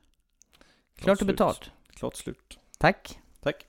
Klart 0.95 1.21
och 1.21 1.27
betalt. 1.27 1.71
Klart 1.89 2.15
slut. 2.15 2.59
Tack. 2.77 3.19
Tack. 3.39 3.68